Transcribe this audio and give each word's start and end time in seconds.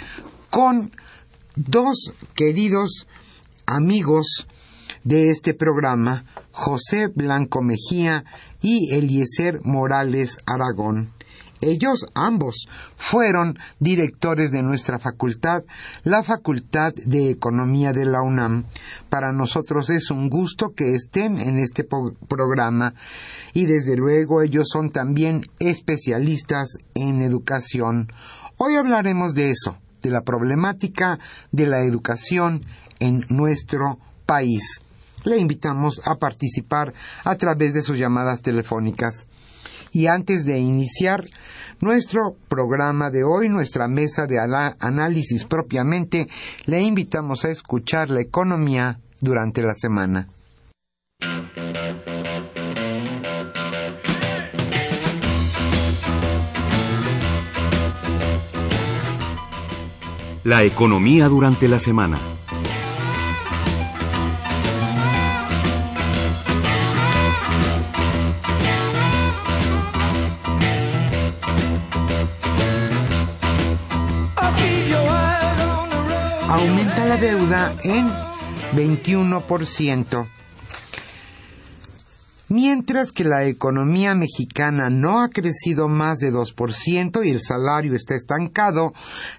con 0.50 0.92
dos 1.56 2.12
queridos 2.34 3.06
amigos 3.68 4.48
de 5.04 5.30
este 5.30 5.54
programa, 5.54 6.26
José 6.54 7.10
Blanco 7.14 7.62
Mejía 7.62 8.26
y 8.64 8.92
Eliezer 8.96 9.60
Morales 9.64 10.40
Aragón. 10.48 11.13
Ellos 11.66 12.06
ambos 12.14 12.68
fueron 12.98 13.58
directores 13.80 14.52
de 14.52 14.62
nuestra 14.62 15.00
facultad, 15.00 15.64
la 16.04 16.22
Facultad 16.22 16.94
de 16.94 17.30
Economía 17.30 17.94
de 17.94 18.06
la 18.06 18.22
UNAM. 18.22 18.66
Para 19.10 19.32
nosotros 19.32 19.90
es 19.90 20.12
un 20.12 20.30
gusto 20.30 20.74
que 20.76 20.94
estén 20.94 21.40
en 21.40 21.60
este 21.60 21.88
programa 22.28 22.96
y 23.54 23.66
desde 23.66 23.96
luego 23.96 24.42
ellos 24.42 24.68
son 24.68 24.90
también 24.90 25.44
especialistas 25.60 26.68
en 26.96 27.22
educación. 27.22 28.12
Hoy 28.58 28.76
hablaremos 28.76 29.34
de 29.34 29.52
eso, 29.52 29.78
de 30.02 30.10
la 30.10 30.22
problemática 30.22 31.18
de 31.54 31.68
la 31.68 31.80
educación 31.86 32.66
en 33.00 33.22
nuestro 33.30 34.00
país. 34.26 34.82
Le 35.24 35.38
invitamos 35.38 36.02
a 36.06 36.16
participar 36.16 36.94
a 37.24 37.36
través 37.36 37.74
de 37.74 37.84
sus 37.84 37.98
llamadas 37.98 38.42
telefónicas. 38.42 39.28
Y 39.94 40.08
antes 40.08 40.44
de 40.44 40.60
iniciar 40.60 41.24
nuestro 41.80 42.36
programa 42.50 43.12
de 43.12 43.24
hoy, 43.24 43.48
nuestra 43.48 43.88
mesa 43.88 44.26
de 44.26 44.40
análisis 44.80 45.46
propiamente, 45.46 46.28
le 46.66 46.82
invitamos 46.82 47.46
a 47.46 47.50
escuchar 47.50 48.10
la 48.10 48.22
economía 48.22 49.00
durante 49.22 49.62
la 49.62 49.76
semana. 49.76 50.28
La 60.44 60.64
economía 60.66 61.28
durante 61.28 61.68
la 61.68 61.80
semana. 61.80 62.20
Deuda 77.18 77.76
en 77.84 78.10
21%. 78.76 80.28
Mientras 82.50 83.12
que 83.12 83.24
la 83.24 83.46
economía 83.46 84.16
mexicana 84.16 84.90
no 84.90 85.22
ha 85.22 85.30
crecido 85.30 85.88
más 85.88 86.20
de 86.20 86.32
2% 86.32 87.26
y 87.26 87.30
el 87.30 87.42
salario 87.42 87.96
está 87.96 88.16
estancado, 88.16 88.94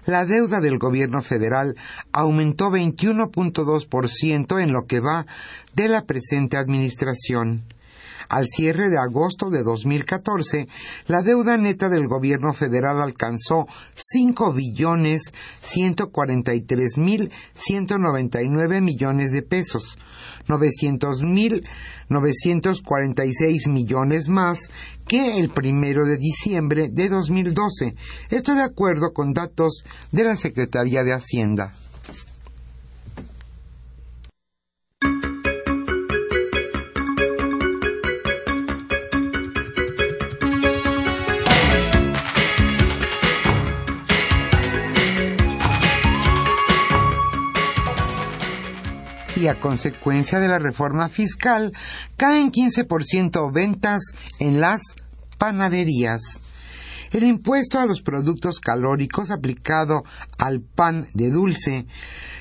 la 0.05 0.25
deuda 0.25 0.59
del 0.59 0.77
gobierno 0.79 1.21
federal 1.21 1.75
aumentó 2.11 2.71
21.2% 2.71 4.61
en 4.61 4.73
lo 4.73 4.85
que 4.85 4.99
va 4.99 5.25
de 5.73 5.87
la 5.87 6.05
presente 6.05 6.57
administración. 6.57 7.63
Al 8.29 8.47
cierre 8.47 8.89
de 8.89 8.97
agosto 8.97 9.49
de 9.49 9.63
2014, 9.63 10.67
la 11.07 11.21
deuda 11.21 11.57
neta 11.57 11.89
del 11.89 12.07
gobierno 12.07 12.53
federal 12.53 13.01
alcanzó 13.01 13.67
5 13.93 14.53
billones 14.53 15.31
143 15.61 16.97
mil 16.97 17.31
199 17.53 18.81
millones 18.81 19.31
de 19.31 19.43
pesos, 19.43 19.97
900 20.47 21.21
mil 21.21 21.63
946 22.09 23.67
millones 23.67 24.29
más 24.29 24.69
que 25.07 25.39
el 25.39 25.49
primero 25.49 26.05
de 26.05 26.17
diciembre 26.17 26.89
de 26.91 27.09
2012. 27.09 27.95
Esto 28.29 28.55
de 28.55 28.61
acuerdo 28.61 29.13
con 29.13 29.33
datos 29.33 29.83
de 30.11 30.23
la 30.23 30.35
Secretaría 30.35 31.03
de 31.03 31.13
Hacienda. 31.13 31.73
A 49.47 49.59
consecuencia 49.59 50.39
de 50.39 50.47
la 50.47 50.59
reforma 50.59 51.09
fiscal 51.09 51.73
caen 52.17 52.51
15% 52.51 53.53
ventas 53.53 54.01
en 54.39 54.59
las 54.59 54.81
panaderías. 55.37 56.21
El 57.11 57.23
impuesto 57.23 57.79
a 57.79 57.85
los 57.85 58.01
productos 58.01 58.59
calóricos 58.59 59.31
aplicado 59.31 60.03
al 60.37 60.61
pan 60.61 61.07
de 61.13 61.29
dulce, 61.29 61.85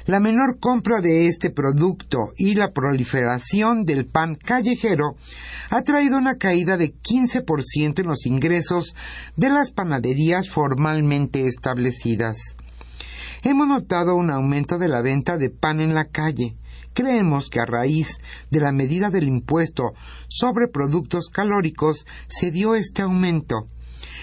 la 0.06 0.20
menor 0.20 0.58
compra 0.58 1.00
de 1.00 1.28
este 1.28 1.50
producto 1.50 2.32
y 2.36 2.54
la 2.56 2.72
proliferación 2.72 3.84
del 3.84 4.06
pan 4.06 4.34
callejero 4.34 5.16
ha 5.70 5.82
traído 5.82 6.18
una 6.18 6.38
caída 6.38 6.76
de 6.76 6.92
15% 6.92 8.00
en 8.00 8.06
los 8.06 8.26
ingresos 8.26 8.96
de 9.36 9.50
las 9.50 9.70
panaderías 9.70 10.50
formalmente 10.50 11.46
establecidas. 11.46 12.36
Hemos 13.44 13.68
notado 13.68 14.16
un 14.16 14.30
aumento 14.30 14.78
de 14.78 14.88
la 14.88 15.02
venta 15.02 15.36
de 15.36 15.50
pan 15.50 15.80
en 15.80 15.94
la 15.94 16.06
calle, 16.06 16.56
Creemos 16.94 17.50
que 17.50 17.60
a 17.60 17.66
raíz 17.66 18.18
de 18.50 18.60
la 18.60 18.72
medida 18.72 19.10
del 19.10 19.28
impuesto 19.28 19.94
sobre 20.28 20.68
productos 20.68 21.28
calóricos 21.28 22.06
se 22.28 22.50
dio 22.50 22.74
este 22.74 23.02
aumento. 23.02 23.68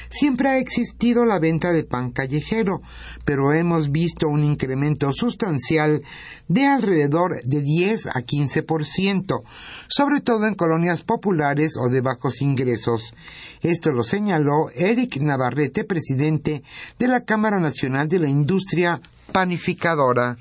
Siempre 0.10 0.50
ha 0.50 0.58
existido 0.58 1.24
la 1.24 1.40
venta 1.40 1.72
de 1.72 1.86
pan 1.86 2.12
callejero, 2.12 2.82
pero 3.24 3.54
hemos 3.54 3.92
visto 3.92 4.28
un 4.28 4.44
incremento 4.44 5.12
sustancial 5.14 6.04
de 6.50 6.66
alrededor 6.66 7.42
de 7.46 7.62
10 7.62 8.08
a 8.08 8.22
15%, 8.22 9.42
sobre 9.88 10.20
todo 10.20 10.48
en 10.48 10.56
colonias 10.56 11.04
populares 11.04 11.78
o 11.78 11.88
de 11.88 12.02
bajos 12.02 12.42
ingresos. 12.42 13.14
Esto 13.62 13.92
lo 13.92 14.04
señaló 14.04 14.70
Eric 14.76 15.18
Navarrete, 15.22 15.86
presidente 15.86 16.62
de 17.00 17.08
la 17.08 17.24
Cámara 17.24 17.62
Nacional 17.62 18.10
de 18.10 18.20
la 18.20 18.28
Industria 18.28 19.02
Panificadora. 19.32 20.38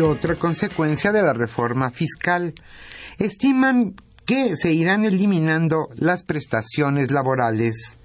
Otra 0.00 0.36
consecuencia 0.36 1.12
de 1.12 1.22
la 1.22 1.32
reforma 1.32 1.90
fiscal. 1.90 2.54
Estiman 3.18 3.94
que 4.24 4.56
se 4.56 4.72
irán 4.72 5.04
eliminando 5.04 5.88
las 5.96 6.22
prestaciones 6.22 7.10
laborales. 7.10 7.96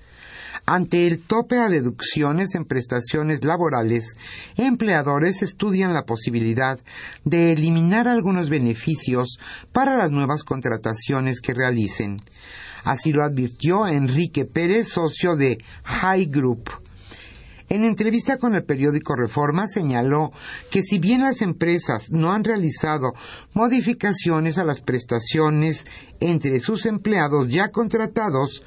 Ante 0.68 1.06
el 1.06 1.20
tope 1.20 1.60
a 1.60 1.70
deducciones 1.70 2.56
en 2.56 2.66
prestaciones 2.66 3.46
laborales, 3.46 4.16
empleadores 4.58 5.44
estudian 5.44 5.94
la 5.94 6.06
posibilidad 6.06 6.80
de 7.24 7.54
eliminar 7.54 8.08
algunos 8.08 8.50
beneficios 8.50 9.38
para 9.72 9.96
las 9.96 10.10
nuevas 10.10 10.44
contrataciones 10.44 11.40
que 11.40 11.54
realicen. 11.54 12.18
Así 12.84 13.12
lo 13.12 13.24
advirtió 13.24 13.88
Enrique 13.88 14.46
Pérez, 14.46 14.88
socio 14.88 15.36
de 15.36 15.64
High 15.84 16.26
Group. 16.26 16.85
En 17.68 17.84
entrevista 17.84 18.38
con 18.38 18.54
el 18.54 18.64
periódico 18.64 19.16
Reforma 19.16 19.68
señaló 19.68 20.32
que 20.70 20.84
si 20.84 21.00
bien 21.00 21.22
las 21.22 21.42
empresas 21.42 22.12
no 22.12 22.32
han 22.32 22.44
realizado 22.44 23.14
modificaciones 23.54 24.58
a 24.58 24.64
las 24.64 24.82
prestaciones 24.82 25.84
entre 26.20 26.60
sus 26.60 26.86
empleados 26.86 27.48
ya 27.50 27.70
contratados, 27.70 28.64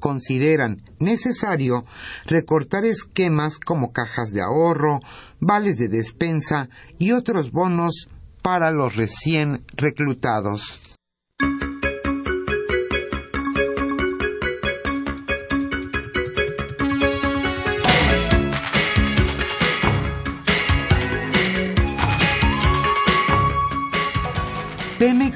consideran 0.00 0.82
necesario 0.98 1.86
recortar 2.26 2.84
esquemas 2.84 3.58
como 3.58 3.92
cajas 3.92 4.32
de 4.32 4.42
ahorro, 4.42 5.00
vales 5.40 5.78
de 5.78 5.88
despensa 5.88 6.68
y 6.98 7.12
otros 7.12 7.52
bonos 7.52 8.08
para 8.42 8.70
los 8.70 8.96
recién 8.96 9.64
reclutados. 9.76 10.96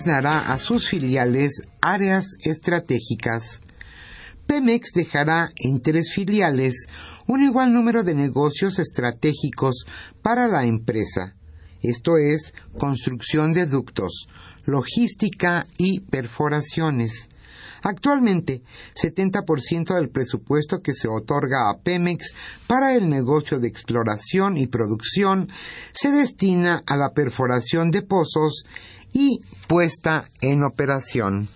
A 0.08 0.56
sus 0.58 0.88
filiales 0.88 1.62
áreas 1.81 2.37
estratégicas. 2.44 3.61
Pemex 4.47 4.93
dejará 4.94 5.50
en 5.56 5.82
tres 5.82 6.12
filiales 6.14 6.87
un 7.26 7.43
igual 7.43 7.73
número 7.73 8.05
de 8.05 8.14
negocios 8.14 8.79
estratégicos 8.79 9.85
para 10.23 10.47
la 10.47 10.64
empresa, 10.64 11.35
esto 11.82 12.19
es, 12.19 12.55
construcción 12.79 13.53
de 13.53 13.67
ductos, 13.67 14.29
logística 14.64 15.67
y 15.76 15.99
perforaciones. 15.99 17.29
Actualmente, 17.82 18.62
70% 18.94 19.93
del 19.93 20.11
presupuesto 20.11 20.82
que 20.82 20.94
se 20.94 21.09
otorga 21.09 21.69
a 21.69 21.79
Pemex 21.82 22.32
para 22.69 22.94
el 22.94 23.09
negocio 23.09 23.59
de 23.59 23.67
exploración 23.67 24.56
y 24.56 24.69
producción 24.69 25.49
se 25.93 26.12
destina 26.12 26.85
a 26.87 26.97
la 26.97 27.11
perforación 27.11 27.91
de 27.91 28.02
pozos 28.02 28.64
y 29.19 29.41
puesta 29.67 30.29
en 30.43 30.63
operación. 30.63 31.49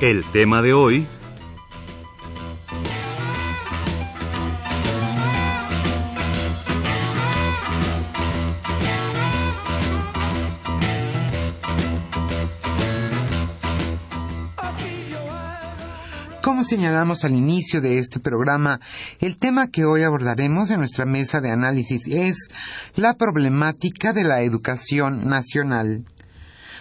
El 0.00 0.24
tema 0.32 0.62
de 0.62 0.72
hoy 0.72 1.06
Como 16.42 16.64
señalamos 16.64 17.24
al 17.24 17.36
inicio 17.36 17.80
de 17.80 17.98
este 17.98 18.18
programa, 18.18 18.80
el 19.20 19.36
tema 19.36 19.68
que 19.68 19.84
hoy 19.84 20.02
abordaremos 20.02 20.72
en 20.72 20.80
nuestra 20.80 21.06
mesa 21.06 21.40
de 21.40 21.52
análisis 21.52 22.08
es 22.08 22.48
la 22.96 23.14
problemática 23.14 24.12
de 24.12 24.24
la 24.24 24.42
educación 24.42 25.28
nacional. 25.28 26.04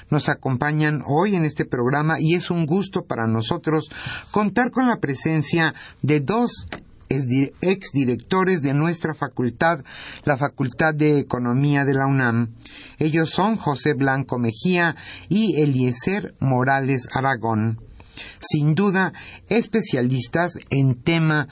Nos 0.10 0.30
acompañan 0.30 1.04
hoy 1.06 1.36
en 1.36 1.46
este 1.46 1.66
programa 1.66 2.16
y 2.20 2.34
es 2.34 2.50
un 2.50 2.66
gusto 2.66 3.06
para 3.06 3.28
nosotros 3.28 3.92
contar 4.32 4.72
con 4.72 4.88
la 4.88 4.98
presencia 4.98 5.76
de 6.02 6.22
dos 6.22 6.66
exdirectores 7.08 8.64
de 8.64 8.74
nuestra 8.74 9.14
facultad, 9.14 9.84
la 10.24 10.38
Facultad 10.38 10.96
de 10.96 11.20
Economía 11.20 11.86
de 11.86 11.94
la 11.94 12.08
UNAM. 12.08 12.56
Ellos 12.98 13.30
son 13.30 13.58
José 13.58 13.94
Blanco 13.94 14.40
Mejía 14.40 14.96
y 15.30 15.62
Eliezer 15.62 16.34
Morales 16.40 17.08
Aragón 17.14 17.91
sin 18.40 18.76
duda 18.76 19.14
especialistas 19.50 20.54
en 20.70 21.02
tema 21.02 21.48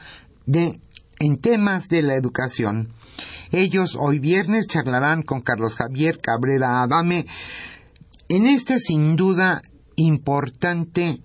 de 0.46 0.80
en 1.20 1.38
temas 1.38 1.89
de 1.89 2.01
la 2.01 2.16
educación. 2.16 2.94
Ellos 3.51 3.98
hoy 4.00 4.20
viernes 4.20 4.68
charlarán 4.68 5.22
con 5.22 5.42
Carlos 5.42 5.75
Javier 5.75 6.20
Cabrera 6.20 6.82
Adame 6.82 7.25
en 8.30 8.46
este 8.46 8.80
sin 8.80 9.16
duda 9.16 9.62
importante 9.96 11.22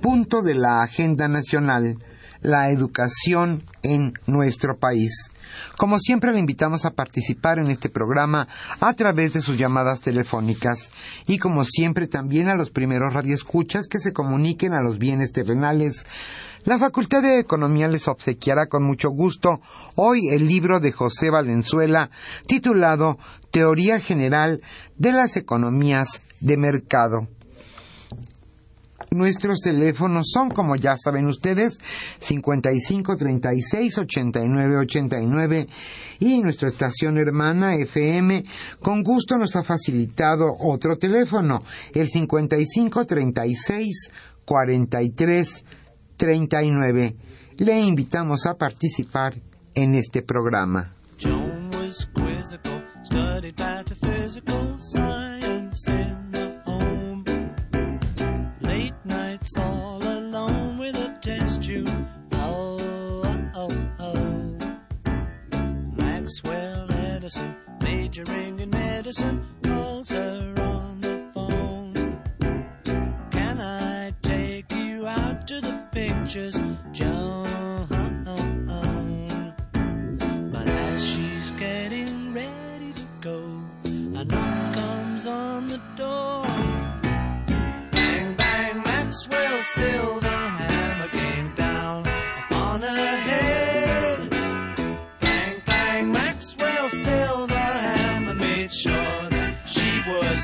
punto 0.00 0.42
de 0.42 0.54
la 0.54 0.82
agenda 0.82 1.28
nacional, 1.28 1.98
la 2.40 2.70
educación 2.70 3.62
en 3.82 4.14
nuestro 4.26 4.78
país. 4.78 5.30
Como 5.76 5.98
siempre, 5.98 6.32
le 6.32 6.40
invitamos 6.40 6.84
a 6.84 6.92
participar 6.92 7.58
en 7.58 7.70
este 7.70 7.88
programa 7.88 8.48
a 8.80 8.92
través 8.92 9.32
de 9.32 9.40
sus 9.40 9.58
llamadas 9.58 10.00
telefónicas 10.00 10.90
y 11.26 11.38
como 11.38 11.64
siempre 11.64 12.06
también 12.06 12.48
a 12.48 12.54
los 12.54 12.70
primeros 12.70 13.12
radioescuchas 13.14 13.88
que 13.88 13.98
se 13.98 14.12
comuniquen 14.12 14.72
a 14.72 14.82
los 14.82 14.98
bienes 14.98 15.32
terrenales 15.32 16.04
La 16.64 16.78
Facultad 16.78 17.22
de 17.22 17.38
Economía 17.38 17.88
les 17.88 18.08
obsequiará 18.08 18.66
con 18.66 18.82
mucho 18.82 19.10
gusto 19.10 19.60
hoy 19.94 20.28
el 20.28 20.46
libro 20.46 20.80
de 20.80 20.92
José 20.92 21.30
Valenzuela 21.30 22.10
titulado 22.46 23.18
Teoría 23.50 24.00
General 24.00 24.60
de 24.96 25.12
las 25.12 25.36
Economías 25.36 26.20
de 26.40 26.56
Mercado. 26.56 27.28
Nuestros 29.10 29.60
teléfonos 29.60 30.30
son, 30.32 30.50
como 30.50 30.76
ya 30.76 30.96
saben 30.98 31.26
ustedes, 31.26 31.78
55 32.18 33.16
36 33.16 33.98
89 33.98 34.76
89 34.76 35.66
y 36.20 36.42
nuestra 36.42 36.68
estación 36.68 37.16
hermana 37.16 37.74
FM 37.76 38.44
con 38.80 39.02
gusto 39.02 39.38
nos 39.38 39.56
ha 39.56 39.62
facilitado 39.62 40.54
otro 40.60 40.98
teléfono, 40.98 41.62
el 41.94 42.08
55 42.08 43.06
36 43.06 44.10
43 44.44 45.64
39. 46.16 47.16
Le 47.56 47.80
invitamos 47.80 48.44
a 48.46 48.54
participar 48.56 49.34
en 49.74 49.94
este 49.94 50.22
programa. 50.22 50.92
Majoring 67.82 68.58
in 68.58 68.70
medicine, 68.70 69.44
calls 69.62 70.08
her 70.10 70.54
on 70.58 71.00
the 71.02 71.30
phone. 71.34 71.94
Can 73.30 73.60
I 73.60 74.14
take 74.22 74.72
you 74.72 75.06
out 75.06 75.46
to 75.48 75.60
the 75.60 75.86
pictures, 75.92 76.58
John? 76.92 77.86
But 80.52 80.70
as 80.70 81.06
she's 81.06 81.50
getting 81.52 82.32
ready 82.32 82.92
to 82.94 83.06
go, 83.20 83.60
a 83.84 84.24
knock 84.24 84.74
comes 84.74 85.26
on 85.26 85.66
the 85.66 85.80
door. 85.96 86.44
Bang, 87.92 88.34
bang, 88.36 88.78
Maxwell 88.78 89.58
Silverhammer 89.58 90.77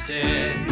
dead. 0.06 0.68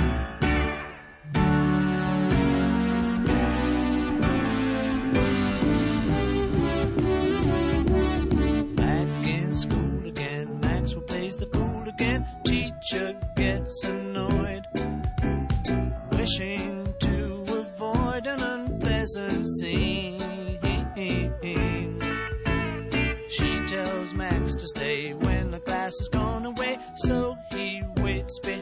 Back 8.76 9.28
in 9.28 9.54
school 9.54 10.06
again, 10.06 10.60
Maxwell 10.60 11.02
plays 11.02 11.36
the 11.38 11.46
fool 11.52 11.88
again. 11.88 12.26
Teacher 12.44 13.18
gets 13.36 13.84
annoyed, 13.84 14.66
wishing 16.12 16.94
to 17.00 17.44
avoid 17.48 18.26
an 18.26 18.42
unpleasant 18.42 19.48
scene. 19.48 20.18
She 23.28 23.66
tells 23.66 24.12
Max 24.12 24.54
to 24.56 24.68
stay 24.68 25.14
when 25.14 25.50
the 25.50 25.60
class 25.60 25.96
has 25.98 26.08
gone 26.08 26.44
away, 26.44 26.76
so 26.96 27.34
he 27.50 27.82
waits 27.96 28.38
behind. 28.40 28.61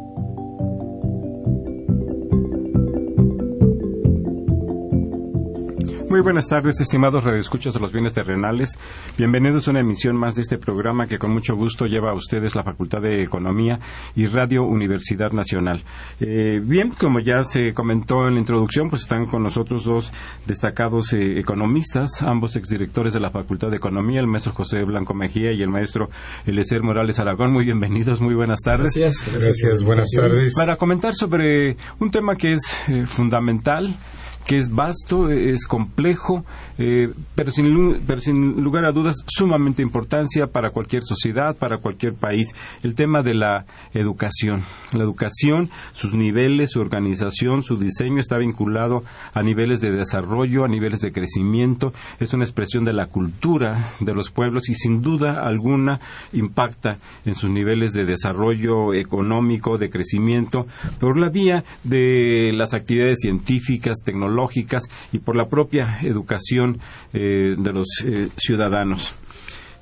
Muy 6.11 6.19
buenas 6.19 6.49
tardes, 6.49 6.81
estimados 6.81 7.23
radioescuchas 7.23 7.73
de 7.73 7.79
los 7.79 7.93
bienes 7.93 8.13
terrenales. 8.13 8.77
Bienvenidos 9.17 9.65
a 9.65 9.71
una 9.71 9.79
emisión 9.79 10.17
más 10.17 10.35
de 10.35 10.41
este 10.41 10.57
programa 10.57 11.07
que 11.07 11.17
con 11.17 11.31
mucho 11.31 11.55
gusto 11.55 11.85
lleva 11.85 12.11
a 12.11 12.13
ustedes 12.13 12.53
la 12.53 12.63
Facultad 12.63 12.99
de 12.99 13.23
Economía 13.23 13.79
y 14.13 14.27
Radio 14.27 14.63
Universidad 14.63 15.31
Nacional. 15.31 15.81
Eh, 16.19 16.59
bien, 16.61 16.89
como 16.99 17.21
ya 17.21 17.45
se 17.45 17.73
comentó 17.73 18.27
en 18.27 18.33
la 18.33 18.41
introducción, 18.41 18.89
pues 18.89 19.03
están 19.03 19.25
con 19.25 19.41
nosotros 19.41 19.85
dos 19.85 20.11
destacados 20.45 21.13
eh, 21.13 21.39
economistas, 21.39 22.21
ambos 22.23 22.57
exdirectores 22.57 23.13
de 23.13 23.21
la 23.21 23.31
Facultad 23.31 23.69
de 23.69 23.77
Economía, 23.77 24.19
el 24.19 24.27
maestro 24.27 24.51
José 24.51 24.83
Blanco 24.83 25.13
Mejía 25.13 25.53
y 25.53 25.61
el 25.61 25.69
maestro 25.69 26.09
Eliezer 26.45 26.83
Morales 26.83 27.19
Aragón. 27.19 27.53
Muy 27.53 27.63
bienvenidos, 27.63 28.19
muy 28.19 28.35
buenas 28.35 28.59
tardes. 28.59 28.97
Gracias. 28.97 29.25
Gracias, 29.31 29.81
buenas 29.81 30.09
tardes. 30.13 30.55
Para 30.57 30.75
comentar 30.75 31.13
sobre 31.13 31.77
un 32.01 32.11
tema 32.11 32.35
que 32.35 32.51
es 32.51 32.77
eh, 32.89 33.05
fundamental, 33.05 33.95
que 34.45 34.57
es 34.57 34.73
vasto, 34.73 35.29
es 35.29 35.65
complejo, 35.65 36.43
eh, 36.83 37.13
pero, 37.35 37.51
sin, 37.51 38.01
pero 38.07 38.19
sin 38.21 38.63
lugar 38.63 38.85
a 38.85 38.91
dudas 38.91 39.17
sumamente 39.27 39.83
importancia 39.83 40.47
para 40.47 40.71
cualquier 40.71 41.03
sociedad, 41.03 41.55
para 41.55 41.77
cualquier 41.77 42.15
país, 42.15 42.55
el 42.81 42.95
tema 42.95 43.21
de 43.21 43.35
la 43.35 43.65
educación. 43.93 44.63
La 44.91 45.03
educación, 45.03 45.69
sus 45.93 46.15
niveles, 46.15 46.71
su 46.71 46.81
organización, 46.81 47.61
su 47.61 47.77
diseño 47.77 48.19
está 48.19 48.39
vinculado 48.39 49.03
a 49.31 49.43
niveles 49.43 49.79
de 49.79 49.91
desarrollo, 49.91 50.65
a 50.65 50.67
niveles 50.67 51.01
de 51.01 51.11
crecimiento, 51.11 51.93
es 52.19 52.33
una 52.33 52.45
expresión 52.45 52.83
de 52.83 52.93
la 52.93 53.05
cultura 53.05 53.91
de 53.99 54.15
los 54.15 54.31
pueblos 54.31 54.67
y 54.67 54.73
sin 54.73 55.03
duda 55.03 55.43
alguna 55.43 55.99
impacta 56.33 56.97
en 57.25 57.35
sus 57.35 57.51
niveles 57.51 57.93
de 57.93 58.05
desarrollo 58.05 58.95
económico, 58.95 59.77
de 59.77 59.91
crecimiento, 59.91 60.65
por 60.99 61.19
la 61.19 61.29
vía 61.29 61.63
de 61.83 62.51
las 62.55 62.73
actividades 62.73 63.19
científicas, 63.21 63.99
tecnológicas 64.03 64.89
y 65.11 65.19
por 65.19 65.35
la 65.35 65.45
propia 65.45 65.99
educación 66.01 66.70
eh, 67.13 67.55
de 67.57 67.73
los 67.73 67.87
eh, 68.05 68.29
ciudadanos. 68.37 69.13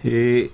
Eh, 0.04 0.50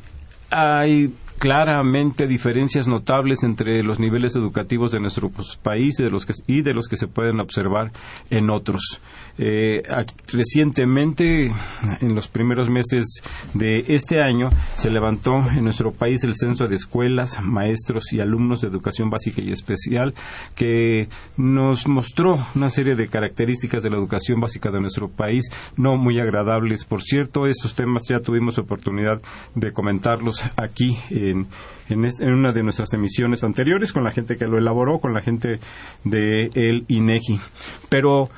hay 0.49 1.11
claramente 1.37 2.27
diferencias 2.27 2.87
notables 2.87 3.43
entre 3.43 3.83
los 3.83 3.99
niveles 3.99 4.35
educativos 4.35 4.91
de 4.91 4.99
nuestro 4.99 5.29
pues, 5.29 5.57
país 5.61 5.99
y 5.99 6.03
de 6.03 6.09
los 6.09 6.25
que, 6.25 6.33
y 6.47 6.61
de 6.61 6.73
los 6.73 6.87
que 6.87 6.97
se 6.97 7.07
pueden 7.07 7.39
observar 7.39 7.91
en 8.29 8.49
otros. 8.49 8.99
Eh, 9.37 9.83
recientemente, 10.31 11.51
en 12.01 12.15
los 12.15 12.27
primeros 12.27 12.69
meses 12.69 13.21
de 13.53 13.83
este 13.87 14.21
año, 14.21 14.49
se 14.75 14.89
levantó 14.89 15.35
en 15.51 15.63
nuestro 15.63 15.91
país 15.91 16.23
el 16.23 16.35
censo 16.35 16.67
de 16.67 16.75
escuelas, 16.75 17.41
maestros 17.41 18.13
y 18.13 18.21
alumnos 18.21 18.61
de 18.61 18.69
educación 18.69 19.09
básica 19.09 19.41
y 19.41 19.51
especial 19.51 20.13
que 20.55 21.09
nos 21.35 21.87
mostró 21.87 22.37
una 22.55 22.69
serie 22.69 22.95
de 22.95 23.09
características 23.09 23.83
de 23.83 23.89
la 23.89 23.97
educación 23.97 24.39
básica 24.39 24.71
de 24.71 24.79
nuestro 24.79 25.09
país, 25.09 25.43
no 25.75 25.97
muy 25.97 26.19
agradables. 26.19 26.85
Por 26.85 27.01
cierto, 27.01 27.45
estos 27.45 27.75
temas 27.75 28.03
ya 28.09 28.19
tuvimos 28.19 28.57
oportunidad 28.57 29.21
de 29.53 29.73
comentarlos 29.73 30.43
aquí 30.55 30.97
en, 31.31 31.47
en, 31.89 32.33
una 32.33 32.51
de 32.51 32.63
nuestras 32.63 32.93
emisiones 32.93 33.43
anteriores 33.43 33.93
con 33.93 34.03
la 34.03 34.11
gente 34.11 34.35
que 34.35 34.45
lo 34.45 34.57
elaboró, 34.57 34.99
con 34.99 35.13
la 35.13 35.21
gente 35.21 35.59
de 36.03 36.49
el 36.53 36.85
INEGI. 36.87 37.39
Pero 37.89 38.29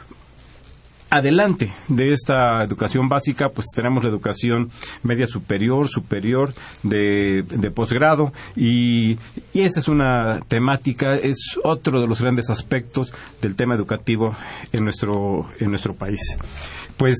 adelante 1.09 1.71
de 1.87 2.11
esta 2.11 2.63
educación 2.63 3.07
básica, 3.07 3.49
pues 3.53 3.67
tenemos 3.73 4.03
la 4.03 4.09
educación 4.09 4.69
media 5.03 5.25
superior, 5.25 5.87
superior, 5.87 6.53
de, 6.83 7.43
de 7.43 7.71
posgrado, 7.71 8.33
y, 8.55 9.17
y 9.53 9.61
esa 9.61 9.79
es 9.79 9.87
una 9.87 10.39
temática, 10.47 11.15
es 11.15 11.57
otro 11.63 12.01
de 12.01 12.07
los 12.07 12.21
grandes 12.21 12.49
aspectos 12.49 13.13
del 13.41 13.55
tema 13.55 13.75
educativo 13.75 14.35
en 14.71 14.83
nuestro, 14.83 15.49
en 15.59 15.69
nuestro 15.69 15.93
país. 15.93 16.37
Pues 16.97 17.17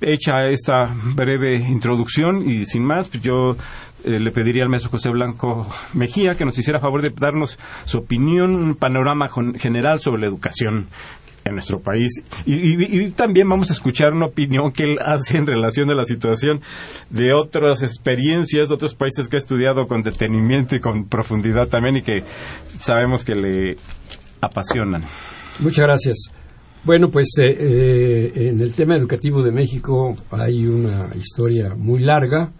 hecha 0.00 0.46
esta 0.46 0.94
breve 1.14 1.56
introducción 1.56 2.48
y 2.48 2.64
sin 2.64 2.84
más, 2.84 3.08
pues 3.08 3.22
yo 3.22 3.56
eh, 4.04 4.20
le 4.20 4.30
pediría 4.30 4.62
al 4.64 4.68
maestro 4.68 4.90
José 4.90 5.10
Blanco 5.10 5.66
Mejía 5.94 6.34
que 6.34 6.44
nos 6.44 6.58
hiciera 6.58 6.80
favor 6.80 7.02
de 7.02 7.10
darnos 7.10 7.58
su 7.84 7.98
opinión, 7.98 8.54
un 8.54 8.74
panorama 8.74 9.28
general 9.56 10.00
sobre 10.00 10.22
la 10.22 10.28
educación 10.28 10.88
en 11.44 11.54
nuestro 11.54 11.80
país. 11.80 12.22
Y 12.46 13.10
también 13.10 13.48
vamos 13.48 13.70
a 13.70 13.72
escuchar 13.72 14.12
una 14.12 14.26
opinión 14.26 14.72
que 14.72 14.84
él 14.84 14.98
hace 15.04 15.38
en 15.38 15.46
relación 15.46 15.90
a 15.90 15.94
la 15.94 16.04
situación 16.04 16.60
de 17.10 17.32
otras 17.32 17.82
experiencias, 17.82 18.68
de 18.68 18.74
otros 18.74 18.94
países 18.94 19.28
que 19.28 19.36
ha 19.36 19.38
estudiado 19.38 19.86
con 19.86 20.02
detenimiento 20.02 20.76
y 20.76 20.80
con 20.80 21.08
profundidad 21.08 21.68
también 21.68 21.96
y 21.96 22.02
que 22.02 22.22
sabemos 22.78 23.24
que 23.24 23.34
le 23.34 23.76
apasionan. 24.40 25.02
Muchas 25.60 25.84
gracias. 25.84 26.32
Bueno, 26.84 27.10
pues 27.10 27.28
eh, 27.40 27.46
eh, 27.48 28.48
en 28.48 28.60
el 28.60 28.74
tema 28.74 28.96
educativo 28.96 29.42
de 29.42 29.52
México 29.52 30.16
hay 30.32 30.66
una 30.66 31.10
historia 31.14 31.74
muy 31.78 32.00
larga, 32.00 32.52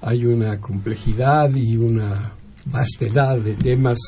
hay 0.00 0.24
una 0.24 0.60
complejidad 0.60 1.50
y 1.54 1.76
una 1.76 2.32
vastedad 2.66 3.38
de 3.38 3.54
temas 3.54 3.98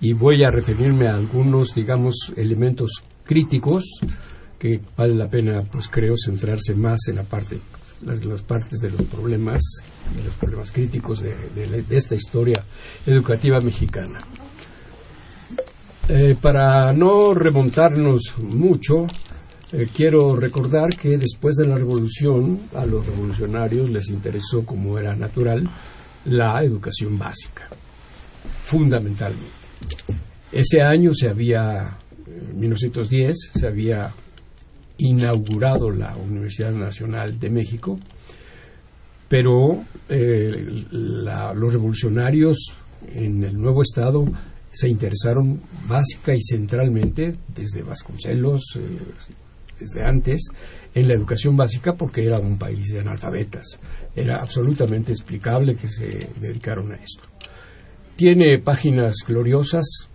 y 0.00 0.12
voy 0.12 0.42
a 0.42 0.50
referirme 0.50 1.08
a 1.08 1.14
algunos, 1.14 1.74
digamos, 1.74 2.32
elementos 2.36 3.02
críticos 3.24 3.84
que 4.58 4.80
vale 4.96 5.14
la 5.14 5.28
pena, 5.28 5.62
pues 5.70 5.88
creo, 5.88 6.14
centrarse 6.16 6.74
más 6.74 7.00
en 7.08 7.16
la 7.16 7.24
parte, 7.24 7.58
las, 8.02 8.24
las 8.24 8.42
partes 8.42 8.80
de 8.80 8.90
los 8.90 9.02
problemas, 9.02 9.62
de 10.16 10.24
los 10.24 10.34
problemas 10.34 10.70
críticos 10.72 11.20
de, 11.20 11.34
de 11.54 11.96
esta 11.96 12.14
historia 12.14 12.64
educativa 13.06 13.60
mexicana. 13.60 14.18
Eh, 16.08 16.36
para 16.40 16.92
no 16.92 17.32
remontarnos 17.32 18.34
mucho, 18.38 19.06
eh, 19.72 19.88
quiero 19.94 20.36
recordar 20.36 20.90
que 20.90 21.16
después 21.16 21.56
de 21.56 21.66
la 21.66 21.76
revolución 21.76 22.60
a 22.74 22.84
los 22.84 23.06
revolucionarios 23.06 23.88
les 23.88 24.08
interesó, 24.10 24.64
como 24.64 24.98
era 24.98 25.16
natural, 25.16 25.68
la 26.26 26.62
educación 26.62 27.18
básica, 27.18 27.68
fundamentalmente. 28.60 29.50
Ese 30.52 30.82
año 30.82 31.12
se 31.14 31.28
había, 31.28 31.96
en 32.26 32.58
1910, 32.58 33.52
se 33.54 33.66
había 33.66 34.12
inaugurado 34.98 35.90
la 35.90 36.16
Universidad 36.16 36.72
Nacional 36.72 37.38
de 37.38 37.50
México, 37.50 37.98
pero 39.28 39.82
eh, 40.08 40.84
los 40.90 41.72
revolucionarios 41.72 42.74
en 43.14 43.42
el 43.42 43.58
nuevo 43.58 43.80
Estado 43.82 44.24
se 44.70 44.88
interesaron 44.88 45.60
básica 45.88 46.34
y 46.34 46.42
centralmente 46.42 47.32
desde 47.54 47.82
Vasconcelos, 47.82 48.76
eh, 48.76 48.98
desde 49.78 50.04
antes, 50.04 50.48
en 50.94 51.08
la 51.08 51.14
educación 51.14 51.56
básica 51.56 51.94
porque 51.94 52.24
era 52.24 52.38
un 52.38 52.58
país 52.58 52.92
de 52.92 53.00
analfabetas. 53.00 53.78
Era 54.14 54.40
absolutamente 54.40 55.12
explicable 55.12 55.76
que 55.76 55.88
se 55.88 56.30
dedicaron 56.40 56.92
a 56.92 56.96
esto. 56.96 57.24
Tiene 58.16 58.58
páginas 58.58 59.16
gloriosas 59.26 60.08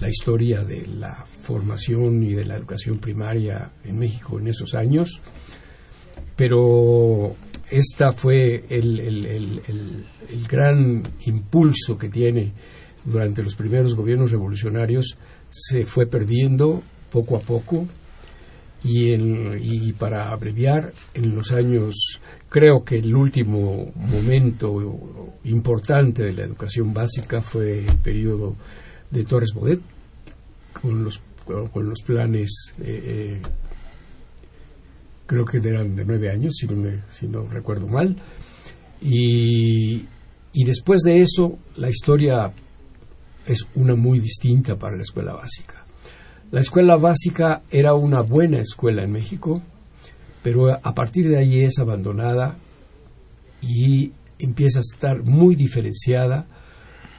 la 0.00 0.08
historia 0.08 0.64
de 0.64 0.86
la 0.86 1.24
formación 1.24 2.22
y 2.24 2.34
de 2.34 2.44
la 2.44 2.56
educación 2.56 2.98
primaria 2.98 3.70
en 3.84 3.96
México 3.96 4.40
en 4.40 4.48
esos 4.48 4.74
años, 4.74 5.20
pero 6.34 7.36
esta 7.70 8.10
fue 8.10 8.64
el, 8.68 8.98
el 8.98 10.48
gran 10.48 11.02
impulso 11.26 11.96
que 11.96 12.08
tiene 12.08 12.52
durante 13.04 13.42
los 13.42 13.54
primeros 13.54 13.94
gobiernos 13.94 14.32
revolucionarios 14.32 15.16
se 15.50 15.84
fue 15.84 16.06
perdiendo 16.06 16.82
poco 17.10 17.36
a 17.36 17.40
poco 17.40 17.86
y, 18.84 19.92
para 19.94 20.30
abreviar, 20.30 20.92
en 21.14 21.34
los 21.34 21.52
años, 21.52 22.20
creo 22.50 22.84
que 22.84 22.98
el 22.98 23.14
último 23.14 23.90
momento 23.96 25.38
importante 25.44 26.22
de 26.24 26.34
la 26.34 26.44
educación 26.44 26.92
básica 26.92 27.40
fue 27.40 27.78
el 27.78 27.96
periodo 27.98 28.56
de 29.10 29.24
Torres 29.24 29.54
Bodet, 29.54 29.80
con 30.80 31.02
los, 31.02 31.20
con 31.44 31.88
los 31.88 32.02
planes, 32.02 32.74
eh, 32.80 33.02
eh, 33.04 33.42
creo 35.26 35.46
que 35.46 35.56
eran 35.58 35.96
de 35.96 36.04
nueve 36.04 36.30
años, 36.30 36.54
si 36.54 36.66
no, 36.66 36.90
si 37.08 37.26
no 37.26 37.46
recuerdo 37.46 37.88
mal, 37.88 38.14
y, 39.00 40.04
y 40.52 40.64
después 40.64 41.00
de 41.02 41.22
eso 41.22 41.58
la 41.76 41.88
historia 41.88 42.52
es 43.46 43.66
una 43.76 43.94
muy 43.94 44.18
distinta 44.18 44.78
para 44.78 44.96
la 44.96 45.02
escuela 45.02 45.32
básica. 45.32 45.73
La 46.54 46.60
escuela 46.60 46.94
básica 46.94 47.62
era 47.68 47.94
una 47.94 48.20
buena 48.20 48.60
escuela 48.60 49.02
en 49.02 49.10
México, 49.10 49.60
pero 50.40 50.70
a 50.70 50.94
partir 50.94 51.28
de 51.28 51.36
ahí 51.36 51.64
es 51.64 51.80
abandonada 51.80 52.56
y 53.60 54.12
empieza 54.38 54.78
a 54.78 54.82
estar 54.82 55.24
muy 55.24 55.56
diferenciada 55.56 56.46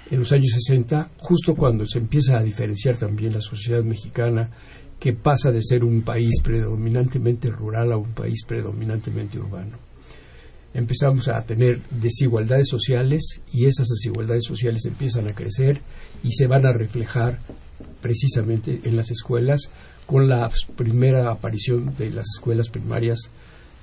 en 0.09 0.19
los 0.19 0.31
años 0.31 0.53
60, 0.53 1.09
justo 1.17 1.53
cuando 1.53 1.85
se 1.85 1.99
empieza 1.99 2.37
a 2.37 2.43
diferenciar 2.43 2.95
también 2.95 3.33
la 3.33 3.41
sociedad 3.41 3.83
mexicana, 3.83 4.51
que 5.01 5.11
pasa 5.11 5.51
de 5.51 5.61
ser 5.61 5.83
un 5.83 6.03
país 6.03 6.39
predominantemente 6.41 7.49
rural 7.49 7.91
a 7.91 7.97
un 7.97 8.13
país 8.13 8.45
predominantemente 8.47 9.37
urbano. 9.37 9.77
Empezamos 10.73 11.27
a 11.27 11.41
tener 11.41 11.81
desigualdades 11.89 12.69
sociales 12.69 13.41
y 13.51 13.65
esas 13.65 13.87
desigualdades 13.89 14.45
sociales 14.45 14.85
empiezan 14.85 15.29
a 15.29 15.35
crecer 15.35 15.81
y 16.23 16.31
se 16.31 16.47
van 16.47 16.65
a 16.65 16.71
reflejar 16.71 17.39
precisamente 18.05 18.81
en 18.83 18.95
las 18.95 19.09
escuelas 19.09 19.71
con 20.05 20.29
la 20.29 20.51
primera 20.75 21.31
aparición 21.31 21.95
de 21.97 22.13
las 22.13 22.27
escuelas 22.35 22.69
primarias 22.69 23.31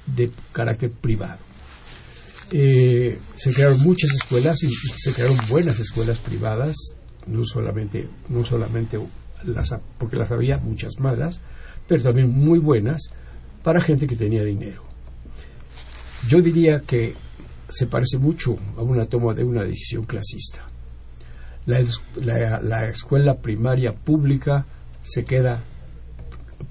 de 0.07 0.31
carácter 0.53 0.93
privado. 0.93 1.41
Eh, 2.53 3.19
se 3.35 3.53
crearon 3.53 3.81
muchas 3.81 4.13
escuelas 4.13 4.63
y, 4.63 4.71
se 4.71 5.13
crearon 5.13 5.39
buenas 5.49 5.81
escuelas 5.81 6.21
privadas, 6.21 6.77
no 7.27 7.45
solamente, 7.45 8.09
no 8.29 8.45
solamente 8.45 8.97
las, 9.43 9.75
porque 9.99 10.17
las 10.17 10.31
había 10.31 10.59
muchas 10.59 11.01
malas, 11.01 11.41
pero 11.89 12.05
también 12.05 12.31
muy 12.31 12.61
buenas 12.61 13.11
para 13.65 13.83
gente 13.83 14.07
que 14.07 14.15
tenía 14.15 14.45
dinero. 14.45 14.85
Yo 16.29 16.41
diría 16.41 16.79
que 16.87 17.17
se 17.69 17.89
parece 17.89 18.19
mucho 18.19 18.57
a 18.77 18.83
una 18.83 19.05
toma 19.07 19.35
de 19.35 19.43
una 19.43 19.65
decisión 19.65 20.05
clasista. 20.05 20.65
La, 21.67 22.89
escuela 22.89 23.37
primaria 23.37 23.93
pública 23.93 24.67
se 25.03 25.25
queda 25.25 25.63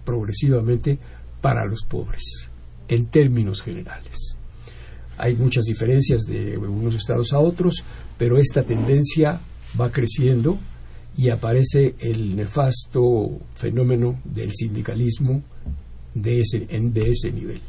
progresivamente 0.04 0.99
para 1.39 1.65
los 1.65 1.86
pobres, 1.86 2.49
en 2.88 3.06
términos 3.08 3.62
generales. 3.62 4.38
Hay 5.17 5.36
muchas 5.36 5.65
diferencias 5.65 6.23
de 6.23 6.58
unos 6.58 6.95
estados 6.95 7.32
a 7.34 7.39
otros, 7.39 7.84
pero 8.17 8.38
esta 8.38 8.63
tendencia 8.63 9.39
va 9.80 9.91
creciendo 9.91 10.58
y 11.15 11.30
aparece 11.30 11.95
el 11.99 12.36
nefasto 12.36 13.39
fenómeno 13.56 14.19
del 14.23 14.51
sindicalismo 14.54 15.43
de 16.13 16.39
ese, 16.41 16.60
de 16.60 17.10
ese 17.10 17.32
nivel. 17.32 17.62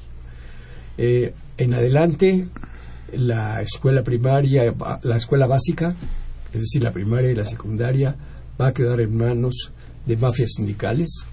Eh, 0.99 1.35
en 1.59 1.75
adelante, 1.75 2.47
la 3.13 3.61
escuela 3.61 4.03
primaria, 4.03 4.75
la 5.03 5.17
escuela 5.17 5.47
básica, 5.47 5.95
es 6.53 6.61
decir, 6.61 6.83
la 6.83 6.93
primaria 6.93 7.31
y 7.31 7.35
la 7.35 7.45
secundaria, 7.45 8.17
va 8.61 8.69
a 8.69 8.73
quedar 8.73 9.01
en 9.01 9.17
manos 9.17 9.73
de 10.07 10.17
mafias 10.17 10.53
sindicales 10.57 11.25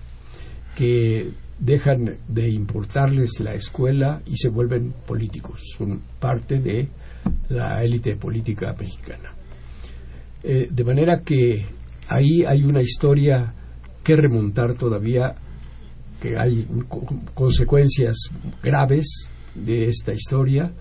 que 0.75 1.31
dejan 1.59 2.17
de 2.27 2.49
importarles 2.49 3.39
la 3.39 3.53
escuela 3.53 4.21
y 4.25 4.37
se 4.37 4.49
vuelven 4.49 4.93
políticos, 5.05 5.61
son 5.77 6.01
parte 6.19 6.59
de 6.59 6.87
la 7.49 7.83
élite 7.83 8.15
política 8.15 8.75
mexicana. 8.79 9.33
Eh, 10.41 10.69
de 10.71 10.83
manera 10.85 11.21
que 11.21 11.65
ahí 12.07 12.43
hay 12.45 12.63
una 12.63 12.81
historia 12.81 13.53
que 14.03 14.15
remontar 14.15 14.75
todavía, 14.75 15.35
que 16.21 16.37
hay 16.37 16.65
consecuencias 17.33 18.29
graves 18.63 19.29
de 19.53 19.87
esta 19.87 20.13
historia. 20.13 20.71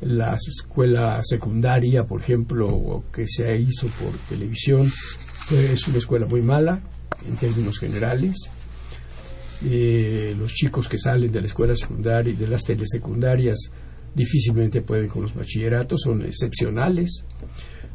La 0.00 0.34
escuela 0.34 1.20
secundaria, 1.22 2.04
por 2.04 2.20
ejemplo, 2.20 3.04
que 3.12 3.26
se 3.26 3.56
hizo 3.58 3.86
por 3.88 4.12
televisión, 4.28 4.90
es 5.50 5.88
una 5.88 5.98
escuela 5.98 6.26
muy 6.26 6.42
mala 6.42 6.80
en 7.26 7.36
términos 7.36 7.78
generales. 7.78 8.50
Eh, 9.64 10.34
los 10.38 10.52
chicos 10.52 10.86
que 10.86 10.98
salen 10.98 11.32
de 11.32 11.40
la 11.40 11.46
escuela 11.46 11.74
secundaria 11.74 12.32
y 12.32 12.36
de 12.36 12.46
las 12.46 12.62
telesecundarias 12.64 13.70
difícilmente 14.14 14.82
pueden 14.82 15.08
con 15.08 15.22
los 15.22 15.34
bachilleratos, 15.34 16.02
son 16.02 16.24
excepcionales. 16.24 17.24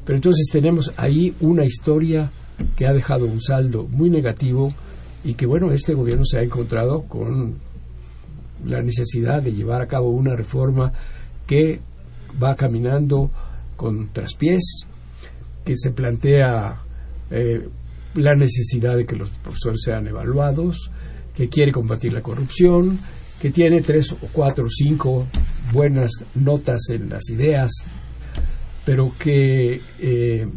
Pero 0.04 0.18
entonces 0.18 0.48
tenemos 0.52 0.92
ahí 0.98 1.34
una 1.42 1.66
historia 1.66 2.32
que 2.76 2.88
ha 2.88 2.94
dejado 2.94 3.26
un 3.26 3.40
saldo 3.40 3.88
muy 3.88 4.10
negativo 4.10 4.74
y 5.24 5.36
que, 5.36 5.46
bueno, 5.46 5.72
este 5.72 5.94
gobierno 5.94 6.26
se 6.26 6.40
ha 6.40 6.44
encontrado 6.44 7.04
con 7.04 7.56
la 8.66 8.82
necesidad 8.82 9.42
de 9.42 9.54
llevar 9.54 9.82
a 9.82 9.88
cabo 9.88 10.10
una 10.10 10.36
reforma 10.36 10.94
que 11.48 11.80
va 12.42 12.56
caminando 12.56 13.30
con 13.76 14.10
traspiés, 14.14 14.86
que 15.66 15.76
se 15.76 15.92
plantea 15.92 16.82
eh, 17.30 17.68
la 18.16 18.36
necesidad 18.36 18.98
de 18.98 19.06
que 19.06 19.16
los 19.16 19.30
profesores 19.30 19.82
sean 19.84 20.08
evaluados, 20.08 20.92
que 21.36 21.50
quiere 21.50 21.72
combatir 21.72 22.14
la 22.14 22.22
corrupción, 22.22 23.00
que 23.42 23.52
tiene 23.52 23.82
tres 23.82 24.12
o 24.12 24.18
cuatro 24.32 24.66
o 24.66 24.70
cinco 24.70 25.26
buenas 25.72 26.12
notas 26.36 26.82
en 26.90 27.10
las 27.10 27.30
ideas, 27.30 27.72
pero 28.86 29.14
que 29.18 29.82
eh, 30.00 30.48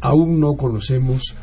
aún 0.00 0.40
no 0.40 0.54
conocemos 0.54 1.34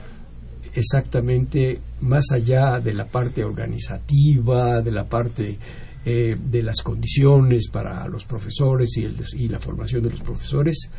exactamente 0.73 1.79
más 2.01 2.25
allá 2.33 2.79
de 2.79 2.93
la 2.93 3.05
parte 3.05 3.43
organizativa, 3.43 4.81
de 4.81 4.91
la 4.91 5.05
parte 5.05 5.57
eh, 6.05 6.37
de 6.39 6.63
las 6.63 6.81
condiciones 6.81 7.67
para 7.69 8.07
los 8.07 8.25
profesores 8.25 8.89
y, 8.97 9.47
la 9.47 9.59
formación 9.59 10.03
de 10.03 10.11
los 10.11 10.21
profesores. 10.21 10.89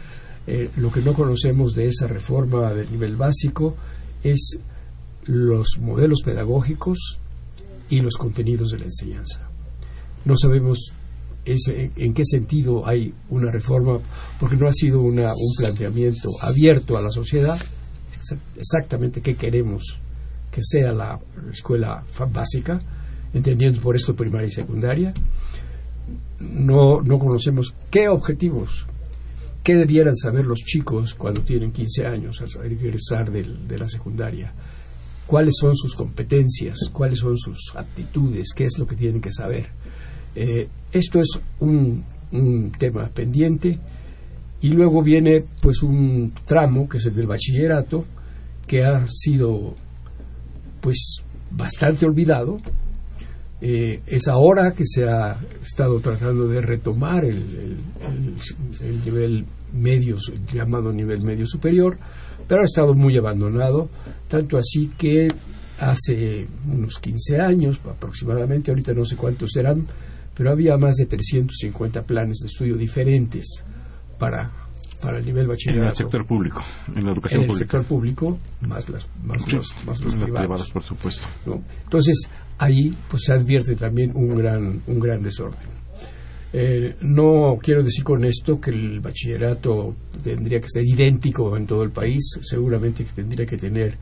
Eh, 0.46 0.70
lo 0.76 0.90
que 0.90 1.00
no 1.00 1.14
conocemos 1.14 1.74
de 1.74 1.86
esa 1.86 2.06
reforma 2.06 2.72
del 2.72 2.90
nivel 2.90 3.16
básico 3.16 3.76
es 4.22 4.58
los 5.24 5.78
modelos 5.80 6.22
pedagógicos 6.24 7.18
y 7.90 8.00
los 8.00 8.16
contenidos 8.16 8.70
de 8.70 8.78
la 8.78 8.84
enseñanza. 8.84 9.48
No 10.24 10.36
sabemos 10.36 10.92
en 11.44 12.12
qué 12.12 12.24
sentido 12.24 12.86
hay 12.86 13.14
una 13.30 13.50
reforma, 13.50 13.98
porque 14.38 14.56
no 14.56 14.68
ha 14.68 14.72
sido 14.72 15.00
una, 15.00 15.32
un 15.32 15.54
planteamiento 15.56 16.28
abierto 16.42 16.98
a 16.98 17.02
la 17.02 17.10
sociedad, 17.10 17.58
exactamente 18.56 19.22
qué 19.22 19.34
queremos 19.34 19.98
que 20.50 20.60
sea 20.62 20.92
la 20.92 21.18
escuela 21.50 22.02
básica, 22.32 22.80
entendiendo 23.32 23.80
por 23.80 23.96
esto 23.96 24.14
primaria 24.14 24.48
y 24.48 24.52
secundaria. 24.52 25.12
No, 26.40 27.00
no 27.02 27.18
conocemos 27.18 27.74
qué 27.90 28.08
objetivos, 28.08 28.86
qué 29.62 29.74
debieran 29.74 30.14
saber 30.16 30.44
los 30.44 30.60
chicos 30.60 31.14
cuando 31.14 31.42
tienen 31.42 31.72
15 31.72 32.06
años 32.06 32.40
al 32.40 32.50
regresar 32.50 33.30
de 33.30 33.78
la 33.78 33.88
secundaria 33.88 34.52
cuáles 35.28 35.56
son 35.60 35.76
sus 35.76 35.94
competencias, 35.94 36.88
cuáles 36.90 37.18
son 37.18 37.36
sus 37.36 37.76
aptitudes, 37.76 38.48
qué 38.56 38.64
es 38.64 38.78
lo 38.78 38.86
que 38.86 38.96
tienen 38.96 39.20
que 39.20 39.30
saber. 39.30 39.66
Eh, 40.34 40.68
esto 40.90 41.20
es 41.20 41.38
un, 41.60 42.02
tema 42.78 43.08
pendiente 43.08 43.78
y 44.60 44.68
luego 44.68 45.02
viene 45.02 45.44
pues 45.62 45.82
un 45.82 46.32
tramo 46.44 46.86
que 46.88 46.98
es 46.98 47.06
el 47.06 47.14
del 47.14 47.26
bachillerato 47.26 48.04
que 48.66 48.84
ha 48.84 49.06
sido 49.06 49.74
pues 50.80 51.22
bastante 51.50 52.06
olvidado. 52.06 52.56
Eh, 53.60 54.02
es 54.06 54.28
ahora 54.28 54.72
que 54.72 54.84
se 54.84 55.08
ha 55.08 55.36
estado 55.60 55.98
tratando 56.00 56.46
de 56.46 56.60
retomar 56.60 57.24
el, 57.24 57.76
el 58.80 59.04
nivel 59.04 59.46
medio, 59.72 60.16
llamado 60.52 60.92
nivel 60.92 61.22
medio 61.22 61.46
superior, 61.46 61.98
pero 62.46 62.62
ha 62.62 62.64
estado 62.64 62.94
muy 62.94 63.16
abandonado, 63.16 63.88
tanto 64.28 64.56
así 64.56 64.88
que 64.96 65.28
hace 65.78 66.46
unos 66.66 66.98
15 66.98 67.40
años 67.40 67.80
aproximadamente, 67.84 68.70
ahorita 68.70 68.92
no 68.92 69.04
sé 69.04 69.16
cuántos 69.16 69.50
serán, 69.52 69.86
pero 70.34 70.52
había 70.52 70.76
más 70.76 70.94
de 70.96 71.06
350 71.06 72.02
planes 72.02 72.38
de 72.40 72.46
estudio 72.46 72.76
diferentes 72.76 73.64
para, 74.18 74.50
para 75.00 75.18
el 75.18 75.26
nivel 75.26 75.46
bachillerato. 75.46 75.82
En 75.82 75.88
el 75.88 75.96
sector 75.96 76.26
público, 76.26 76.62
en 76.94 77.04
la 77.04 77.12
educación 77.12 77.42
en 77.42 77.50
el 77.50 77.56
sector 77.56 77.84
público, 77.84 78.38
más, 78.60 78.88
las, 78.88 79.08
más 79.24 79.52
los, 79.52 79.86
más 79.86 80.02
los 80.02 80.14
privados. 80.14 80.70
por 80.70 80.82
supuesto. 80.82 81.26
Entonces, 81.84 82.28
ahí 82.58 82.94
pues 83.08 83.24
se 83.24 83.32
advierte 83.32 83.74
también 83.74 84.12
un 84.14 84.34
gran, 84.36 84.82
un 84.86 85.00
gran 85.00 85.22
desorden. 85.22 85.78
Eh, 86.52 86.96
no 87.02 87.58
quiero 87.62 87.82
decir 87.82 88.02
con 88.04 88.24
esto 88.24 88.58
que 88.58 88.70
el 88.70 89.00
bachillerato 89.00 89.94
tendría 90.22 90.60
que 90.60 90.68
ser 90.68 90.84
idéntico 90.86 91.56
en 91.56 91.66
todo 91.66 91.82
el 91.82 91.90
país, 91.90 92.38
seguramente 92.40 93.04
tendría 93.14 93.44
que 93.44 93.58
tener 93.58 93.98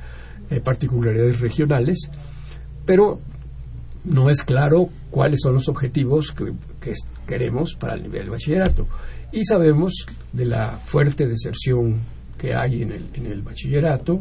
eh, 0.49 0.61
particularidades 0.61 1.40
regionales, 1.40 2.09
pero 2.85 3.21
no 4.05 4.31
es 4.31 4.42
claro 4.42 4.88
cuáles 5.11 5.40
son 5.42 5.55
los 5.55 5.69
objetivos 5.69 6.33
que, 6.33 6.53
queremos 7.27 7.75
para 7.75 7.95
el 7.95 8.05
nivel 8.05 8.31
bachillerato. 8.31 8.87
Y 9.33 9.45
sabemos 9.45 10.07
de 10.33 10.45
la 10.45 10.79
fuerte 10.79 11.27
deserción 11.27 12.01
que 12.38 12.55
hay 12.55 12.83
en 12.83 12.92
el, 12.92 13.07
en 13.14 13.27
el 13.27 13.42
bachillerato 13.42 14.21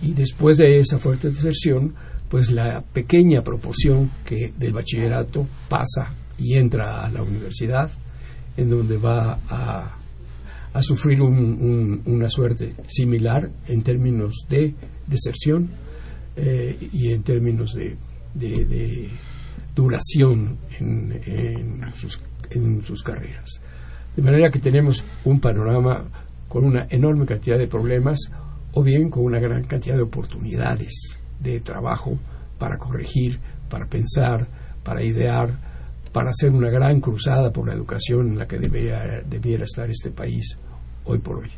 y 0.00 0.12
después 0.12 0.58
de 0.58 0.78
esa 0.78 0.98
fuerte 0.98 1.30
deserción, 1.30 1.94
pues 2.28 2.50
la 2.50 2.82
pequeña 2.82 3.42
proporción 3.42 4.10
que 4.24 4.52
del 4.56 4.72
bachillerato 4.72 5.46
pasa 5.68 6.12
y 6.38 6.56
entra 6.56 7.04
a 7.04 7.10
la 7.10 7.22
universidad, 7.22 7.90
en 8.56 8.70
donde 8.70 8.96
va 8.96 9.38
a, 9.48 9.98
a 10.72 10.82
sufrir 10.82 11.20
una 11.22 12.28
suerte 12.28 12.74
similar 12.86 13.50
en 13.66 13.82
términos 13.82 14.46
de 14.48 14.74
deserción 15.06 15.68
eh, 16.36 16.76
y 16.92 17.12
en 17.12 17.22
términos 17.22 17.74
de, 17.74 17.96
duración 19.74 20.58
en 20.78 21.92
sus 22.84 23.02
carreras. 23.02 23.60
De 24.16 24.22
manera 24.22 24.50
que 24.50 24.58
tenemos 24.58 25.04
un 25.24 25.40
panorama 25.40 26.04
con 26.48 26.64
una 26.64 26.86
enorme 26.90 27.26
cantidad 27.26 27.58
de 27.58 27.68
problemas 27.68 28.18
o 28.72 28.82
bien 28.82 29.10
con 29.10 29.24
una 29.24 29.38
gran 29.38 29.64
cantidad 29.64 29.96
de 29.96 30.02
oportunidades 30.02 31.18
de 31.40 31.60
trabajo 31.60 32.18
para 32.58 32.78
corregir, 32.78 33.38
para 33.68 33.86
pensar, 33.86 34.46
para 34.82 35.02
idear, 35.02 35.50
para 36.12 36.30
hacer 36.30 36.50
una 36.50 36.70
gran 36.70 37.00
cruzada 37.00 37.52
por 37.52 37.68
la 37.68 37.74
educación 37.74 38.28
en 38.28 38.38
la 38.38 38.46
que 38.46 38.58
debiera, 38.58 39.22
debiera 39.22 39.64
estar 39.64 39.88
este 39.90 40.10
país 40.10 40.58
hoy 41.04 41.18
por 41.18 41.38
hoy. 41.38 41.50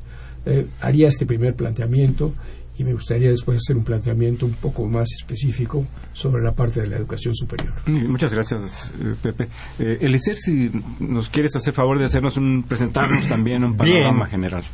Eh, 0.47 0.66
haría 0.81 1.07
este 1.07 1.27
primer 1.27 1.55
planteamiento 1.55 2.33
y 2.81 2.85
me 2.85 2.95
gustaría 2.95 3.29
después 3.29 3.59
hacer 3.59 3.77
un 3.77 3.85
planteamiento 3.85 4.47
un 4.47 4.55
poco 4.55 4.87
más 4.87 5.07
específico 5.12 5.85
sobre 6.14 6.43
la 6.43 6.53
parte 6.53 6.81
de 6.81 6.88
la 6.88 6.97
educación 6.97 7.35
superior. 7.35 7.75
Muchas 7.87 8.33
gracias, 8.33 8.95
eh, 8.99 9.14
Pepe. 9.23 9.49
Eh, 9.79 9.99
Elicer, 10.01 10.35
si 10.35 10.71
nos 10.99 11.29
quieres 11.29 11.55
hacer 11.57 11.75
favor 11.75 11.99
de 11.99 12.07
hacernos 12.07 12.38
un 12.38 12.62
presentarnos 12.62 13.29
también 13.29 13.64
un 13.64 13.77
panorama 13.77 14.25
general. 14.27 14.64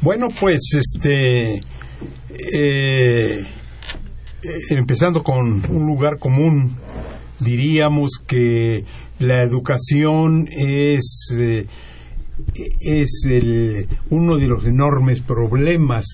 Bueno, 0.00 0.28
pues 0.40 0.60
este 0.72 1.60
eh, 2.56 3.46
empezando 4.70 5.22
con 5.22 5.64
un 5.70 5.86
lugar 5.86 6.18
común 6.18 6.76
diríamos 7.38 8.12
que 8.26 8.84
la 9.18 9.42
educación 9.42 10.48
es, 10.50 11.34
eh, 11.36 11.66
es 12.80 13.24
el, 13.26 13.86
uno 14.08 14.36
de 14.36 14.46
los 14.46 14.66
enormes 14.66 15.20
problemas 15.20 16.06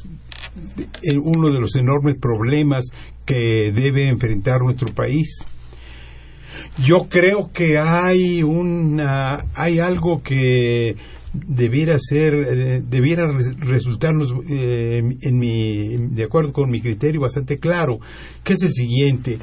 uno 1.22 1.50
de 1.50 1.60
los 1.60 1.76
enormes 1.76 2.16
problemas 2.16 2.86
que 3.24 3.72
debe 3.72 4.08
enfrentar 4.08 4.62
nuestro 4.62 4.92
país. 4.94 5.44
Yo 6.78 7.08
creo 7.08 7.50
que 7.52 7.78
hay 7.78 8.42
una 8.42 9.44
hay 9.54 9.78
algo 9.78 10.22
que 10.22 10.96
debiera 11.46 11.98
ser 11.98 12.34
eh, 12.34 12.82
debiera 12.88 13.26
resultarnos 13.58 14.34
eh, 14.48 15.02
en 15.20 15.38
mi 15.38 15.96
de 15.96 16.24
acuerdo 16.24 16.52
con 16.52 16.70
mi 16.70 16.80
criterio 16.80 17.20
bastante 17.20 17.58
claro, 17.58 18.00
que 18.42 18.54
es 18.54 18.62
el 18.62 18.72
siguiente 18.72 19.38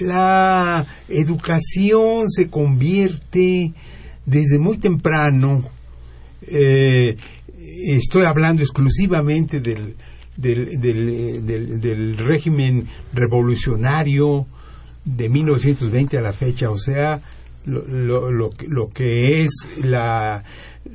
la 0.00 0.86
educación 1.08 2.30
se 2.30 2.48
convierte 2.48 3.72
desde 4.24 4.58
muy 4.58 4.78
temprano, 4.78 5.62
eh, 6.46 7.16
estoy 7.58 8.24
hablando 8.24 8.62
exclusivamente 8.62 9.60
del, 9.60 9.96
del, 10.36 12.16
régimen 12.18 12.88
revolucionario 13.12 14.46
de 15.04 15.28
1920 15.28 16.18
a 16.18 16.20
la 16.20 16.32
fecha, 16.32 16.70
o 16.70 16.78
sea, 16.78 17.20
lo, 17.66 18.30
lo, 18.30 18.88
que 18.88 19.44
es 19.44 19.52
la, 19.82 20.42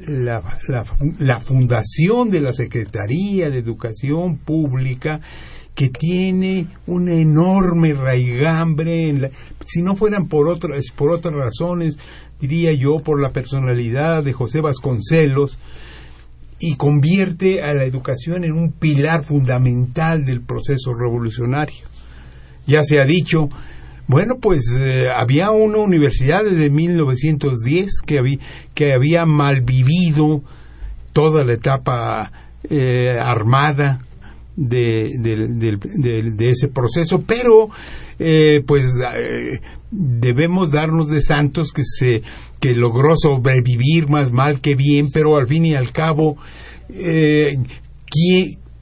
la, 0.06 0.44
la, 1.20 1.40
fundación 1.40 2.30
de 2.30 2.42
la 2.42 2.54
Secretaría 2.54 3.50
de 3.50 3.58
Educación 3.58 4.38
Pública 4.38 5.22
que 5.74 5.90
tiene 5.90 6.68
una 6.88 7.14
enorme 7.14 7.94
raigambre, 7.94 9.10
en 9.10 9.32
si 9.66 9.82
no 9.82 9.96
fueran 9.96 10.28
por 10.28 10.48
otras, 10.48 10.88
por 10.96 11.12
otras 11.12 11.34
razones, 11.34 11.98
diría 12.40 12.74
yo, 12.74 12.98
por 13.00 13.22
la 13.22 13.32
personalidad 13.32 14.24
de 14.24 14.34
José 14.34 14.62
Vasconcelos, 14.62 15.60
y 16.60 16.76
convierte 16.76 17.62
a 17.62 17.74
la 17.74 17.86
educación 17.86 18.44
en 18.44 18.54
un 18.54 18.72
pilar 18.72 19.24
fundamental 19.24 20.26
del 20.26 20.42
proceso 20.42 20.94
revolucionario. 20.94 21.86
Ya 22.66 22.82
se 22.84 23.00
ha 23.00 23.06
dicho, 23.06 23.50
bueno, 24.08 24.36
pues 24.42 24.64
eh, 24.78 25.10
había 25.10 25.52
una 25.52 25.80
universidad 25.80 26.44
desde 26.44 26.70
1910 26.70 28.02
que 28.06 28.20
había, 28.20 28.40
que 28.74 28.94
había 28.94 29.26
malvivido 29.26 30.42
toda 31.14 31.44
la 31.44 31.54
etapa 31.54 32.32
eh, 32.70 33.18
armada 33.20 34.00
de, 34.58 35.12
de, 35.20 36.50
ese 36.50 36.68
proceso, 36.68 37.24
pero 37.26 37.70
eh, 38.18 38.64
pues 38.66 38.86
eh, 39.16 39.62
debemos 39.92 40.72
darnos 40.72 41.10
de 41.10 41.22
santos 41.22 41.72
que 41.72 41.84
se 41.86 42.24
que 42.60 42.74
logró 42.74 43.16
sobrevivir 43.16 44.10
más 44.10 44.32
mal 44.32 44.60
que 44.60 44.76
bien, 44.76 45.12
pero 45.12 45.38
al 45.38 45.48
fin 45.48 45.66
y 45.66 45.76
al 45.76 45.92
cabo 45.92 46.38
eh, 46.90 47.56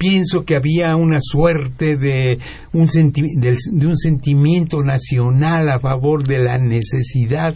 pienso 0.05 0.45
que 0.45 0.55
había 0.55 0.95
una 0.95 1.17
suerte 1.19 1.97
de 1.97 2.37
un, 2.73 2.85
de 2.85 3.87
un 3.87 3.97
sentimiento 3.97 4.83
nacional 4.83 5.67
a 5.69 5.79
favor 5.79 6.27
de 6.27 6.37
la 6.37 6.59
necesidad, 6.59 7.55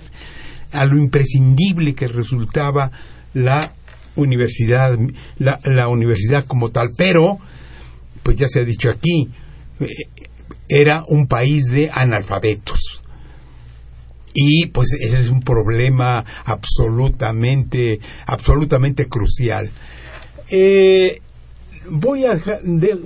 a 0.72 0.86
lo 0.86 0.98
imprescindible 0.98 1.94
que 1.94 2.08
resultaba 2.08 2.90
la 3.36 3.74
universidad, 4.16 4.98
la, 5.38 5.60
la 5.64 5.90
universidad 5.90 6.44
como 6.46 6.70
tal, 6.70 6.88
pero 6.98 7.38
pues 8.24 8.36
ya 8.36 8.48
se 8.48 8.62
ha 8.62 8.66
dicho 8.66 8.90
aquí, 8.90 9.30
eh, 9.80 9.86
era 10.68 11.04
un 11.08 11.28
país 11.28 11.66
de 11.66 11.92
analfabetos. 11.92 13.04
Y 14.34 14.68
pues 14.68 14.94
ese 15.00 15.20
es 15.20 15.30
un 15.30 15.42
problema 15.42 16.26
absolutamente, 16.46 18.00
absolutamente 18.26 19.08
crucial. 19.08 19.70
Eh, 20.50 21.20
voy 21.92 22.26
a 22.26 22.38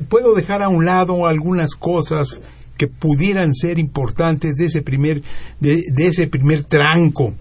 puedo 0.10 0.34
dejar 0.34 0.62
a 0.63 0.69
un 0.69 0.86
lado 0.86 1.28
algunas 1.28 1.76
cosas 1.76 2.39
que 2.78 2.88
pudieran 2.88 3.54
ser 3.54 3.80
importantes 3.80 4.56
de 4.56 4.65
ese 4.65 4.82
primer, 4.82 5.22
de, 5.60 5.84
ese 5.98 6.28
primer 6.28 6.63
tranco 6.63 7.34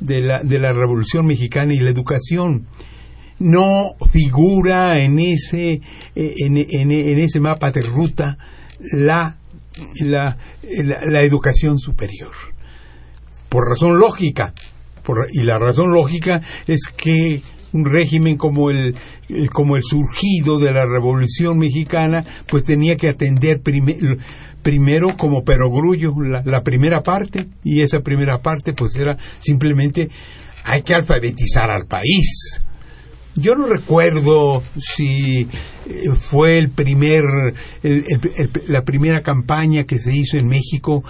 de 0.00 0.20
la, 0.20 0.42
de 0.42 0.58
la 0.58 0.72
Revolución 0.72 1.26
Mexicana 1.26 1.74
y 1.74 1.80
la 1.80 1.90
educación. 1.90 2.66
No 3.38 3.96
figura 4.12 5.00
en 5.00 5.18
ese, 5.18 5.80
eh, 6.14 6.34
en, 6.38 6.56
en, 6.56 7.18
ese 7.18 7.40
mapa 7.40 7.72
de 7.72 7.82
ruta 7.82 8.38
la, 8.92 9.36
la, 10.00 10.36
la, 10.62 11.22
educación 11.22 11.78
superior. 11.78 12.32
Por 13.48 13.68
razón 13.68 13.98
lógica. 13.98 14.54
y 15.32 15.42
la 15.42 15.58
razón 15.58 15.92
lógica 15.92 16.42
es 16.66 16.82
que 16.96 17.42
un 17.74 17.84
régimen 17.84 18.38
como 18.38 18.70
el, 18.70 18.96
como 19.52 19.76
el 19.76 19.82
surgido 19.82 20.58
de 20.58 20.72
la 20.72 20.86
Revolución 20.86 21.58
Mexicana, 21.58 22.24
pues 22.46 22.64
tenía 22.64 22.96
que 22.96 23.10
atender 23.10 23.60
primero 23.60 25.16
como 25.18 25.44
perogrullo 25.44 26.14
la, 26.22 26.42
la 26.46 26.62
primera 26.62 27.02
parte, 27.02 27.48
y 27.62 27.82
esa 27.82 28.00
primera 28.00 28.38
parte 28.38 28.72
pues 28.72 28.96
era 28.96 29.18
simplemente 29.40 30.08
hay 30.64 30.82
que 30.82 30.94
alfabetizar 30.94 31.70
al 31.70 31.86
país. 31.86 32.60
Yo 33.36 33.56
no 33.56 33.66
recuerdo 33.66 34.62
si 34.78 35.40
eh, 35.40 35.48
fue 36.14 36.56
el 36.56 36.70
primer, 36.70 37.24
la 38.68 38.82
primera 38.82 39.22
campaña 39.22 39.84
que 39.84 39.98
se 39.98 40.14
hizo 40.14 40.38
en 40.38 40.46
México, 40.46 41.02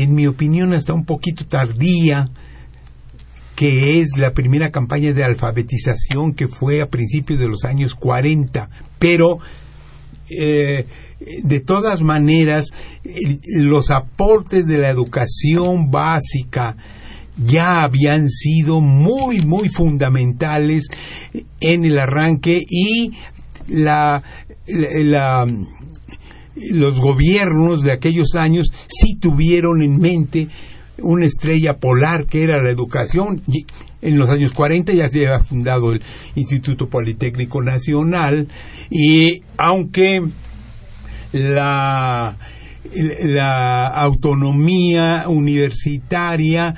en 0.00 0.14
mi 0.14 0.28
opinión 0.28 0.72
hasta 0.72 0.94
un 0.94 1.04
poquito 1.04 1.44
tardía, 1.44 2.30
que 3.56 4.00
es 4.00 4.18
la 4.18 4.32
primera 4.32 4.70
campaña 4.70 5.12
de 5.12 5.24
alfabetización 5.24 6.34
que 6.34 6.46
fue 6.46 6.82
a 6.82 6.90
principios 6.90 7.40
de 7.40 7.48
los 7.48 7.64
años 7.64 7.94
40, 7.94 8.68
pero 8.98 9.38
eh, 10.28 10.84
de 11.42 11.60
todas 11.60 12.02
maneras 12.02 12.66
los 13.58 13.90
aportes 13.90 14.66
de 14.66 14.76
la 14.76 14.90
educación 14.90 15.90
básica 15.90 16.76
ya 17.42 17.82
habían 17.82 18.28
sido 18.28 18.80
muy 18.80 19.38
muy 19.40 19.68
fundamentales 19.68 20.88
en 21.60 21.84
el 21.84 21.98
arranque 21.98 22.60
y 22.68 23.12
la, 23.68 24.22
los 26.56 27.00
gobiernos 27.00 27.82
de 27.82 27.92
aquellos 27.92 28.34
años 28.34 28.70
sí 28.88 29.16
tuvieron 29.18 29.82
en 29.82 29.98
mente 29.98 30.48
una 30.98 31.26
estrella 31.26 31.78
polar 31.78 32.26
que 32.26 32.42
era 32.42 32.62
la 32.62 32.70
educación. 32.70 33.42
En 34.02 34.18
los 34.18 34.28
años 34.28 34.52
40 34.52 34.92
ya 34.92 35.08
se 35.08 35.26
había 35.26 35.44
fundado 35.44 35.92
el 35.92 36.02
Instituto 36.34 36.88
Politécnico 36.88 37.62
Nacional 37.62 38.48
y 38.90 39.42
aunque 39.58 40.22
la, 41.32 42.36
la 42.94 43.86
autonomía 43.88 45.24
universitaria 45.28 46.74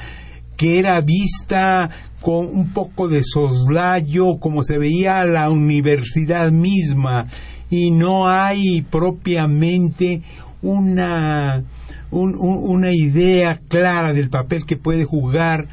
que 0.56 0.78
era 0.78 1.00
vista 1.00 1.90
con 2.20 2.46
un 2.46 2.72
poco 2.72 3.08
de 3.08 3.22
soslayo 3.22 4.38
como 4.38 4.64
se 4.64 4.78
veía 4.78 5.24
la 5.24 5.50
universidad 5.50 6.50
misma 6.50 7.28
y 7.70 7.90
no 7.90 8.28
hay 8.28 8.82
propiamente 8.82 10.22
una 10.62 11.62
una 12.10 12.90
idea 12.92 13.60
clara 13.68 14.12
del 14.12 14.30
papel 14.30 14.64
que 14.64 14.76
puede 14.76 15.04
jugar 15.04 15.68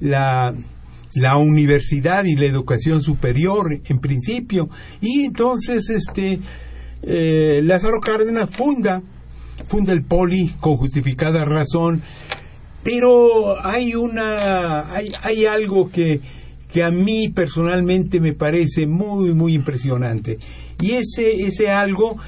la, 0.00 0.54
la 1.16 1.38
universidad 1.38 2.24
y 2.24 2.36
la 2.36 2.44
educación 2.44 3.02
superior 3.02 3.80
en 3.84 3.98
principio. 4.00 4.68
Y 5.00 5.24
entonces 5.24 5.88
este 5.88 6.40
eh, 7.02 7.60
Lázaro 7.64 8.00
Cárdenas 8.00 8.50
funda 8.50 9.02
funda 9.66 9.92
el 9.92 10.02
poli 10.04 10.52
con 10.60 10.76
justificada 10.76 11.44
razón. 11.44 12.02
Pero 12.82 13.64
hay 13.64 13.94
una 13.94 14.94
hay, 14.94 15.12
hay 15.22 15.46
algo 15.46 15.90
que 15.90 16.20
que 16.70 16.84
a 16.84 16.90
mí 16.90 17.30
personalmente 17.30 18.20
me 18.20 18.34
parece 18.34 18.86
muy 18.86 19.32
muy 19.32 19.54
impresionante. 19.54 20.38
Y 20.80 20.92
ese 20.92 21.46
ese 21.46 21.70
algo 21.70 22.18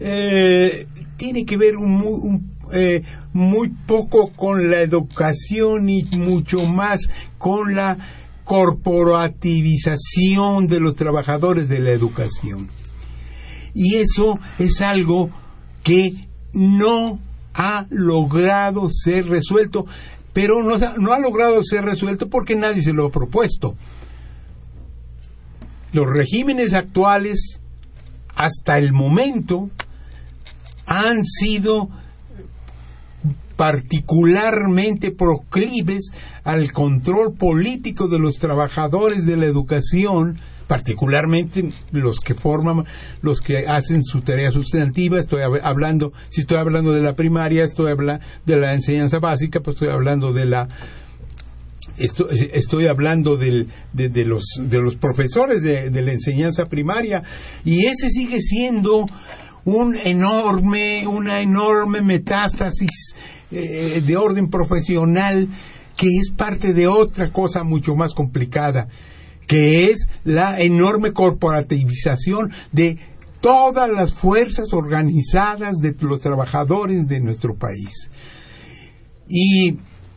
eh, 0.00 0.86
tiene 1.18 1.44
que 1.44 1.56
ver 1.58 1.76
un, 1.76 2.02
un 2.02 2.57
eh, 2.72 3.02
muy 3.32 3.68
poco 3.68 4.32
con 4.32 4.70
la 4.70 4.80
educación 4.80 5.88
y 5.88 6.04
mucho 6.16 6.64
más 6.64 7.08
con 7.38 7.74
la 7.74 7.98
corporativización 8.44 10.68
de 10.68 10.80
los 10.80 10.96
trabajadores 10.96 11.68
de 11.68 11.80
la 11.80 11.90
educación. 11.90 12.70
Y 13.74 13.96
eso 13.96 14.38
es 14.58 14.80
algo 14.80 15.30
que 15.82 16.12
no 16.54 17.20
ha 17.54 17.86
logrado 17.90 18.88
ser 18.88 19.26
resuelto, 19.26 19.86
pero 20.32 20.62
no, 20.62 20.76
no 20.98 21.12
ha 21.12 21.18
logrado 21.18 21.62
ser 21.62 21.84
resuelto 21.84 22.28
porque 22.28 22.56
nadie 22.56 22.82
se 22.82 22.92
lo 22.92 23.06
ha 23.06 23.10
propuesto. 23.10 23.76
Los 25.92 26.06
regímenes 26.06 26.74
actuales, 26.74 27.60
hasta 28.34 28.78
el 28.78 28.92
momento, 28.92 29.70
han 30.86 31.24
sido 31.24 31.90
particularmente 33.58 35.10
proclives 35.10 36.12
al 36.44 36.70
control 36.70 37.34
político 37.34 38.06
de 38.06 38.20
los 38.20 38.38
trabajadores 38.38 39.26
de 39.26 39.36
la 39.36 39.46
educación, 39.46 40.38
particularmente 40.68 41.72
los 41.90 42.20
que 42.20 42.36
forman, 42.36 42.84
los 43.20 43.40
que 43.40 43.66
hacen 43.66 44.04
su 44.04 44.20
tarea 44.20 44.52
sustantiva, 44.52 45.18
estoy 45.18 45.40
hablando, 45.60 46.12
si 46.28 46.42
estoy 46.42 46.58
hablando 46.58 46.92
de 46.92 47.02
la 47.02 47.14
primaria, 47.14 47.64
estoy 47.64 47.90
hablando 47.90 48.24
de 48.46 48.56
la 48.58 48.74
enseñanza 48.74 49.18
básica, 49.18 49.58
pues 49.58 49.74
estoy 49.74 49.90
hablando 49.90 50.32
de 50.32 50.46
la 50.46 50.68
Estoy, 51.96 52.86
hablando 52.86 53.36
del, 53.36 53.66
de, 53.92 54.24
los, 54.24 54.44
de 54.56 54.80
los 54.80 54.94
profesores 54.94 55.62
de, 55.62 55.90
de, 55.90 56.02
la 56.02 56.12
enseñanza 56.12 56.66
primaria. 56.66 57.24
Y 57.64 57.86
ese 57.86 58.08
sigue 58.10 58.40
siendo 58.40 59.04
un 59.64 59.96
enorme, 59.96 61.08
una 61.08 61.40
enorme 61.40 62.00
metástasis 62.00 63.16
eh, 63.50 64.02
de 64.04 64.16
orden 64.16 64.48
profesional 64.50 65.48
que 65.96 66.06
es 66.16 66.30
parte 66.30 66.72
de 66.74 66.86
otra 66.86 67.32
cosa 67.32 67.64
mucho 67.64 67.96
más 67.96 68.14
complicada, 68.14 68.88
que 69.46 69.90
es 69.90 70.06
la 70.24 70.60
enorme 70.60 71.12
corporativización 71.12 72.52
de 72.70 72.98
todas 73.40 73.90
las 73.90 74.14
fuerzas 74.14 74.72
organizadas 74.72 75.78
de 75.78 75.94
los 76.00 76.20
trabajadores 76.20 77.08
de 77.08 77.20
nuestro 77.20 77.56
país. 77.56 78.10
Y 79.28 79.76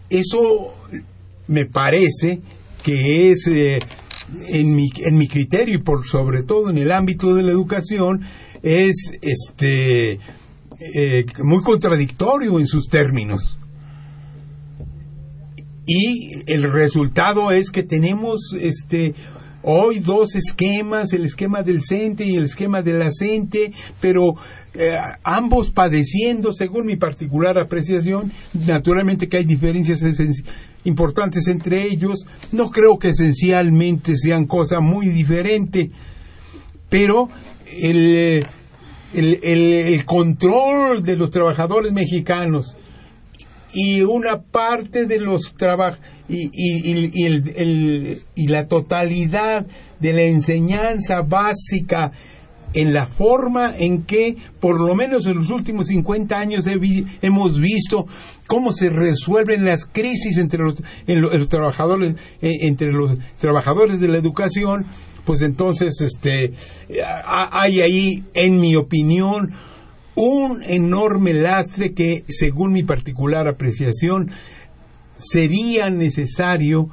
eso 0.10 0.74
me 1.48 1.66
parece 1.66 2.42
que 2.84 3.32
es, 3.32 3.48
eh, 3.48 3.80
en, 4.50 4.76
mi, 4.76 4.90
en 4.98 5.18
mi 5.18 5.28
criterio 5.28 5.76
y 5.76 5.82
por 5.82 6.06
sobre 6.06 6.44
todo 6.44 6.70
en 6.70 6.78
el 6.78 6.92
ámbito 6.92 7.34
de 7.34 7.44
la 7.44 7.52
educación, 7.52 8.22
es 8.62 9.12
este 9.22 10.20
eh, 10.82 11.26
muy 11.44 11.62
contradictorio 11.62 12.60
en 12.60 12.66
sus 12.66 12.88
términos. 12.88 13.58
Y 15.86 16.52
el 16.52 16.64
resultado 16.72 17.52
es 17.52 17.70
que 17.70 17.84
tenemos 17.84 18.56
este 18.60 19.14
hoy 19.64 20.00
dos 20.00 20.34
esquemas, 20.34 21.14
el 21.14 21.26
esquema 21.26 21.62
del 21.62 21.84
CENTE 21.84 22.26
y 22.26 22.36
el 22.36 22.46
esquema 22.46 22.82
de 22.82 22.94
la 22.94 23.10
CENTE, 23.12 23.72
pero 24.00 24.34
eh, 24.74 24.98
ambos 25.24 25.70
padeciendo, 25.70 26.52
según 26.52 26.88
mi 26.88 26.96
particular 26.96 27.60
apreciación, 27.60 28.32
naturalmente 28.54 29.30
que 29.30 29.38
hay 29.38 29.46
diferencias 29.46 30.02
importantes 30.84 31.48
entre 31.48 31.84
ellos, 31.84 32.26
no 32.52 32.72
creo 32.72 32.98
que 32.98 33.10
esencialmente 33.10 34.16
sean 34.16 34.46
cosa 34.46 34.80
muy 34.80 35.10
diferente, 35.10 35.92
pero 36.90 37.30
el 37.68 38.48
el, 39.14 39.40
el, 39.44 40.06
control 40.06 41.04
de 41.04 41.16
los 41.16 41.32
trabajadores 41.32 41.92
mexicanos 41.92 42.78
y 43.74 44.02
una 44.02 44.42
parte 44.42 45.06
de 45.06 45.20
los 45.20 45.54
trabajos 45.54 46.00
y, 46.28 46.50
y, 46.54 47.26
el, 47.26 48.22
y, 48.36 48.48
la 48.48 48.68
totalidad 48.68 49.66
de 50.00 50.14
la 50.14 50.22
enseñanza 50.24 51.22
básica 51.22 52.12
en 52.74 52.94
la 52.94 53.06
forma 53.06 53.76
en 53.78 54.04
que, 54.04 54.38
por 54.62 54.80
lo 54.80 54.96
menos 54.96 55.26
en 55.26 55.36
los 55.36 55.50
últimos 55.50 55.88
50 55.88 56.38
años, 56.38 56.66
hemos 57.22 57.60
visto 57.60 58.06
cómo 58.48 58.72
se 58.72 58.90
resuelven 58.90 59.66
las 59.66 59.86
crisis 59.86 60.38
entre 60.38 60.64
los, 60.64 60.76
los 61.06 61.50
trabajadores, 61.50 62.16
eh, 62.42 62.50
entre 62.62 62.94
los 62.94 63.18
trabajadores 63.40 64.00
de 64.00 64.08
la 64.08 64.18
educación, 64.18 64.86
pues 65.26 65.42
entonces 65.42 66.02
este 66.02 66.54
hay 67.26 67.82
ahí 67.82 68.24
en 68.34 68.60
mi 68.60 68.76
opinión 68.76 69.52
un 70.16 70.62
enorme 70.64 71.34
lastre 71.34 71.92
que 71.92 72.24
según 72.28 72.74
mi 72.74 72.84
particular 72.84 73.48
apreciación 73.48 74.32
sería 75.18 75.90
necesario 75.90 76.90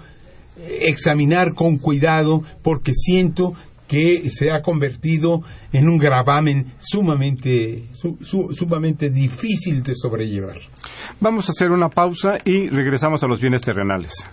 examinar 0.80 1.54
con 1.54 1.78
cuidado 1.78 2.42
porque 2.62 2.92
siento 2.94 3.54
que 3.86 4.28
se 4.28 4.50
ha 4.50 4.60
convertido 4.60 5.42
en 5.72 5.88
un 5.88 5.98
gravamen 5.98 6.72
sumamente, 6.78 7.88
sumamente 8.22 9.08
difícil 9.08 9.82
de 9.82 9.94
sobrellevar. 9.94 10.56
Vamos 11.20 11.48
a 11.48 11.52
hacer 11.52 11.70
una 11.70 11.88
pausa 11.88 12.36
y 12.44 12.68
regresamos 12.68 13.22
a 13.24 13.26
los 13.26 13.40
bienes 13.40 13.62
terrenales. 13.62 14.28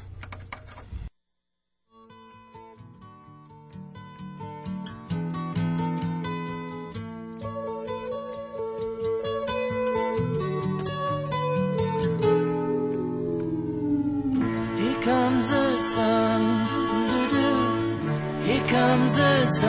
It's 19.47 19.63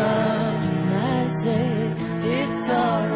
alright. 2.71 3.16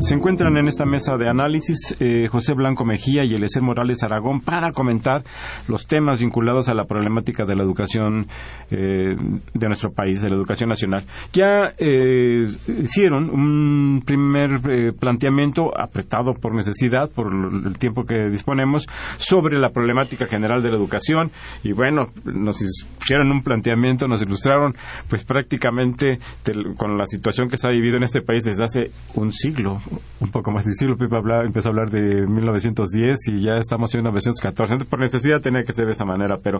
Se 0.00 0.14
encuentran 0.14 0.56
en 0.56 0.66
esta 0.66 0.86
mesa 0.86 1.18
de 1.18 1.28
análisis 1.28 1.94
eh, 2.00 2.26
José 2.26 2.54
Blanco 2.54 2.86
Mejía 2.86 3.22
y 3.22 3.34
Eliezer 3.34 3.62
Morales 3.62 4.02
Aragón 4.02 4.40
para 4.40 4.72
comentar 4.72 5.22
los 5.68 5.86
temas 5.86 6.20
vinculados 6.20 6.70
a 6.70 6.74
la 6.74 6.84
problemática 6.84 7.44
de 7.44 7.54
la 7.54 7.62
educación 7.62 8.26
eh, 8.70 9.14
de 9.52 9.66
nuestro 9.68 9.92
país, 9.92 10.22
de 10.22 10.30
la 10.30 10.36
educación 10.36 10.70
nacional. 10.70 11.04
Ya 11.34 11.68
eh, 11.76 12.48
hicieron 12.80 13.28
un 13.28 14.02
primer 14.04 14.94
planteamiento 14.98 15.70
apretado 15.78 16.32
por 16.32 16.54
necesidad, 16.54 17.10
por 17.10 17.30
el 17.30 17.78
tiempo 17.78 18.04
que 18.04 18.30
disponemos, 18.30 18.86
sobre 19.18 19.58
la 19.58 19.68
problemática 19.68 20.26
general 20.26 20.62
de 20.62 20.70
la 20.70 20.78
educación 20.78 21.30
y 21.62 21.72
bueno, 21.72 22.06
nos 22.24 22.56
hicieron 22.62 23.30
un 23.30 23.42
planteamiento, 23.42 24.08
nos 24.08 24.22
ilustraron 24.22 24.74
pues 25.10 25.24
prácticamente 25.24 26.18
con 26.78 26.96
la 26.96 27.04
situación 27.04 27.50
que 27.50 27.58
se 27.58 27.68
ha 27.68 27.70
vivido 27.70 27.98
en 27.98 28.04
este 28.04 28.22
país 28.22 28.44
desde 28.44 28.64
hace 28.64 28.90
un 29.14 29.30
siglo 29.30 29.78
un 30.20 30.30
poco 30.30 30.50
más 30.50 30.64
difícil. 30.64 30.94
Pipa 30.96 31.20
empezó 31.44 31.68
a 31.68 31.70
hablar 31.70 31.90
de 31.90 32.26
1910 32.26 33.28
y 33.28 33.42
ya 33.42 33.52
estamos 33.58 33.94
en 33.94 34.00
1914. 34.00 34.84
por 34.84 35.00
necesidad 35.00 35.40
tenía 35.40 35.62
que 35.62 35.72
ser 35.72 35.86
de 35.86 35.92
esa 35.92 36.04
manera, 36.04 36.36
pero 36.42 36.58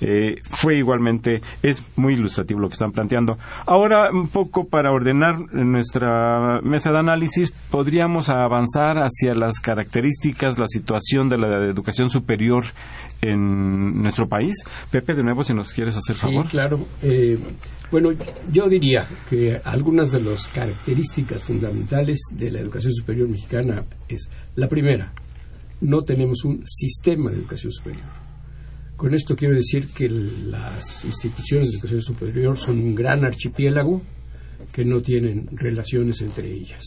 eh, 0.00 0.36
fue 0.44 0.76
igualmente, 0.76 1.40
es 1.62 1.84
muy 1.96 2.14
ilustrativo 2.14 2.60
lo 2.60 2.68
que 2.68 2.74
están 2.74 2.92
planteando. 2.92 3.38
Ahora, 3.66 4.10
un 4.12 4.28
poco 4.28 4.66
para 4.68 4.92
ordenar 4.92 5.38
nuestra 5.52 6.60
mesa 6.62 6.92
de 6.92 6.98
análisis, 6.98 7.50
podríamos 7.70 8.28
avanzar 8.28 8.98
hacia 8.98 9.34
las 9.34 9.60
características, 9.60 10.58
la 10.58 10.66
situación 10.66 11.28
de 11.28 11.38
la 11.38 11.66
educación 11.66 12.10
superior 12.10 12.64
en 13.20 14.02
nuestro 14.02 14.28
país. 14.28 14.64
Pepe, 14.90 15.14
de 15.14 15.22
nuevo, 15.22 15.42
si 15.42 15.54
nos 15.54 15.72
quieres 15.72 15.96
hacer 15.96 16.16
favor. 16.16 16.44
Sí, 16.46 16.50
claro. 16.50 16.78
Eh, 17.02 17.38
bueno, 17.92 18.08
yo 18.50 18.70
diría 18.70 19.06
que 19.28 19.60
algunas 19.62 20.12
de 20.12 20.22
las 20.22 20.48
características 20.48 21.42
fundamentales 21.42 22.18
de 22.34 22.50
la 22.50 22.60
educación 22.60 22.94
superior 22.94 23.28
mexicana 23.28 23.84
es, 24.08 24.30
la 24.56 24.66
primera, 24.66 25.12
no 25.82 26.02
tenemos 26.02 26.42
un 26.46 26.62
sistema 26.66 27.30
de 27.30 27.36
educación 27.36 27.70
superior. 27.70 28.06
Con 28.96 29.12
esto 29.12 29.36
quiero 29.36 29.54
decir 29.54 29.88
que 29.94 30.08
las 30.08 31.04
instituciones 31.04 31.68
de 31.68 31.74
educación 31.74 32.00
superior 32.00 32.56
son 32.56 32.78
un 32.78 32.94
gran 32.94 33.26
archipiélago 33.26 34.00
que 34.72 34.86
no 34.86 35.02
tienen 35.02 35.46
relaciones 35.52 36.22
entre 36.22 36.50
ellas. 36.50 36.82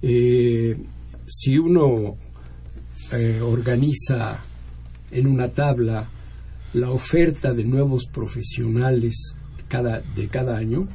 Eh, 0.00 0.74
si 1.26 1.58
uno 1.58 2.16
eh, 3.12 3.42
organiza 3.42 4.42
en 5.10 5.26
una 5.26 5.50
tabla 5.50 6.08
la 6.72 6.90
oferta 6.92 7.52
de 7.52 7.64
nuevos 7.64 8.06
profesionales 8.06 9.34
cada, 9.68 10.00
de 10.00 10.28
cada 10.28 10.56
año, 10.56 10.88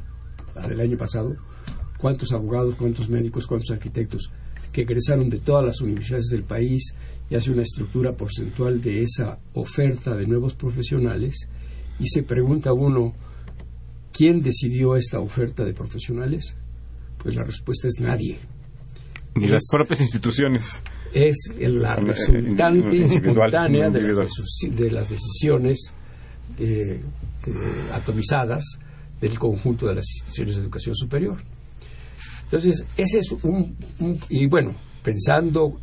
la 0.54 0.68
del 0.68 0.80
año 0.80 0.96
pasado, 0.96 1.36
cuántos 1.98 2.32
abogados, 2.32 2.74
cuántos 2.76 3.08
médicos, 3.08 3.46
cuántos 3.46 3.70
arquitectos 3.70 4.30
que 4.72 4.82
egresaron 4.82 5.30
de 5.30 5.38
todas 5.38 5.64
las 5.64 5.80
universidades 5.80 6.26
del 6.26 6.42
país 6.42 6.94
y 7.30 7.36
hace 7.36 7.50
una 7.50 7.62
estructura 7.62 8.12
porcentual 8.12 8.82
de 8.82 9.02
esa 9.02 9.38
oferta 9.54 10.14
de 10.14 10.26
nuevos 10.26 10.54
profesionales 10.54 11.48
y 11.98 12.08
se 12.08 12.22
pregunta 12.24 12.72
uno, 12.72 13.14
¿quién 14.12 14.40
decidió 14.40 14.96
esta 14.96 15.20
oferta 15.20 15.64
de 15.64 15.72
profesionales? 15.72 16.54
Pues 17.18 17.36
la 17.36 17.44
respuesta 17.44 17.88
es 17.88 18.00
nadie. 18.00 18.38
Ni 19.36 19.46
las 19.48 19.62
propias 19.70 20.00
instituciones. 20.00 20.82
Es 21.12 21.52
la 21.58 21.94
resultante 21.94 23.04
espontánea 23.04 23.90
de 23.90 24.90
las, 24.90 25.08
decisiones 25.08 25.92
eh, 26.58 27.02
eh, 27.46 27.50
atomizadas 27.92 28.64
del 29.20 29.38
conjunto 29.38 29.86
de 29.86 29.96
las 29.96 30.04
instituciones 30.10 30.56
de 30.56 30.62
educación 30.62 30.94
superior. 30.94 31.36
Entonces, 32.44 32.84
ese 32.96 33.18
es 33.18 33.32
un, 33.42 33.76
y 34.28 34.46
bueno, 34.46 34.74
pensando 35.02 35.80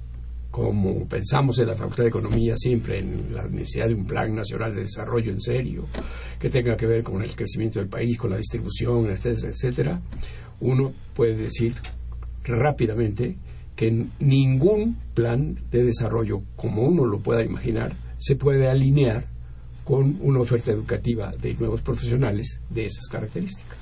como 0.52 1.08
pensamos 1.08 1.58
en 1.60 1.68
la 1.68 1.76
Facultad 1.76 2.04
de 2.04 2.10
Economía 2.10 2.54
siempre 2.58 3.00
en 3.00 3.34
la 3.34 3.48
necesidad 3.48 3.88
de 3.88 3.96
un 3.96 4.06
plan 4.06 4.36
nacional 4.36 4.76
de 4.76 4.82
desarrollo 4.82 5.32
en 5.32 5.40
serio, 5.40 5.86
que 6.38 6.50
tenga 6.50 6.76
que 6.76 6.86
ver 6.86 7.04
con 7.04 7.24
el 7.24 7.34
crecimiento 7.36 7.80
del 7.80 7.88
país, 7.88 8.18
con 8.18 8.32
la 8.32 8.38
distribución, 8.38 9.10
etcétera, 9.10 9.50
etcétera, 9.50 10.02
uno 10.60 10.92
puede 11.16 11.36
decir 11.36 11.76
rápidamente 12.44 13.38
que 13.76 14.08
ningún 14.20 14.98
plan 15.14 15.58
de 15.72 15.84
desarrollo, 15.86 16.42
como 16.58 16.84
uno 16.84 17.06
lo 17.06 17.20
pueda 17.20 17.44
imaginar, 17.44 17.94
se 18.18 18.36
puede 18.36 18.70
alinear 18.70 19.24
con 19.84 20.18
una 20.22 20.40
oferta 20.40 20.72
educativa 20.72 21.34
de 21.36 21.54
nuevos 21.56 21.82
profesionales 21.82 22.60
de 22.70 22.86
esas 22.86 23.08
características. 23.08 23.78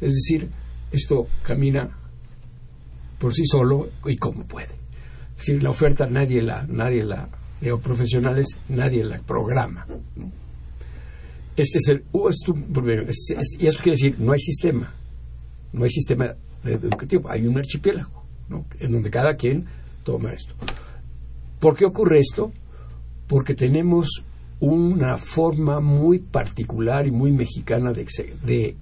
Es 0.00 0.12
decir, 0.12 0.48
esto 0.92 1.26
camina 1.42 1.88
por 3.18 3.32
sí 3.32 3.44
solo 3.46 3.88
y 4.04 4.16
como 4.16 4.44
puede. 4.44 4.74
Si 5.36 5.58
la 5.58 5.70
oferta 5.70 6.06
nadie 6.06 6.42
la, 6.42 6.64
nadie 6.66 7.04
la, 7.04 7.28
de 7.60 7.76
profesionales, 7.78 8.46
nadie 8.68 9.04
la 9.04 9.18
programa. 9.18 9.86
Este 11.56 11.78
es 11.78 11.88
el, 11.88 12.04
uh, 12.12 12.28
y 13.58 13.66
eso 13.66 13.78
quiere 13.82 13.96
decir, 13.96 14.16
no 14.18 14.32
hay 14.32 14.40
sistema, 14.40 14.92
no 15.72 15.84
hay 15.84 15.90
sistema 15.90 16.34
educativo. 16.64 17.30
Hay 17.30 17.46
un 17.46 17.58
archipiélago. 17.58 18.24
En 18.78 18.92
donde 18.92 19.10
cada 19.10 19.34
quien 19.34 19.66
toma 20.04 20.32
esto. 20.32 20.54
¿Por 21.58 21.76
qué 21.76 21.84
ocurre 21.84 22.20
esto? 22.20 22.52
Porque 23.26 23.54
tenemos 23.54 24.24
una 24.60 25.16
forma 25.16 25.80
muy 25.80 26.18
particular 26.18 27.06
y 27.06 27.10
muy 27.10 27.32
mexicana 27.32 27.92
de, 27.92 28.76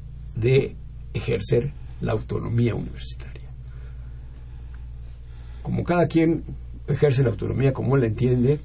ejercer 1.12 1.72
la 2.01 2.12
autonomía 2.12 2.75
universitaria. 2.75 3.49
Como 5.62 5.85
cada 5.85 6.07
quien 6.07 6.45
ejerce 6.87 7.22
la 7.22 7.31
autonomía 7.31 7.72
como 7.72 7.97
la 7.97 8.07
entiende, 8.07 8.61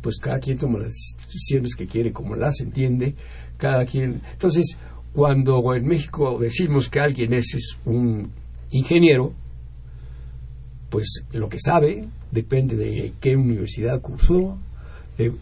pues 0.00 0.18
cada 0.18 0.38
quien 0.38 0.58
toma 0.58 0.80
las 0.80 0.92
decisiones 1.26 1.74
que 1.74 1.86
quiere 1.86 2.12
como 2.12 2.34
las 2.36 2.60
entiende, 2.60 3.14
cada 3.56 3.84
quien. 3.86 4.20
Entonces, 4.32 4.76
cuando 5.14 5.74
en 5.74 5.86
México 5.86 6.38
decimos 6.38 6.88
que 6.88 7.00
alguien 7.00 7.32
es, 7.34 7.78
un 7.84 8.30
ingeniero, 8.70 9.32
pues 10.90 11.24
lo 11.32 11.48
que 11.48 11.58
sabe 11.58 12.08
depende 12.30 12.76
de 12.76 13.12
qué 13.20 13.36
universidad 13.36 14.00
cursó. 14.00 14.58
Eh, 15.18 15.32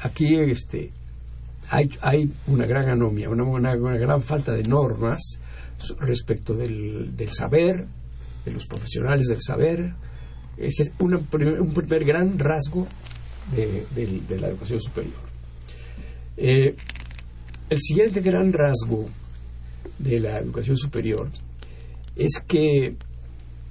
aquí 0.00 0.36
este, 0.50 0.90
hay, 1.70 1.90
hay 2.00 2.30
una 2.48 2.66
gran 2.66 2.88
anomia, 2.88 3.28
una, 3.28 3.44
una, 3.44 3.74
gran 3.76 4.22
falta 4.22 4.52
de 4.52 4.64
normas 4.64 5.38
respecto 6.00 6.54
del, 6.54 7.16
del 7.16 7.30
saber, 7.32 7.86
de 8.44 8.52
los 8.52 8.66
profesionales 8.66 9.26
del 9.26 9.40
saber. 9.40 9.94
Ese 10.56 10.84
es 10.84 10.92
un 10.98 11.24
primer 11.26 12.04
gran 12.04 12.38
rasgo 12.38 12.86
de, 13.50 14.38
la 14.38 14.48
educación 14.48 14.80
superior. 14.80 15.14
Eh, 16.36 16.76
el 17.68 17.80
siguiente 17.80 18.20
gran 18.20 18.52
rasgo 18.52 19.08
de 19.98 20.20
la 20.20 20.38
educación 20.38 20.76
superior 20.76 21.30
es 22.16 22.42
que 22.46 22.96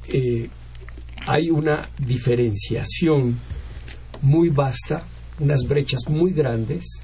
eh, 0.08 0.49
hay 1.28 1.49
una 1.52 1.89
diferenciación 1.99 3.38
muy 4.22 4.49
vasta, 4.49 5.06
unas 5.42 5.68
brechas 5.68 6.08
muy 6.08 6.32
grandes. 6.32 7.02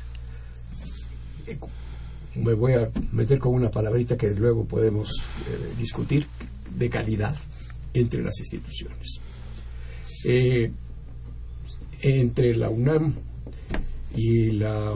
Me 2.36 2.54
voy 2.54 2.74
a 2.74 2.90
meter 3.12 3.40
con 3.40 3.54
una 3.56 3.70
palabrita 3.70 4.16
que 4.16 4.30
luego 4.30 4.64
podemos 4.66 5.12
eh, 5.50 5.74
discutir, 5.78 6.28
de 6.78 6.90
calidad 6.90 7.36
entre 7.94 8.22
las 8.22 8.38
instituciones. 8.40 9.20
Eh, 10.26 10.72
entre 12.02 12.56
la 12.56 12.70
UNAM 12.70 13.16
y 14.16 14.52
la, 14.52 14.94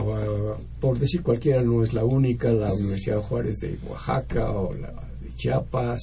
por 0.80 0.98
decir 0.98 1.22
cualquiera, 1.22 1.62
no 1.62 1.82
es 1.82 1.92
la 1.92 2.04
única, 2.04 2.52
la 2.52 2.72
Universidad 2.72 3.20
Juárez 3.20 3.58
de 3.58 3.76
Oaxaca 3.88 4.50
o 4.52 4.72
la 4.74 4.92
de 5.20 5.34
Chiapas. 5.34 6.00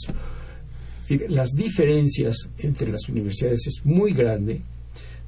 Las 1.30 1.52
diferencias 1.52 2.50
entre 2.58 2.92
las 2.92 3.08
universidades 3.08 3.66
es 3.68 3.86
muy 3.86 4.14
grande, 4.14 4.62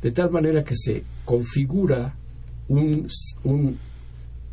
de 0.01 0.11
tal 0.11 0.29
manera 0.29 0.63
que 0.63 0.75
se 0.75 1.03
configura 1.25 2.15
un, 2.67 3.07
un 3.43 3.77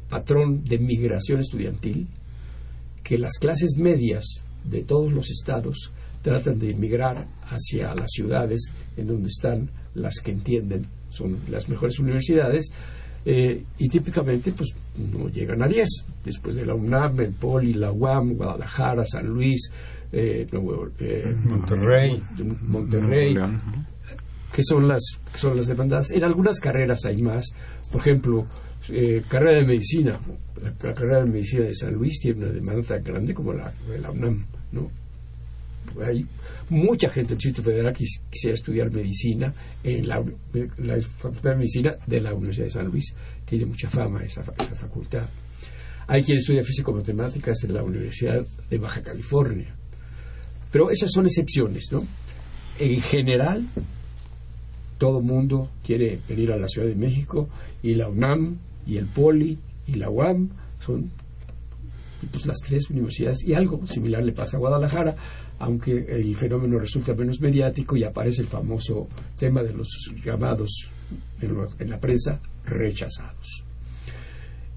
patrón 0.09 0.65
de 0.65 0.79
migración 0.79 1.41
estudiantil 1.41 2.09
que 3.03 3.19
las 3.19 3.39
clases 3.39 3.77
medias 3.79 4.25
de 4.65 4.83
todos 4.83 5.13
los 5.13 5.31
estados 5.31 5.93
tratan 6.23 6.59
de 6.59 6.71
emigrar 6.71 7.27
hacia 7.45 7.95
las 7.95 8.11
ciudades 8.11 8.73
en 8.97 9.07
donde 9.07 9.29
están 9.29 9.71
las 9.95 10.21
que 10.21 10.33
entienden 10.33 10.87
son 11.11 11.39
las 11.49 11.69
mejores 11.69 11.99
universidades 11.99 12.71
eh, 13.25 13.65
y 13.79 13.89
típicamente 13.89 14.53
pues 14.53 14.75
no 14.97 15.29
llegan 15.29 15.63
a 15.63 15.69
10 15.69 15.89
después 16.25 16.57
de 16.57 16.65
la 16.65 16.75
UNAM, 16.75 17.21
el 17.21 17.33
POLI, 17.33 17.75
la 17.75 17.93
UAM, 17.93 18.35
Guadalajara, 18.35 19.05
San 19.05 19.27
Luis, 19.27 19.71
eh, 20.13 20.47
eh, 20.51 21.37
Monterrey, 21.45 22.23
Monterrey, 22.63 23.37
que 24.53 24.63
son 24.63 24.89
las 24.89 25.03
que 25.33 25.39
son 25.39 25.57
las 25.57 25.67
demandadas. 25.67 26.11
En 26.11 26.25
algunas 26.25 26.59
carreras 26.61 27.05
hay 27.05 27.23
más, 27.23 27.47
por 27.91 28.01
ejemplo, 28.01 28.47
carrera 29.29 29.59
de 29.59 29.67
medicina, 29.67 30.19
la, 30.63 30.73
carrera 30.95 31.25
de 31.25 31.31
medicina 31.31 31.65
de 31.65 31.75
San 31.75 31.95
Luis 31.95 32.21
tiene 32.21 32.45
una 32.45 32.53
demanda 32.53 32.83
tan 32.83 33.03
grande 33.03 33.35
como 33.35 33.53
la 33.53 33.73
de 33.89 33.99
la 33.99 34.11
UNAM, 34.11 34.47
¿no? 34.73 34.91
Hay 36.03 36.27
mucha 36.71 37.09
gente 37.09 37.31
del 37.31 37.39
Distrito 37.39 37.63
Federal 37.63 37.95
quisiera 37.95 38.55
estudiar 38.55 38.91
medicina 38.91 39.53
en 39.83 40.07
la, 40.07 40.23
Facultad 41.19 41.51
de 41.51 41.57
Medicina 41.57 41.97
de 42.07 42.21
la 42.21 42.35
Universidad 42.35 42.67
de 42.67 42.71
San 42.71 42.87
Luis. 42.87 43.15
Tiene 43.45 43.67
mucha 43.67 43.89
fama 43.89 44.23
esa, 44.23 44.43
facultad. 44.43 45.27
Hay 46.07 46.23
quien 46.23 46.39
estudia 46.39 46.63
físico-matemáticas 46.63 47.65
en 47.65 47.75
la 47.75 47.83
Universidad 47.83 48.45
de 48.69 48.79
Baja 48.79 49.03
California. 49.03 49.75
Pero 50.71 50.91
esas 50.91 51.11
son 51.11 51.27
excepciones, 51.27 51.89
¿no? 51.91 52.07
En 52.79 53.01
general, 53.01 53.67
todo 54.99 55.21
mundo 55.21 55.71
quiere 55.85 56.19
venir 56.29 56.53
a 56.53 56.57
la 56.57 56.69
Ciudad 56.69 56.89
de 56.89 56.95
México 56.95 57.49
y 57.83 57.95
la 57.95 58.09
UNAM 58.09 58.59
y 58.87 58.97
el 58.97 59.07
POLI 59.07 59.59
y 59.87 59.95
la 59.95 60.11
UAM 60.11 60.51
son 60.85 61.11
pues, 62.31 62.47
las 62.47 62.59
tres 62.59 62.91
universidades 62.91 63.45
y 63.45 63.55
algo 63.55 63.87
similar 63.87 64.23
le 64.23 64.33
pasa 64.33 64.57
a 64.57 64.61
Guadalajara 64.61 65.17
aunque 65.61 66.07
el 66.09 66.37
fenómeno 66.37 66.79
resulta 66.79 67.15
menos 67.15 67.41
mediático 67.41 67.97
y 67.97 68.05
aparece 68.05 68.43
el 68.43 68.49
famoso 68.49 69.09
tema 69.37 69.63
de 69.63 69.73
los 69.73 69.89
llamados 70.25 70.89
en 71.41 71.91
la 71.91 71.99
prensa 71.99 72.41
rechazados. 72.65 73.65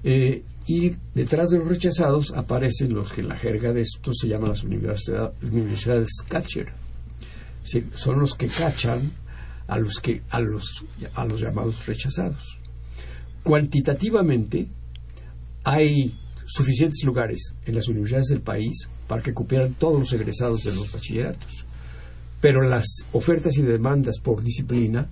Eh, 0.04 0.42
y 0.66 0.92
detrás 1.14 1.50
de 1.50 1.58
los 1.58 1.68
rechazados 1.68 2.32
aparecen 2.32 2.92
los 2.92 3.12
que 3.12 3.20
en 3.20 3.28
la 3.28 3.36
jerga 3.36 3.72
de 3.72 3.82
esto 3.82 4.12
se 4.12 4.28
llaman 4.28 4.50
las 4.50 4.64
universidades 4.64 6.10
catcher. 6.28 6.72
son 7.94 8.18
los 8.18 8.34
que 8.34 8.48
cachan 8.48 9.12
a 9.72 9.78
los, 9.78 10.00
que, 10.00 10.20
a, 10.28 10.38
los, 10.38 10.84
a 11.14 11.24
los 11.24 11.40
llamados 11.40 11.86
rechazados. 11.86 12.58
Cuantitativamente 13.42 14.68
hay 15.64 16.14
suficientes 16.44 17.02
lugares 17.04 17.54
en 17.64 17.76
las 17.76 17.88
universidades 17.88 18.26
del 18.26 18.42
país 18.42 18.86
para 19.08 19.22
que 19.22 19.32
cupieran 19.32 19.72
todos 19.72 19.98
los 19.98 20.12
egresados 20.12 20.64
de 20.64 20.74
los 20.74 20.92
bachilleratos. 20.92 21.64
Pero 22.42 22.60
las 22.68 23.06
ofertas 23.12 23.56
y 23.56 23.62
demandas 23.62 24.18
por 24.18 24.42
disciplina 24.42 25.08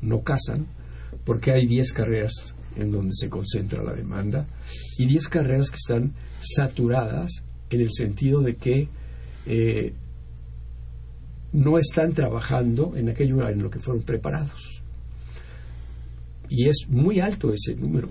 no 0.00 0.22
casan 0.22 0.66
porque 1.24 1.52
hay 1.52 1.68
10 1.68 1.92
carreras 1.92 2.56
en 2.74 2.90
donde 2.90 3.12
se 3.14 3.30
concentra 3.30 3.84
la 3.84 3.92
demanda 3.92 4.46
y 4.98 5.06
10 5.06 5.28
carreras 5.28 5.70
que 5.70 5.76
están 5.76 6.12
saturadas 6.40 7.44
en 7.70 7.80
el 7.82 7.92
sentido 7.92 8.40
de 8.40 8.56
que 8.56 8.88
eh, 9.46 9.94
no 11.52 11.78
están 11.78 12.12
trabajando 12.12 12.96
en 12.96 13.08
aquello 13.08 13.48
en 13.48 13.62
lo 13.62 13.70
que 13.70 13.78
fueron 13.78 14.02
preparados. 14.02 14.82
Y 16.48 16.68
es 16.68 16.86
muy 16.88 17.20
alto 17.20 17.52
ese 17.52 17.74
número. 17.74 18.10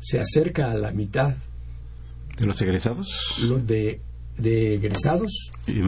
Se 0.00 0.18
acerca 0.18 0.70
a 0.70 0.76
la 0.76 0.92
mitad. 0.92 1.36
¿De 2.38 2.46
los 2.46 2.60
egresados? 2.60 3.38
Los 3.42 3.66
de 3.66 4.00
de 4.38 4.74
egresados 4.74 5.50
y 5.66 5.80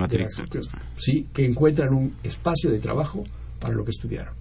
sí, 0.97 1.27
que 1.33 1.45
encuentran 1.45 1.93
un 1.93 2.15
espacio 2.23 2.71
de 2.71 2.79
trabajo 2.79 3.25
para 3.61 3.75
lo 3.75 3.85
que 3.85 3.91
estudiaron. 3.91 4.35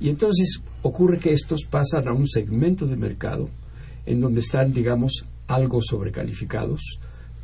Y 0.00 0.08
entonces 0.08 0.60
ocurre 0.82 1.18
que 1.18 1.30
estos 1.30 1.64
pasan 1.64 2.08
a 2.08 2.12
un 2.12 2.26
segmento 2.26 2.86
de 2.86 2.96
mercado 2.96 3.48
en 4.04 4.20
donde 4.20 4.40
están, 4.40 4.72
digamos, 4.72 5.24
algo 5.46 5.80
sobrecalificados, 5.80 6.98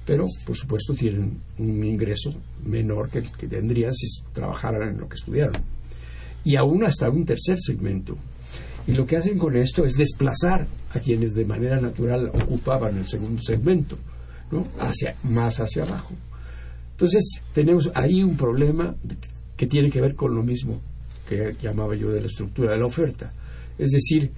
pero 0.09 0.25
por 0.47 0.57
supuesto 0.57 0.95
tienen 0.95 1.39
un 1.59 1.85
ingreso 1.85 2.33
menor 2.65 3.11
que, 3.11 3.23
que 3.39 3.47
tendrían 3.47 3.93
si 3.93 4.07
trabajaran 4.33 4.89
en 4.89 4.99
lo 4.99 5.07
que 5.07 5.17
estudiaron. 5.17 5.63
Y 6.45 6.57
aún 6.57 6.83
hasta 6.83 7.11
un 7.11 7.27
tercer 7.27 7.59
segmento. 7.61 8.17
Y 8.87 8.93
lo 8.93 9.05
que 9.05 9.19
hacen 9.19 9.37
con 9.37 9.55
esto 9.55 9.85
es 9.85 9.97
desplazar 9.99 10.67
a 10.95 10.99
quienes 11.01 11.35
de 11.35 11.45
manera 11.45 11.79
natural 11.79 12.31
ocupaban 12.33 12.97
el 12.97 13.07
segundo 13.07 13.43
segmento 13.43 13.99
hacia, 14.81 15.15
más 15.25 15.61
hacia 15.61 15.83
abajo. 15.83 16.15
Entonces, 16.93 17.43
tenemos 17.53 17.91
ahí 17.95 18.23
un 18.23 18.39
problema 18.39 18.97
que 19.59 19.67
tiene 19.67 19.91
que 19.91 20.01
ver 20.01 20.15
con 20.15 20.35
lo 20.35 20.43
mismo 20.43 20.81
que 21.29 21.55
llamaba 21.61 21.95
yo 21.95 22.11
de 22.13 22.23
la 22.23 22.29
estructura 22.29 22.73
de 22.73 22.79
la 22.79 22.87
oferta. 22.87 23.31
Es 23.79 23.91
decir, 23.91 24.31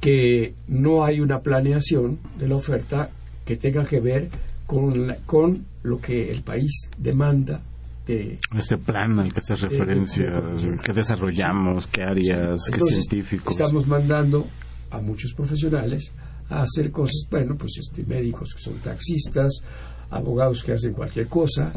que 0.00 0.54
no 0.66 1.04
hay 1.04 1.20
una 1.20 1.40
planeación 1.40 2.18
de 2.36 2.48
la 2.48 2.56
oferta 2.56 3.10
que 3.44 3.56
tenga 3.56 3.84
que 3.84 4.00
ver 4.00 4.28
con, 4.68 5.14
con 5.24 5.64
lo 5.82 5.98
que 5.98 6.30
el 6.30 6.42
país 6.42 6.90
demanda 6.98 7.62
de, 8.06 8.36
este 8.54 8.76
plan 8.76 9.18
al 9.18 9.32
que 9.32 9.40
hace 9.40 9.56
referencia, 9.56 10.26
que 10.84 10.92
desarrollamos, 10.92 11.86
qué 11.86 12.02
áreas, 12.02 12.70
qué 12.70 12.78
científicos. 12.78 13.50
Estamos 13.50 13.86
mandando 13.86 14.46
a 14.90 15.00
muchos 15.00 15.32
profesionales 15.32 16.12
a 16.50 16.62
hacer 16.62 16.90
cosas, 16.90 17.26
bueno, 17.30 17.56
pues 17.56 17.78
este, 17.78 18.04
médicos 18.04 18.54
que 18.54 18.62
son 18.62 18.74
taxistas, 18.80 19.62
abogados 20.10 20.62
que 20.62 20.72
hacen 20.72 20.92
cualquier 20.92 21.28
cosa, 21.28 21.72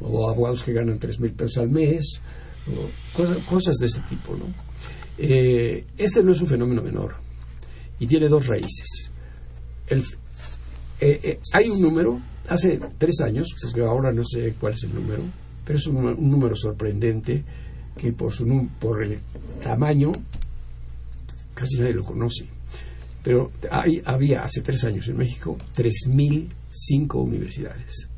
o 0.00 0.30
abogados 0.30 0.62
que 0.62 0.72
ganan 0.72 0.98
tres 0.98 1.20
mil 1.20 1.32
pesos 1.32 1.58
al 1.58 1.68
mes, 1.68 2.22
o 2.68 3.44
cosas, 3.46 3.76
de 3.76 3.86
este 3.86 4.00
tipo, 4.08 4.34
¿no? 4.34 4.46
Eh, 5.18 5.84
este 5.98 6.24
no 6.24 6.32
es 6.32 6.40
un 6.40 6.46
fenómeno 6.46 6.80
menor 6.80 7.16
y 7.98 8.06
tiene 8.06 8.28
dos 8.28 8.46
raíces. 8.46 9.10
El, 9.86 10.02
eh, 11.00 11.20
eh, 11.22 11.40
hay 11.52 11.68
un 11.68 11.80
número 11.80 12.20
hace 12.48 12.78
tres 12.98 13.20
años, 13.20 13.46
ahora 13.86 14.12
no 14.12 14.22
sé 14.24 14.54
cuál 14.60 14.74
es 14.74 14.84
el 14.84 14.94
número, 14.94 15.22
pero 15.64 15.78
es 15.78 15.86
un, 15.86 16.30
número 16.30 16.54
sorprendente 16.54 17.44
que 17.96 18.12
por, 18.12 18.32
su, 18.32 18.68
por 18.78 19.02
el 19.02 19.18
tamaño 19.62 20.12
casi 21.54 21.78
nadie 21.78 21.94
lo 21.94 22.04
conoce. 22.04 22.46
Pero 23.22 23.50
hay, 23.70 24.00
había 24.04 24.42
hace 24.42 24.62
tres 24.62 24.84
años 24.84 25.06
en 25.08 25.18
México 25.18 25.56
3.005 25.76 27.22
universidades. 27.22 28.08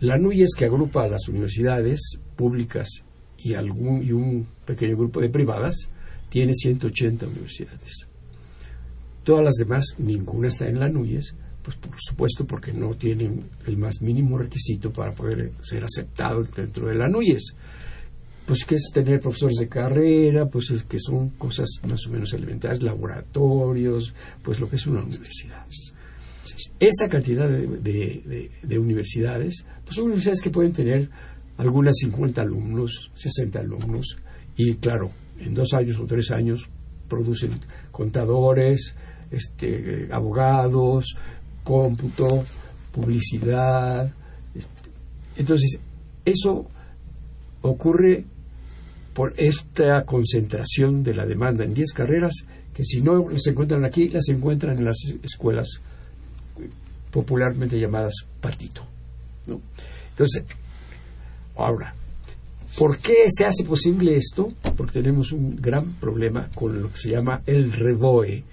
La 0.00 0.18
NUYES 0.18 0.54
que 0.56 0.64
agrupa 0.64 1.04
a 1.04 1.08
las 1.08 1.28
universidades 1.28 2.18
públicas 2.34 2.88
y, 3.38 3.54
algún, 3.54 4.02
y 4.02 4.12
un 4.12 4.46
pequeño 4.64 4.96
grupo 4.96 5.20
de 5.20 5.28
privadas 5.28 5.90
tiene 6.28 6.54
180 6.54 7.26
universidades. 7.26 8.09
Todas 9.24 9.44
las 9.44 9.54
demás, 9.54 9.84
ninguna 9.98 10.48
está 10.48 10.66
en 10.68 10.78
la 10.80 10.88
NUYES, 10.88 11.34
pues 11.62 11.76
por 11.76 11.94
supuesto 11.98 12.46
porque 12.46 12.72
no 12.72 12.94
tienen 12.94 13.44
el 13.66 13.76
más 13.76 14.00
mínimo 14.00 14.38
requisito 14.38 14.90
para 14.92 15.12
poder 15.12 15.52
ser 15.62 15.84
aceptado 15.84 16.42
dentro 16.44 16.88
de 16.88 16.94
la 16.94 17.08
NUYES. 17.08 17.54
Pues 18.46 18.64
que 18.64 18.74
es 18.76 18.90
tener 18.92 19.20
profesores 19.20 19.58
de 19.58 19.68
carrera, 19.68 20.46
pues 20.46 20.70
es 20.70 20.82
que 20.82 20.98
son 20.98 21.30
cosas 21.30 21.68
más 21.86 22.04
o 22.06 22.10
menos 22.10 22.32
elementales, 22.32 22.82
laboratorios, 22.82 24.12
pues 24.42 24.58
lo 24.58 24.68
que 24.68 24.76
es 24.76 24.86
una 24.86 25.02
universidad. 25.02 25.64
Esa 26.80 27.08
cantidad 27.08 27.48
de, 27.48 27.66
de- 27.66 28.22
de- 28.26 28.50
de 28.62 28.78
universidades, 28.78 29.64
pues 29.84 29.94
son 29.96 30.06
universidades 30.06 30.40
que 30.40 30.50
pueden 30.50 30.72
tener 30.72 31.08
algunas 31.58 31.94
50 31.98 32.40
alumnos, 32.42 33.10
60 33.14 33.60
alumnos, 33.60 34.16
y 34.56 34.74
claro, 34.74 35.10
en 35.38 35.54
dos 35.54 35.72
años 35.74 36.00
o 36.00 36.06
tres 36.06 36.30
años 36.30 36.68
producen 37.08 37.50
contadores, 37.92 38.94
este, 39.30 40.08
abogados, 40.10 41.16
cómputo, 41.64 42.44
publicidad. 42.92 44.12
este. 44.54 44.68
Entonces, 45.36 45.78
eso 46.24 46.66
ocurre 47.62 48.24
por 49.14 49.34
esta 49.36 50.04
concentración 50.04 51.02
de 51.02 51.14
la 51.14 51.26
demanda 51.26 51.64
en 51.64 51.74
10 51.74 51.92
carreras 51.92 52.44
que 52.74 52.84
si 52.84 53.00
no 53.00 53.28
las 53.28 53.46
encuentran 53.46 53.84
aquí, 53.84 54.08
las 54.08 54.28
encuentran 54.28 54.78
en 54.78 54.84
las 54.84 54.96
escuelas 55.22 55.80
popularmente 57.10 57.78
llamadas 57.78 58.14
patito. 58.40 58.82
¿no? 59.46 59.60
Entonces, 60.10 60.44
ahora, 61.56 61.94
¿por 62.78 62.98
qué 62.98 63.26
se 63.28 63.44
hace 63.44 63.64
posible 63.64 64.14
esto? 64.14 64.52
Porque 64.76 65.00
tenemos 65.00 65.32
un 65.32 65.56
gran 65.56 65.94
problema 65.94 66.48
con 66.54 66.80
lo 66.80 66.92
que 66.92 66.98
se 66.98 67.10
llama 67.10 67.42
el 67.46 67.72
REVOE. 67.72 68.44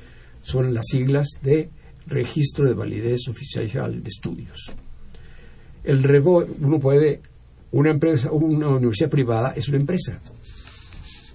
Son 0.48 0.74
las 0.74 0.86
siglas 0.90 1.28
de 1.44 1.70
Registro 2.06 2.70
de 2.70 2.74
Validez 2.74 3.28
Oficial 3.28 4.02
de 4.02 4.08
Estudios. 4.08 4.74
El 5.84 6.02
REVOE, 6.02 6.48
uno 6.62 6.80
puede, 6.80 7.20
una 7.72 7.92
empresa, 7.92 8.32
una 8.32 8.70
universidad 8.70 9.10
privada 9.10 9.52
es 9.58 9.68
una 9.68 9.80
empresa. 9.80 10.22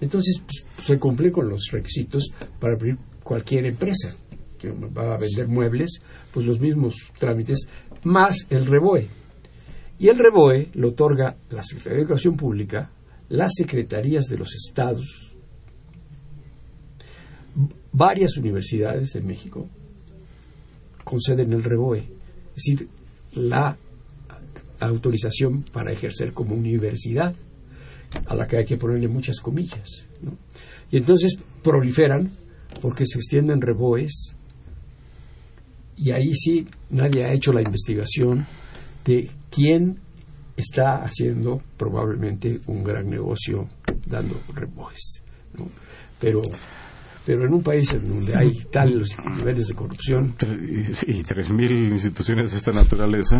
Entonces, 0.01 0.41
pues, 0.43 0.65
se 0.83 0.97
cumple 0.97 1.31
con 1.31 1.47
los 1.47 1.69
requisitos 1.71 2.31
para 2.59 2.73
abrir 2.73 2.97
cualquier 3.21 3.67
empresa 3.67 4.15
que 4.57 4.71
va 4.71 5.13
a 5.13 5.17
vender 5.19 5.47
muebles, 5.47 6.01
pues 6.33 6.47
los 6.47 6.59
mismos 6.59 6.95
trámites, 7.19 7.67
más 8.03 8.47
el 8.49 8.65
REBOE. 8.65 9.07
Y 9.99 10.07
el 10.07 10.17
REBOE 10.17 10.69
lo 10.73 10.89
otorga 10.89 11.37
la 11.51 11.61
Secretaría 11.61 11.97
de 11.97 12.01
Educación 12.05 12.35
Pública, 12.35 12.89
las 13.29 13.51
secretarías 13.55 14.25
de 14.25 14.37
los 14.39 14.55
estados, 14.55 15.32
varias 17.93 18.37
universidades 18.37 19.15
en 19.15 19.25
México 19.25 19.69
conceden 21.03 21.53
el 21.53 21.63
REBOE, 21.63 21.99
es 21.99 22.55
decir, 22.55 22.87
la 23.33 23.77
autorización 24.79 25.63
para 25.63 25.91
ejercer 25.91 26.33
como 26.33 26.55
universidad, 26.55 27.33
a 28.27 28.35
la 28.35 28.47
que 28.47 28.57
hay 28.57 28.65
que 28.65 28.77
ponerle 28.77 29.07
muchas 29.07 29.39
comillas. 29.39 30.07
Y 30.91 30.97
entonces 30.97 31.37
proliferan 31.63 32.31
porque 32.81 33.05
se 33.05 33.17
extienden 33.17 33.61
reboes 33.61 34.35
y 35.97 36.11
ahí 36.11 36.33
sí 36.33 36.67
nadie 36.89 37.25
ha 37.25 37.33
hecho 37.33 37.53
la 37.53 37.61
investigación 37.61 38.45
de 39.05 39.29
quién 39.49 39.99
está 40.55 41.03
haciendo 41.03 41.61
probablemente 41.77 42.59
un 42.67 42.83
gran 42.83 43.09
negocio 43.09 43.67
dando 44.05 44.39
reboes. 44.53 45.21
Pero, 46.19 46.41
pero 47.25 47.45
en 47.45 47.53
un 47.53 47.63
país 47.63 47.93
en 47.93 48.03
donde 48.03 48.35
hay 48.35 48.51
tales 48.69 49.15
niveles 49.37 49.67
de 49.67 49.73
corrupción, 49.73 50.35
Y 51.07 51.23
tres 51.23 51.49
mil 51.49 51.71
instituciones 51.89 52.51
de 52.51 52.57
esta 52.57 52.71
naturaleza, 52.71 53.37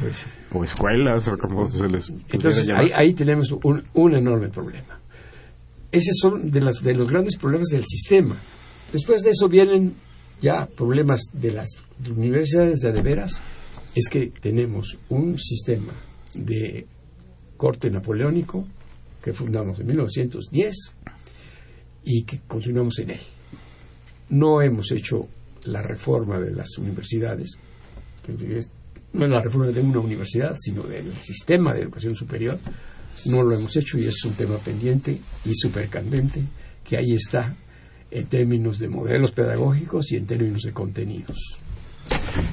pues, 0.00 0.26
o 0.52 0.64
escuelas, 0.64 1.28
o 1.28 1.36
como 1.36 1.66
se 1.66 1.88
les 1.88 2.10
Entonces 2.30 2.70
ahí, 2.70 2.90
ahí 2.94 3.14
tenemos 3.14 3.52
un, 3.52 3.84
un 3.94 4.14
enorme 4.14 4.48
problema. 4.48 4.98
Esos 5.92 6.16
son 6.20 6.50
de, 6.50 6.60
las, 6.60 6.82
de 6.82 6.94
los 6.94 7.08
grandes 7.08 7.36
problemas 7.36 7.68
del 7.68 7.84
sistema. 7.84 8.36
Después 8.92 9.22
de 9.22 9.30
eso 9.30 9.48
vienen 9.48 9.94
ya 10.40 10.66
problemas 10.66 11.22
de 11.32 11.52
las 11.52 11.68
universidades 12.08 12.80
de, 12.80 12.92
de 12.92 13.02
veras. 13.02 13.40
Es 13.94 14.08
que 14.08 14.32
tenemos 14.40 14.98
un 15.08 15.38
sistema 15.38 15.92
de 16.34 16.86
corte 17.56 17.90
napoleónico 17.90 18.66
que 19.22 19.32
fundamos 19.32 19.80
en 19.80 19.86
1910 19.88 20.94
y 22.10 22.22
que 22.22 22.40
continuamos 22.48 22.98
en 23.00 23.10
él. 23.10 23.20
No 24.30 24.62
hemos 24.62 24.90
hecho 24.92 25.28
la 25.64 25.82
reforma 25.82 26.40
de 26.40 26.52
las 26.52 26.78
universidades, 26.78 27.58
no 29.12 29.24
es 29.24 29.30
la 29.30 29.40
reforma 29.40 29.66
de 29.66 29.80
una 29.80 30.00
universidad, 30.00 30.54
sino 30.58 30.82
del 30.84 31.14
sistema 31.16 31.74
de 31.74 31.82
educación 31.82 32.14
superior. 32.14 32.58
No 33.26 33.42
lo 33.42 33.54
hemos 33.54 33.76
hecho 33.76 33.98
y 33.98 34.06
es 34.06 34.24
un 34.24 34.32
tema 34.32 34.56
pendiente 34.56 35.18
y 35.44 35.54
súper 35.54 35.88
candente 35.88 36.42
que 36.82 36.96
ahí 36.96 37.12
está 37.12 37.54
en 38.10 38.26
términos 38.26 38.78
de 38.78 38.88
modelos 38.88 39.32
pedagógicos 39.32 40.10
y 40.12 40.16
en 40.16 40.26
términos 40.26 40.62
de 40.62 40.72
contenidos. 40.72 41.58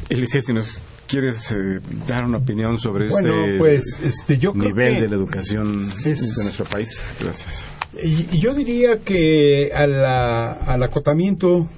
Eliseo, 0.09 0.41
si 0.41 0.53
nos 0.53 0.81
quieres 1.07 1.51
eh, 1.51 1.79
dar 2.07 2.25
una 2.25 2.37
opinión 2.39 2.77
sobre 2.79 3.09
Bueno, 3.09 3.45
este 3.45 3.57
pues 3.57 3.99
este, 4.03 4.37
yo 4.37 4.53
creo 4.53 4.65
nivel 4.65 4.95
que- 4.95 5.01
de 5.03 5.09
la 5.09 5.15
educación 5.15 5.87
es- 6.05 6.35
de 6.35 6.43
nuestro 6.43 6.65
país. 6.65 7.01
Gracias. 7.19 7.63
Y 8.01 8.27
y 8.35 8.39
yo 8.39 8.53
diría 8.53 8.97
que 8.97 9.71
a 9.73 9.87
la- 9.87 10.51
al 10.51 10.83
acotamiento 10.83 11.69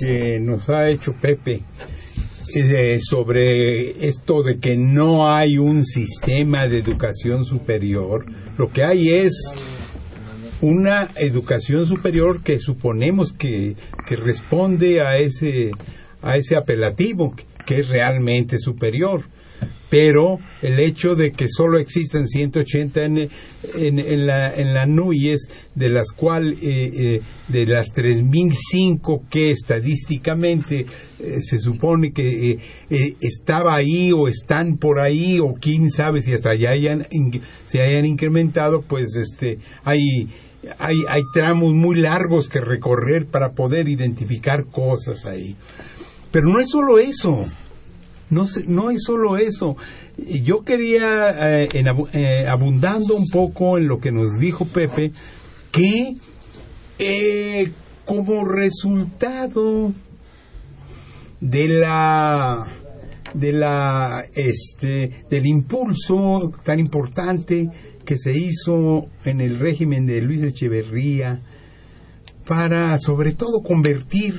que 0.00 0.38
nos 0.40 0.68
ha 0.68 0.88
hecho 0.88 1.12
Pepe 1.14 1.62
eh, 2.54 2.98
sobre 3.00 4.06
esto 4.06 4.42
de 4.42 4.58
que 4.58 4.76
no 4.76 5.32
hay 5.34 5.56
un 5.58 5.84
sistema 5.86 6.66
de 6.68 6.78
educación 6.80 7.44
superior, 7.46 8.26
lo 8.58 8.70
que 8.70 8.84
hay 8.84 9.08
es 9.08 9.34
una 10.60 11.08
educación 11.16 11.86
superior 11.86 12.42
que 12.42 12.58
suponemos 12.58 13.32
que, 13.32 13.74
que 14.06 14.16
responde 14.16 15.00
a 15.00 15.16
ese, 15.18 15.70
a 16.20 16.36
ese 16.36 16.56
apelativo, 16.56 17.34
que 17.64 17.80
es 17.80 17.88
realmente 17.88 18.58
superior 18.58 19.24
pero 19.92 20.38
el 20.62 20.78
hecho 20.78 21.14
de 21.14 21.32
que 21.32 21.48
solo 21.50 21.76
existan 21.76 22.26
180 22.26 23.04
en, 23.04 23.18
en, 23.18 23.98
en 23.98 24.26
la, 24.26 24.54
en 24.54 24.72
la 24.72 24.86
NUYES, 24.86 25.50
de 25.74 25.90
las 25.90 26.12
cuales, 26.12 26.58
eh, 26.62 26.90
eh, 26.94 27.22
de 27.48 27.66
las 27.66 27.92
3.005 27.92 29.28
que 29.28 29.50
estadísticamente 29.50 30.86
eh, 31.18 31.42
se 31.42 31.58
supone 31.58 32.12
que 32.12 32.52
eh, 32.88 33.16
estaba 33.20 33.74
ahí 33.74 34.12
o 34.12 34.28
están 34.28 34.78
por 34.78 34.98
ahí, 34.98 35.38
o 35.40 35.52
quién 35.60 35.90
sabe 35.90 36.22
si 36.22 36.32
hasta 36.32 36.52
allá 36.52 36.70
se 37.66 37.82
hayan 37.82 38.06
incrementado, 38.06 38.80
pues 38.80 39.14
este, 39.14 39.58
hay, 39.84 40.26
hay, 40.78 40.96
hay 41.06 41.22
tramos 41.34 41.74
muy 41.74 41.96
largos 41.96 42.48
que 42.48 42.62
recorrer 42.62 43.26
para 43.26 43.52
poder 43.52 43.90
identificar 43.90 44.64
cosas 44.64 45.26
ahí. 45.26 45.54
Pero 46.32 46.48
no 46.48 46.58
es 46.58 46.70
solo 46.70 46.98
eso. 46.98 47.44
No, 48.30 48.46
no 48.66 48.90
es 48.90 49.02
solo 49.04 49.36
eso. 49.36 49.76
Yo 50.16 50.64
quería, 50.64 51.62
eh, 51.62 51.68
eh, 52.14 52.46
abundando 52.48 53.14
un 53.14 53.28
poco 53.28 53.78
en 53.78 53.86
lo 53.86 54.00
que 54.00 54.10
nos 54.10 54.38
dijo 54.38 54.64
Pepe, 54.64 55.12
que 55.70 56.14
eh, 56.98 57.72
como 58.04 58.44
resultado 58.44 59.92
de 61.40 61.68
la 61.68 62.66
de 63.34 63.52
la 63.52 64.24
este 64.34 65.24
del 65.30 65.46
impulso 65.46 66.52
tan 66.64 66.78
importante 66.78 67.70
que 68.04 68.18
se 68.18 68.36
hizo 68.36 69.08
en 69.24 69.40
el 69.40 69.58
régimen 69.58 70.06
de 70.06 70.20
Luis 70.20 70.42
Echeverría 70.42 71.40
para 72.46 72.98
sobre 72.98 73.32
todo 73.32 73.62
convertir 73.62 74.34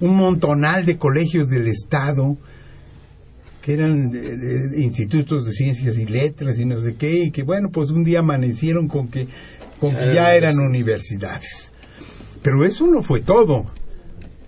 un 0.00 0.16
montonal 0.16 0.84
de 0.86 0.96
colegios 0.98 1.48
del 1.48 1.66
Estado 1.68 2.36
que 3.62 3.74
eran 3.74 4.10
de- 4.10 4.36
de 4.68 4.80
institutos 4.82 5.44
de 5.44 5.52
ciencias 5.52 5.98
y 5.98 6.06
letras 6.06 6.58
y 6.58 6.64
no 6.64 6.78
sé 6.80 6.94
qué, 6.94 7.24
y 7.24 7.30
que 7.30 7.42
bueno, 7.42 7.70
pues 7.70 7.90
un 7.90 8.04
día 8.04 8.20
amanecieron 8.20 8.88
con 8.88 9.08
que, 9.08 9.28
con 9.78 9.90
que 9.94 10.14
ya 10.14 10.34
eran 10.34 10.58
universidades. 10.58 11.70
Pero 12.42 12.64
eso 12.64 12.86
no 12.86 13.02
fue 13.02 13.20
todo. 13.20 13.66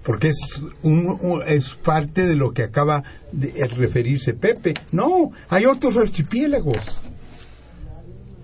porque 0.03 0.29
es, 0.31 0.61
es 1.47 1.69
parte 1.81 2.27
de 2.27 2.35
lo 2.35 2.53
que 2.53 2.65
acaba 2.65 3.05
de 3.31 3.69
referirse 3.69 4.35
Pepe. 4.35 4.75
No, 4.91 5.31
hay 5.49 5.65
otros 5.67 5.97
archipiélagos. 5.97 6.77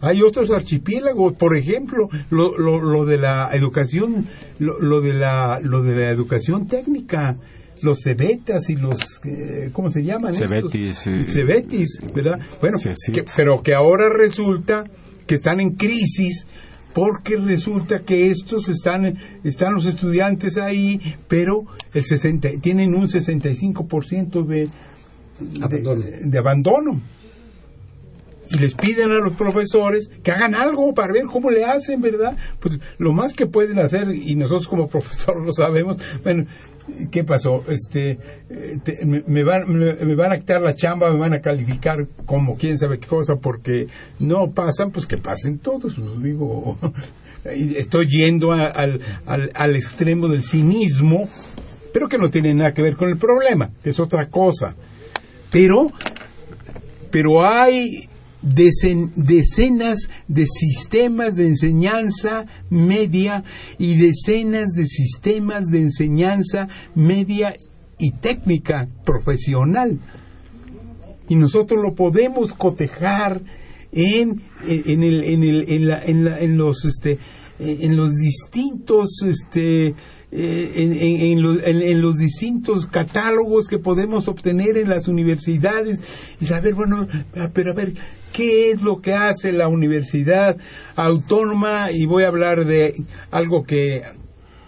Hay 0.01 0.23
otros 0.23 0.51
archipiélagos, 0.51 1.35
por 1.35 1.57
ejemplo, 1.57 2.09
lo, 2.31 2.57
lo, 2.59 2.81
lo 2.81 3.05
de 3.05 3.19
la 3.19 3.51
educación, 3.53 4.27
lo, 4.59 4.79
lo 4.81 5.01
de 5.01 5.13
la, 5.15 5.59
lo 5.63 5.83
de 5.83 5.97
la 5.97 6.11
educación 6.11 6.67
técnica, 6.67 7.37
los 7.83 8.03
cebetas 8.03 8.71
y 8.71 8.77
los, 8.77 9.21
eh, 9.25 9.71
¿cómo 9.73 9.91
se 9.91 10.03
llaman? 10.05 10.35
estos? 10.35 10.51
Cebetis, 10.73 11.07
eh, 11.07 11.25
Cebetis, 11.29 11.99
¿verdad? 12.15 12.39
Bueno, 12.61 12.79
que- 13.13 13.25
pero 13.37 13.63
que 13.63 13.75
ahora 13.75 14.09
resulta 14.09 14.85
que 15.27 15.35
están 15.37 15.61
en 15.61 15.71
crisis 15.77 16.47
porque 16.95 17.37
resulta 17.37 18.01
que 18.01 18.31
estos 18.31 18.69
están, 18.69 19.17
están 19.45 19.75
los 19.75 19.87
estudiantes 19.87 20.57
ahí, 20.59 21.01
pero 21.29 21.65
el 21.95 22.03
60, 22.03 22.49
tienen 22.61 22.95
un 22.95 23.07
65% 23.09 24.43
de, 24.45 24.69
Abandono. 25.63 26.01
de, 26.01 26.19
de 26.25 26.39
abandono. 26.39 27.01
Y 28.51 28.59
les 28.59 28.75
piden 28.75 29.11
a 29.11 29.17
los 29.17 29.35
profesores 29.35 30.11
que 30.23 30.31
hagan 30.31 30.55
algo 30.55 30.95
para 30.95 31.13
ver 31.13 31.25
cómo 31.25 31.51
le 31.51 31.65
hacen, 31.65 32.01
¿verdad? 32.01 32.37
Pues 32.61 32.79
lo 32.99 33.13
más 33.13 33.35
que 33.35 33.47
pueden 33.47 33.79
hacer, 33.79 34.09
y 34.13 34.35
nosotros 34.37 34.69
como 34.69 34.89
profesores 34.89 35.45
lo 35.45 35.53
sabemos, 35.53 35.99
bueno, 36.23 36.45
¿qué 37.11 37.25
pasó? 37.25 37.65
Este, 37.69 38.19
eh, 38.51 39.05
me, 39.05 39.23
me 39.27 39.45
van, 39.45 39.69
me, 39.69 40.15
van 40.15 40.33
a 40.33 40.39
quitar 40.39 40.63
la 40.63 40.75
chamba, 40.75 41.11
me 41.11 41.19
van 41.19 41.35
a 41.35 41.41
calificar 41.41 42.07
como 42.25 42.57
quién 42.57 42.79
sabe 42.79 42.99
qué 42.99 43.07
cosa, 43.07 43.37
porque 43.37 43.89
no 44.19 44.51
pasan, 44.51 44.91
pues 44.91 45.07
que 45.07 45.19
pasen 45.19 45.59
todos, 45.59 45.95
pues, 45.95 46.23
digo, 46.23 46.79
estoy 47.45 48.07
yendo 48.07 48.53
al, 48.53 49.01
al, 49.27 49.51
al 49.55 49.77
extremo 49.77 50.29
del 50.29 50.43
cinismo, 50.43 51.29
pero 51.93 52.09
que 52.09 52.19
no 52.19 52.31
tiene 52.31 52.55
nada 52.55 52.73
que 52.73 52.83
ver 52.83 52.97
con 52.97 53.09
el 53.09 53.17
problema, 53.19 53.71
que 53.83 53.91
es 53.91 54.01
otra 54.01 54.29
cosa. 54.29 54.75
Pero 55.51 55.91
pero 57.11 57.45
hay 57.45 58.09
decen- 58.43 59.13
decenas 59.17 60.09
de 60.29 60.47
sistemas 60.47 61.35
de 61.35 61.47
enseñanza 61.49 62.47
media 62.71 63.45
y 63.79 63.97
decenas 63.97 64.69
de 64.77 64.87
sistemas 64.87 65.67
de 65.67 65.81
enseñanza 65.81 66.69
media 66.95 67.55
y 67.99 68.13
técnica 68.13 68.89
profesional. 69.05 69.99
Y 71.29 71.35
nosotros 71.35 71.83
lo 71.83 71.95
podemos 71.95 72.53
cotejar 72.55 73.43
en, 73.93 74.41
en, 74.67 75.03
el, 75.03 75.25
en, 75.25 75.43
el, 75.43 75.65
en, 75.73 75.89
la- 75.89 76.05
en, 76.05 76.25
la- 76.25 76.41
en 76.41 76.57
los 76.57 76.85
este 76.85 77.19
en 77.61 77.97
los 77.97 78.15
distintos 78.15 79.21
este 79.27 79.95
eh, 80.31 80.73
en, 80.77 80.93
en- 80.93 82.03
los, 82.03 82.17
distintos 82.19 82.87
catálogos 82.87 83.67
que 83.67 83.79
podemos 83.79 84.29
obtener 84.29 84.77
en 84.77 84.91
las 84.91 85.09
universidades 85.09 86.03
y 86.41 86.45
saber, 86.45 86.75
bueno, 86.75 87.09
ah, 87.37 87.49
pero 87.53 87.73
a 87.73 87.75
ver, 87.75 87.95
¿qué 88.33 88.71
es 88.71 88.83
lo 88.83 89.01
que 89.01 89.15
hace 89.15 89.53
la 89.53 89.69
universidad 89.69 90.57
autónoma? 90.97 91.91
Y 91.93 92.05
voy 92.05 92.25
a 92.25 92.29
hablar 92.29 92.67
de 92.67 92.95
algo 93.31 93.63
que 93.63 94.03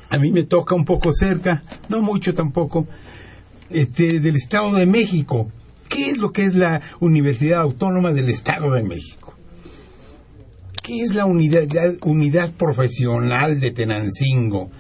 a 0.09 0.19
mí 0.19 0.33
me 0.33 0.45
toca 0.45 0.75
un 0.75 0.85
poco 0.85 1.13
cerca, 1.13 1.63
no 1.89 2.01
mucho 2.01 2.35
tampoco, 2.35 2.87
este, 3.69 4.21
del 4.21 4.37
Estado 4.37 4.75
de 4.75 4.87
México. 4.87 5.51
¿Qué 5.89 6.11
es 6.11 6.19
lo 6.19 6.33
que 6.33 6.45
es 6.45 6.55
la 6.55 6.81
Universidad 7.01 7.61
Autónoma 7.61 8.13
del 8.13 8.29
Estado 8.31 8.73
de 8.73 8.83
México? 8.83 9.35
¿Qué 10.83 11.03
es 11.03 11.15
la 11.15 11.27
unidad, 11.27 11.67
unidad 12.03 12.51
profesional 12.53 13.61
de 13.61 13.71
Tenancingo? 13.73 14.71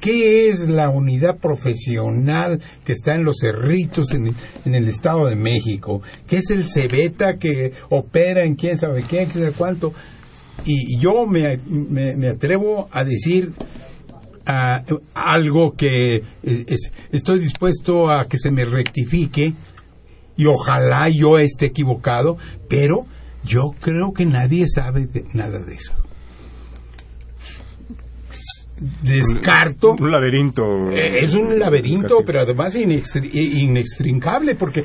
¿Qué 0.00 0.48
es 0.48 0.68
la 0.68 0.88
unidad 0.90 1.38
profesional 1.38 2.60
que 2.84 2.92
está 2.92 3.14
en 3.14 3.24
los 3.24 3.36
cerritos 3.40 4.12
en, 4.12 4.34
el 4.64 4.88
Estado 4.88 5.26
de 5.26 5.36
México? 5.36 6.02
¿Qué 6.26 6.38
es 6.38 6.50
el 6.50 6.64
Cebeta 6.64 7.36
que 7.36 7.72
opera 7.90 8.44
en 8.44 8.54
quién 8.54 8.78
sabe 8.78 9.02
qué, 9.02 9.26
quién 9.26 9.32
sabe 9.32 9.52
cuánto? 9.52 9.92
Y 10.64 10.98
yo 10.98 11.26
me, 11.26 11.58
me- 11.68 12.28
atrevo 12.28 12.88
a 12.90 13.04
decir 13.04 13.52
algo 15.14 15.74
que 15.76 16.22
es- 16.42 16.64
es- 16.68 16.92
estoy 17.12 17.40
dispuesto 17.40 18.10
a 18.10 18.26
que 18.28 18.38
se 18.38 18.50
me 18.50 18.64
rectifique 18.64 19.54
y 20.36 20.46
ojalá 20.46 21.08
yo 21.08 21.38
esté 21.38 21.66
equivocado, 21.66 22.36
pero 22.68 23.06
yo 23.44 23.74
creo 23.80 24.12
que 24.12 24.24
nadie 24.26 24.66
sabe 24.68 25.06
de- 25.06 25.24
nada 25.34 25.58
de 25.58 25.74
eso. 25.74 25.92
Descarto. 29.02 29.92
Un 29.98 30.10
laberinto. 30.10 30.62
Eh, 30.90 31.20
Es 31.22 31.34
un 31.34 31.58
laberinto, 31.58 32.22
pero 32.26 32.40
además 32.40 32.76
inextri- 32.76 33.30
inextrincable, 33.32 34.54
porque, 34.54 34.84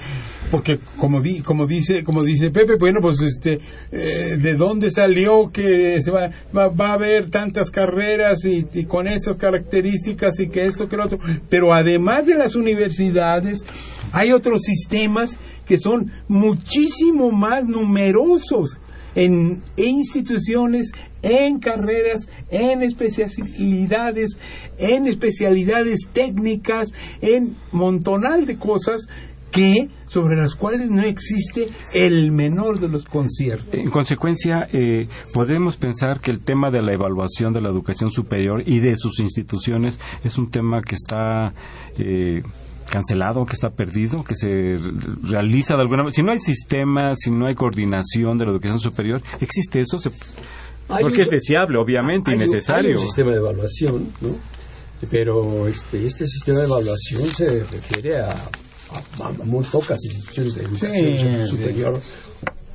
porque 0.49 0.79
como, 0.97 1.19
di- 1.21 1.41
como 1.41 1.67
dice, 1.67 2.03
como 2.03 2.23
dice 2.23 2.51
Pepe, 2.51 2.75
bueno, 2.79 2.99
pues 3.01 3.19
este, 3.21 3.59
eh, 3.91 4.37
¿de 4.39 4.53
dónde 4.55 4.91
salió 4.91 5.49
que 5.51 6.01
se 6.01 6.09
va, 6.11 6.29
va, 6.55 6.69
va 6.69 6.89
a 6.91 6.93
haber 6.93 7.29
tantas 7.29 7.69
carreras 7.69 8.45
y, 8.45 8.65
y 8.73 8.85
con 8.85 9.07
estas 9.07 9.35
características 9.37 10.39
y 10.39 10.47
que 10.47 10.65
esto 10.67 10.87
que 10.87 10.95
lo 10.97 11.05
otro? 11.05 11.19
Pero 11.49 11.73
además 11.73 12.25
de 12.25 12.35
las 12.35 12.55
universidades, 12.55 13.65
hay 14.13 14.31
otros 14.31 14.61
sistemas 14.61 15.37
que 15.65 15.77
son 15.79 16.11
muchísimo 16.29 17.31
más 17.31 17.65
numerosos 17.65 18.77
en 19.15 19.61
instituciones, 19.75 20.91
en 21.23 21.59
carreras, 21.59 22.27
en 22.49 22.81
especialidades, 22.83 24.37
en 24.77 25.07
especialidades 25.07 26.07
técnicas, 26.13 26.89
en 27.21 27.55
montonal 27.71 28.45
de 28.45 28.57
cosas 28.57 29.07
que 29.51 29.89
sobre 30.07 30.37
las 30.37 30.55
cuales 30.55 30.89
no 30.89 31.01
existe 31.03 31.67
el 31.93 32.31
menor 32.31 32.79
de 32.79 32.87
los 32.87 33.03
conciertos. 33.03 33.73
En 33.73 33.89
consecuencia, 33.89 34.65
eh, 34.71 35.07
podemos 35.33 35.75
pensar 35.75 36.21
que 36.21 36.31
el 36.31 36.39
tema 36.39 36.71
de 36.71 36.81
la 36.81 36.93
evaluación 36.93 37.51
de 37.53 37.59
la 37.61 37.67
educación 37.69 38.11
superior 38.11 38.63
y 38.65 38.79
de 38.79 38.95
sus 38.95 39.19
instituciones 39.19 39.99
es 40.23 40.37
un 40.37 40.49
tema 40.51 40.81
que 40.81 40.95
está 40.95 41.53
eh, 41.97 42.43
cancelado, 42.89 43.45
que 43.45 43.53
está 43.53 43.69
perdido, 43.71 44.23
que 44.23 44.35
se 44.35 44.77
realiza 45.21 45.75
de 45.75 45.81
alguna 45.81 46.03
manera. 46.03 46.13
Si 46.15 46.23
no 46.23 46.31
hay 46.31 46.39
sistema, 46.39 47.13
si 47.15 47.29
no 47.29 47.45
hay 47.47 47.55
coordinación 47.55 48.37
de 48.37 48.45
la 48.45 48.51
educación 48.51 48.79
superior, 48.79 49.21
existe 49.41 49.81
eso, 49.81 49.97
se- 49.97 50.11
Hay 50.89 51.03
porque 51.03 51.21
un- 51.21 51.25
es 51.25 51.29
deseable, 51.31 51.77
obviamente, 51.77 52.33
y 52.33 52.37
necesario. 52.37 52.89
Hay 52.89 52.95
un 52.95 53.01
sistema 53.01 53.31
de 53.31 53.37
evaluación, 53.37 54.09
¿no? 54.21 54.35
Pero 55.09 55.67
este, 55.67 56.05
este 56.05 56.27
sistema 56.27 56.59
de 56.59 56.65
evaluación 56.65 57.25
se 57.35 57.63
refiere 57.63 58.19
a, 58.19 58.31
a- 58.33 59.27
a 59.27 59.31
muy 59.45 59.63
pocas 59.65 59.97
instituciones 60.05 60.53
de 60.55 60.61
educación 60.63 61.17
Sí, 61.43 61.47
superior 61.47 61.99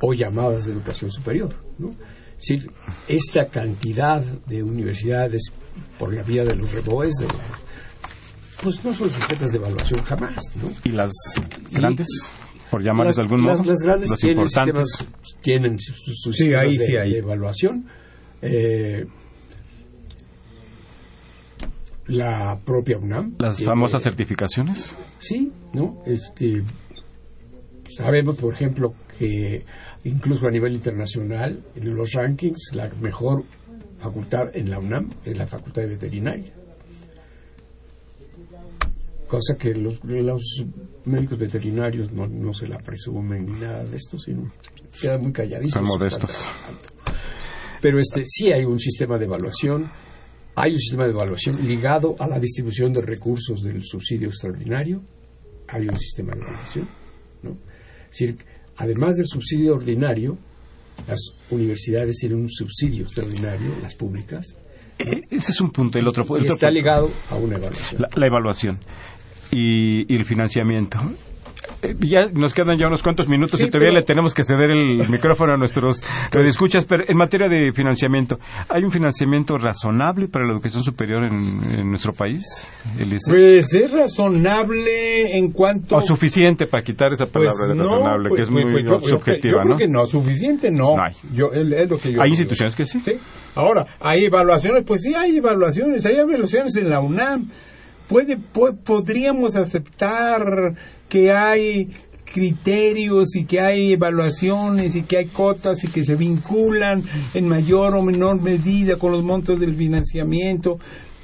o 0.01 0.13
llamadas 0.13 0.65
de 0.65 0.73
educación 0.73 1.09
superior, 1.11 1.55
¿no? 1.77 1.89
Es 1.89 2.47
decir, 2.49 2.71
esta 3.07 3.45
cantidad 3.45 4.21
de 4.21 4.61
universidades 4.61 5.51
por 5.97 6.13
la 6.13 6.21
vía 6.23 6.43
de 6.43 6.55
los 6.55 6.71
reboes, 6.71 7.13
de, 7.19 7.27
pues 8.61 8.83
no 8.83 8.93
son 8.93 9.09
sujetas 9.09 9.51
de 9.51 9.57
evaluación 9.57 10.03
jamás, 10.03 10.41
¿no? 10.55 10.69
Y 10.83 10.89
las 10.89 11.11
grandes, 11.71 12.07
por 12.71 12.83
llamarles 12.83 13.15
de 13.15 13.21
algún 13.23 13.41
modo, 13.41 13.53
las, 13.55 13.65
las 13.65 13.79
grandes 13.81 14.09
los 14.09 14.19
tienen 14.19 14.37
importantes. 14.43 14.89
sistemas, 14.89 15.37
tienen 15.41 15.79
sus, 15.79 15.95
sus 16.21 16.35
Sí, 16.35 16.43
sistemas 16.43 16.63
ahí 16.65 16.77
de, 16.77 16.85
sí 16.85 16.95
hay. 16.97 17.11
de 17.13 17.17
evaluación. 17.19 17.85
Eh, 18.41 19.05
la 22.07 22.57
propia 22.65 22.97
UNAM. 22.97 23.35
Las 23.39 23.57
tiene- 23.57 23.71
famosas 23.71 24.03
certificaciones. 24.03 24.95
Sí, 25.19 25.51
¿no? 25.73 26.01
Este, 26.05 26.63
sabemos, 27.97 28.37
por 28.37 28.53
ejemplo, 28.53 28.93
que 29.17 29.63
incluso 30.05 30.47
a 30.47 30.51
nivel 30.51 30.73
internacional, 30.73 31.61
en 31.75 31.95
los 31.95 32.13
rankings, 32.13 32.71
la 32.73 32.89
mejor 33.01 33.43
facultad 33.99 34.55
en 34.55 34.69
la 34.69 34.79
UNAM 34.79 35.09
es 35.25 35.37
la 35.37 35.47
Facultad 35.47 35.81
de 35.81 35.87
Veterinaria. 35.89 36.53
Cosa 39.27 39.57
que 39.57 39.73
los, 39.73 40.01
los 40.05 40.65
médicos 41.07 41.39
veterinarios 41.39 42.11
no, 42.11 42.27
no 42.27 42.53
se 42.53 42.67
la 42.67 42.77
presumen 42.77 43.45
ni 43.45 43.53
nada 43.59 43.83
de 43.83 43.95
esto, 43.95 44.19
sino 44.19 44.51
quedan 45.01 45.21
muy 45.23 45.31
calladitos. 45.31 45.71
Son 45.71 45.85
modestos. 45.85 46.49
Pero 47.81 47.99
este, 47.99 48.23
sí 48.25 48.51
hay 48.51 48.65
un 48.65 48.79
sistema 48.79 49.17
de 49.17 49.25
evaluación, 49.25 49.89
hay 50.55 50.71
un 50.71 50.79
sistema 50.79 51.03
de 51.05 51.11
evaluación 51.11 51.65
ligado 51.67 52.15
a 52.19 52.27
la 52.27 52.39
distribución 52.39 52.91
de 52.91 53.01
recursos 53.01 53.61
del 53.61 53.83
subsidio 53.83 54.29
extraordinario, 54.29 55.01
hay 55.67 55.87
un 55.87 55.97
sistema 55.97 56.33
de 56.33 56.41
evaluación. 56.41 56.87
¿no? 57.43 57.51
Es 58.05 58.11
decir, 58.19 58.37
además 58.77 59.15
del 59.17 59.27
subsidio 59.27 59.75
ordinario, 59.75 60.37
las 61.07 61.19
universidades 61.51 62.17
tienen 62.17 62.39
un 62.39 62.49
subsidio 62.49 63.03
extraordinario, 63.03 63.75
las 63.81 63.95
públicas, 63.95 64.55
E- 64.99 65.21
Ese 65.29 65.51
es 65.51 65.61
un 65.61 65.69
punto. 65.69 65.99
El 65.99 66.07
otro, 66.07 66.23
el 66.23 66.29
y 66.29 66.45
otro 66.45 66.53
está 66.55 66.67
punto. 66.67 66.71
ligado 66.73 67.11
a 67.29 67.35
una 67.35 67.57
evaluación. 67.57 68.01
la, 68.01 68.09
la 68.15 68.25
evaluación 68.25 68.79
y, 69.51 70.11
y 70.11 70.15
el 70.17 70.25
financiamiento. 70.25 70.99
Eh, 71.81 71.93
ya 71.99 72.25
nos 72.31 72.53
quedan 72.53 72.77
ya 72.79 72.87
unos 72.87 73.03
cuantos 73.03 73.27
minutos 73.27 73.59
Sí, 73.59 73.65
y 73.65 73.69
todavía 73.69 73.89
pero- 73.89 73.99
le 73.99 74.05
tenemos 74.05 74.33
que 74.33 74.43
ceder 74.43 74.71
el 74.71 75.07
micrófono 75.09 75.53
a 75.53 75.57
nuestros 75.57 76.01
escuchas, 76.31 76.85
pero 76.85 77.03
en 77.07 77.17
materia 77.17 77.47
de 77.49 77.71
financiamiento, 77.73 78.39
¿hay 78.69 78.83
un 78.83 78.91
financiamiento 78.91 79.57
razonable 79.57 80.27
para 80.27 80.45
la 80.45 80.53
educación 80.53 80.83
superior 80.83 81.25
en, 81.25 81.59
en 81.79 81.89
nuestro 81.89 82.13
país? 82.13 82.43
Elise? 82.97 83.29
Pues 83.29 83.73
es 83.73 83.91
razonable 83.91 85.37
en 85.37 85.51
cuanto... 85.51 85.95
o 85.97 86.01
suficiente 86.01 86.67
para 86.67 86.83
quitar 86.83 87.11
esa 87.11 87.25
Pues 87.25 87.45
palabra 87.47 87.67
de 87.67 87.75
no, 87.75 87.83
razonable, 87.83 88.29
pues- 88.29 88.37
que 88.37 88.43
es 88.43 88.49
muy 88.49 88.61
pues- 88.63 88.73
pues 88.73 88.85
yo- 88.85 88.99
yo 89.01 89.07
subjetiva, 89.17 89.51
yo 89.53 89.59
creo 89.61 89.73
¿no? 89.73 89.77
que 89.77 89.87
no, 89.87 90.05
suficiente 90.07 90.71
no. 90.71 90.95
No 90.95 91.03
hay. 91.03 91.13
Yo, 91.33 91.51
es, 91.51 91.89
lo 91.89 91.97
que 91.97 92.11
yo 92.11 92.21
Hay 92.21 92.29
digo. 92.31 92.41
instituciones 92.41 92.75
que 92.75 92.85
sí. 92.85 92.99
Sí. 93.03 93.13
Ahora, 93.55 93.85
hay 93.99 94.25
evaluaciones, 94.25 94.83
pues 94.85 95.01
sí, 95.01 95.13
hay 95.13 95.37
evaluaciones, 95.37 96.05
hay 96.05 96.15
evaluaciones 96.17 96.75
en 96.77 96.89
la 96.89 96.99
UNAM. 97.01 97.49
Puede, 98.07 98.37
po- 98.37 98.75
podríamos 98.75 99.55
aceptar 99.55 100.75
que 101.09 101.31
hay 101.31 101.89
criterios 102.25 103.35
y 103.35 103.45
que 103.45 103.59
hay 103.59 103.93
evaluaciones 103.93 104.95
y 104.95 105.03
que 105.03 105.17
hay 105.17 105.25
cotas 105.27 105.83
y 105.83 105.87
que 105.87 106.03
se 106.03 106.15
vinculan 106.15 107.03
en 107.33 107.47
mayor 107.47 107.95
o 107.95 108.01
menor 108.01 108.41
medida 108.41 108.97
con 108.97 109.11
los 109.11 109.23
montos 109.23 109.59
del 109.59 109.75
financiamiento, 109.75 110.77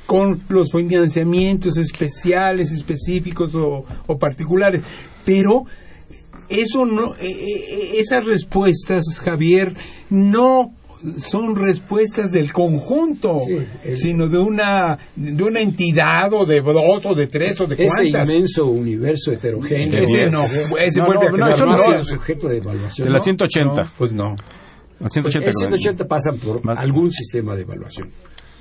con 0.05 0.41
los 0.49 0.71
financiamientos 0.71 1.77
especiales, 1.77 2.71
específicos 2.71 3.53
o, 3.55 3.85
o 4.07 4.17
particulares. 4.17 4.81
Pero 5.25 5.65
eso 6.49 6.85
no, 6.85 7.15
eh, 7.15 7.29
eh, 7.29 7.91
esas 7.99 8.23
respuestas, 8.25 9.03
Javier, 9.19 9.73
no 10.09 10.73
son 11.17 11.55
respuestas 11.55 12.31
del 12.31 12.53
conjunto, 12.53 13.41
Sí, 13.45 13.57
el- 13.83 13.97
sino 13.97 14.27
de 14.27 14.37
una 14.37 14.97
de 15.15 15.43
una 15.43 15.59
entidad 15.61 16.31
o 16.33 16.45
de 16.45 16.61
dos 16.61 17.05
o 17.05 17.13
de 17.15 17.27
tres 17.27 17.59
o 17.61 17.67
de 17.67 17.75
Ese 17.75 17.85
cuántas. 18.11 18.29
inmenso 18.29 18.65
universo 18.65 19.31
heterogéneo. 19.31 19.99
Ese 20.01 20.25
no, 20.27 20.43
ese 20.79 20.99
No, 20.99 21.05
vuelve 21.05 21.37
no, 21.37 21.45
a 21.45 21.49
no, 21.57 21.65
no 21.65 21.77
sido 21.77 22.05
sujeto 22.05 22.47
de 22.47 22.57
evaluación. 22.57 23.05
De 23.05 23.11
la 23.11 23.17
¿no? 23.19 23.23
180. 23.23 23.83
No, 23.83 23.89
pues 23.97 24.11
no. 24.11 24.29
La 24.29 25.09
Pues 25.09 25.13
180, 25.13 25.47
el 25.49 25.53
180 25.55 26.05
pasan 26.05 26.37
por 26.37 26.63
Más. 26.63 26.77
algún 26.77 27.11
sistema 27.11 27.55
de 27.55 27.63
evaluación. 27.63 28.09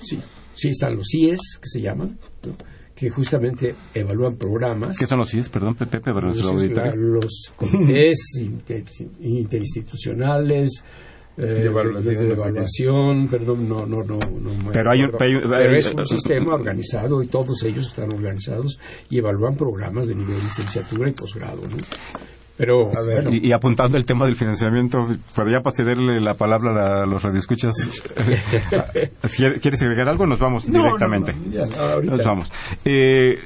Sí, 0.03 0.18
sí 0.55 0.68
están 0.70 0.97
los 0.97 1.07
CIES, 1.09 1.38
que 1.61 1.68
se 1.68 1.80
llaman, 1.80 2.18
¿no? 2.47 2.57
que 2.97 3.09
justamente 3.09 3.74
evalúan 3.95 4.36
programas. 4.36 4.99
¿Qué 4.99 5.07
son 5.07 5.18
los 5.18 5.30
CIES? 5.30 5.49
Perdón, 5.49 5.74
Pepe, 5.76 6.01
para 6.01 6.26
los, 6.26 6.36
los 6.43 7.53
comités 7.57 8.18
inter- 8.40 8.84
interinstitucionales 9.20 10.84
eh, 11.39 11.43
De 11.43 11.64
evaluación, 11.66 12.14
de- 12.14 12.24
de 12.26 12.33
evaluación, 12.35 13.28
perdón, 13.28 13.68
no, 13.68 13.87
no, 13.87 14.03
no, 14.03 14.18
no 14.18 14.70
Pero 14.72 14.91
hay 14.93 14.99
Pero 15.18 15.57
hay- 15.57 15.76
es 15.78 15.93
un 15.93 16.05
sistema 16.05 16.55
organizado 16.55 17.22
y 17.22 17.26
todos 17.26 17.62
ellos 17.64 17.87
están 17.87 18.12
organizados 18.12 18.78
y 19.09 19.18
evalúan 19.18 19.55
programas 19.57 20.09
de 20.09 20.14
nivel 20.14 20.35
de 20.37 20.43
licenciatura 20.43 21.09
y 21.09 21.12
posgrado, 21.12 21.62
¿no? 21.62 21.76
Pero, 22.55 22.91
A 22.97 23.03
ver, 23.03 23.22
bueno, 23.24 23.30
Y, 23.35 23.49
y 23.49 23.53
apuntando 23.53 23.97
el 23.97 24.05
tema 24.05 24.26
del 24.26 24.37
financiamiento, 24.37 24.99
para 25.35 25.51
ya 25.51 25.61
para 25.62 25.74
cederle 25.74 26.20
la 26.20 26.35
palabra 26.35 27.03
a 27.03 27.07
los 27.07 27.22
radioescuchas, 27.22 27.72
¿quiere- 29.37 29.59
¿quieres 29.59 29.83
agregar 29.83 30.09
algo? 30.11 30.26
Nos 30.26 30.39
vamos 30.39 30.68
No, 30.68 30.78
directamente. 30.85 31.33
no, 31.33 31.41
no, 31.41 32.03
ya. 32.03 32.11
Nos 32.11 32.24
vamos. 32.24 32.53
Eh, 32.85 33.37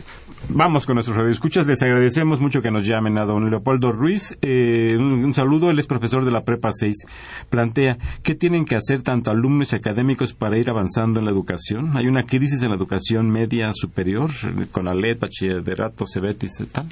vamos 0.48 0.86
con 0.86 0.94
nuestros 0.94 1.16
radioescuchas. 1.16 1.66
Les 1.66 1.82
agradecemos 1.82 2.40
mucho 2.40 2.60
que 2.60 2.70
nos 2.70 2.86
llamen 2.86 3.18
a 3.18 3.24
don 3.24 3.50
Leopoldo 3.50 3.92
Ruiz. 3.92 4.36
Eh, 4.42 4.96
un, 4.98 5.34
saludo. 5.34 5.70
Él 5.70 5.78
es 5.78 5.86
profesor 5.86 6.24
de 6.24 6.30
la 6.30 6.42
Prepa 6.42 6.70
6. 6.72 6.94
Plantea, 7.50 7.98
¿qué 8.22 8.34
tienen 8.34 8.64
que 8.64 8.76
hacer 8.76 9.02
tanto 9.02 9.30
alumnos 9.30 9.72
y 9.72 9.76
académicos 9.76 10.32
para 10.32 10.58
ir 10.58 10.70
avanzando 10.70 11.20
en 11.20 11.26
la 11.26 11.32
educación? 11.32 11.96
¿Hay 11.96 12.06
una 12.06 12.24
crisis 12.24 12.62
en 12.62 12.70
la 12.70 12.76
educación 12.76 13.30
media 13.30 13.70
superior 13.72 14.30
con 14.72 14.88
ALET, 14.88 15.20
bachillerato, 15.20 16.04
CEBETIS 16.06 16.60
y 16.60 16.66
tal? 16.66 16.86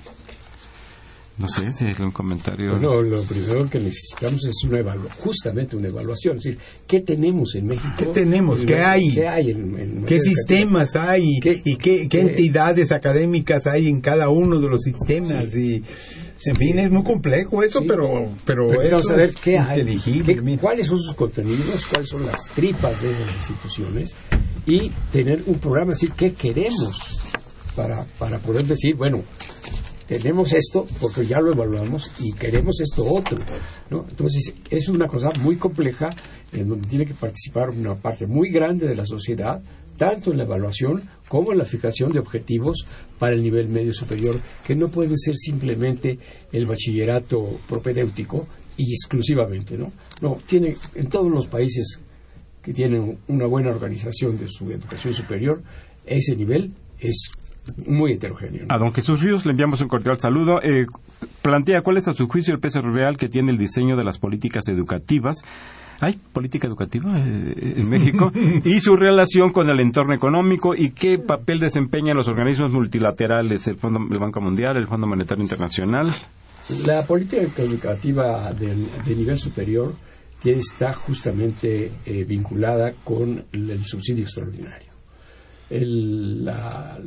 No 1.37 1.49
sé 1.49 1.73
si 1.73 1.85
hay 1.87 1.95
un 1.99 2.13
comentario. 2.13 2.73
Bueno, 2.79 3.03
lo 3.03 3.23
primero 3.25 3.69
que 3.69 3.81
necesitamos 3.81 4.45
es 4.45 4.55
una 4.69 4.79
evaluación, 4.79 5.21
justamente 5.21 5.75
una 5.75 5.89
evaluación. 5.89 6.37
Es 6.39 6.45
decir, 6.45 6.59
¿qué 6.87 7.01
tenemos 7.01 7.57
en 7.57 7.67
México? 7.67 7.89
¿Qué 7.99 8.07
tenemos? 8.07 8.61
En- 8.61 8.67
¿Qué 8.67 8.77
hay? 8.79 9.11
¿Qué 9.11 9.27
hay 9.27 9.51
en, 9.51 9.79
en 9.79 10.05
¿Qué 10.05 10.21
sistemas 10.21 10.95
hay? 10.95 11.41
¿Qué- 11.41 11.61
¿Y 11.65 11.75
qué, 11.77 12.03
qué 12.03 12.09
qué- 12.09 12.21
entidades 12.21 12.93
académicas 12.93 13.67
hay 13.67 13.89
en 13.89 14.01
cada 14.01 14.29
uno 14.29 14.61
de 14.61 14.69
los 14.69 14.83
sistemas? 14.83 15.57
Y, 15.57 15.83
en 16.47 16.57
fin, 16.57 16.79
es 16.79 16.91
muy 16.91 17.03
complejo 17.03 17.63
eso, 17.65 17.81
Sí. 17.81 17.87
pero, 17.89 18.29
pero, 18.45 18.69
Pero 18.69 18.83
eso 19.01 19.17
ver 19.17 19.31
es 19.31 19.37
qué 19.37 19.59
hay, 19.59 19.81
inteligible, 19.81 20.35
qué- 20.37 20.59
cuáles 20.59 20.87
son 20.87 20.99
sus 20.99 21.15
contenidos, 21.15 21.85
cuáles 21.87 22.09
son 22.11 22.27
las 22.27 22.45
tripas 22.55 23.03
de 23.03 23.11
esas 23.11 23.29
instituciones 23.35 24.15
y 24.67 24.91
tener 25.11 25.43
un 25.47 25.59
programa, 25.59 25.93
decir 25.93 26.13
qué 26.17 26.33
queremos 26.33 27.23
para, 27.75 28.05
para 28.21 28.39
poder 28.39 28.65
decir, 28.67 28.95
bueno, 28.95 29.21
tenemos 30.07 30.53
esto 30.53 30.87
porque 31.01 31.27
ya 31.27 31.41
lo 31.41 31.53
evaluamos 31.53 32.11
y 32.21 32.33
queremos 32.33 32.81
esto 32.81 33.05
otro. 33.05 33.39
¿no? 33.91 34.07
Entonces, 34.09 34.53
es 34.71 34.89
una 34.89 35.07
cosa 35.07 35.31
muy 35.41 35.57
compleja 35.57 36.11
en 36.53 36.69
donde 36.69 36.87
tiene 36.87 37.07
que 37.07 37.15
participar 37.15 37.71
una 37.71 37.95
parte 37.95 38.27
muy 38.27 38.51
grande 38.51 38.87
de 38.87 38.95
la 38.95 39.05
sociedad, 39.05 39.63
tanto 39.97 40.31
en 40.31 40.39
la 40.39 40.45
evaluación 40.45 41.03
como 41.29 41.53
en 41.53 41.59
la 41.59 41.65
fijación 41.65 42.13
de 42.13 42.19
objetivos 42.19 42.87
para 43.19 43.35
el 43.35 43.43
nivel 43.43 43.69
medio 43.69 43.93
superior, 43.93 44.41
que 44.67 44.75
no 44.75 44.89
puede 44.89 45.17
ser 45.17 45.37
simplemente 45.37 46.19
el 46.53 46.67
bachillerato 46.67 47.59
propedéutico 47.69 48.47
y 48.77 48.93
exclusivamente, 48.93 49.79
¿no? 49.79 49.93
No, 50.21 50.39
tiene 50.47 50.77
en 50.95 51.09
todos 51.09 51.31
los 51.31 51.47
países 51.47 52.01
que 52.63 52.73
tienen 52.73 53.19
una 53.29 53.47
buena 53.47 53.71
organización 53.71 54.39
de 54.39 54.49
su 54.49 54.71
educación 54.71 55.13
superior, 55.13 55.63
ese 56.07 56.35
nivel 56.35 56.73
es 56.99 57.29
muy 57.87 58.13
heterogéneo. 58.13 58.67
¿no? 58.67 58.75
A 58.75 58.79
don 58.79 58.93
Jesús 58.93 59.21
Ríos 59.23 59.45
le 59.47 59.53
enviamos 59.53 59.81
un 59.81 59.89
cordial 59.89 60.19
saludo. 60.19 60.61
Eh, 60.63 60.87
plantea 61.43 61.83
cuál 61.83 61.97
es 61.97 62.09
a 62.09 62.13
su 62.13 62.27
juicio 62.29 62.55
el 62.55 62.61
peso 62.61 62.81
real 62.81 63.17
que 63.17 63.29
tiene 63.29 63.51
el 63.53 63.59
diseño 63.59 63.97
de 63.97 64.05
las 64.05 64.19
políticas 64.19 64.69
educativas. 64.69 65.43
¿Hay 66.01 66.19
política 66.33 66.67
educativa 66.67 67.19
eh, 67.19 67.75
en 67.77 67.89
México? 67.89 68.33
y 68.65 68.81
su 68.81 68.97
relación 68.97 69.53
con 69.53 69.69
el 69.71 69.81
entorno 69.81 70.13
económico 70.15 70.75
y 70.75 70.91
qué 70.91 71.19
papel 71.19 71.61
desempeñan 71.61 72.17
los 72.17 72.29
organismos 72.29 72.73
multilaterales, 72.73 73.67
el, 73.69 73.77
Fondo, 73.77 74.01
el 74.11 74.19
Banco 74.19 74.41
Mundial, 74.41 74.77
el 74.77 74.87
Fondo 74.89 75.07
Monetario 75.07 75.43
Internacional. 75.43 76.11
La 76.87 77.07
política 77.07 77.63
educativa 77.63 78.53
del, 78.53 78.87
de 79.05 79.15
nivel 79.15 79.39
superior 79.39 79.95
está 80.45 80.93
justamente 80.93 81.91
eh, 82.05 82.25
vinculada 82.25 82.93
con 83.03 83.45
el, 83.53 83.71
el 83.71 83.85
subsidio 83.85 84.25
extraordinario. 84.25 84.91
El- 85.71 86.45
la, 86.45 86.99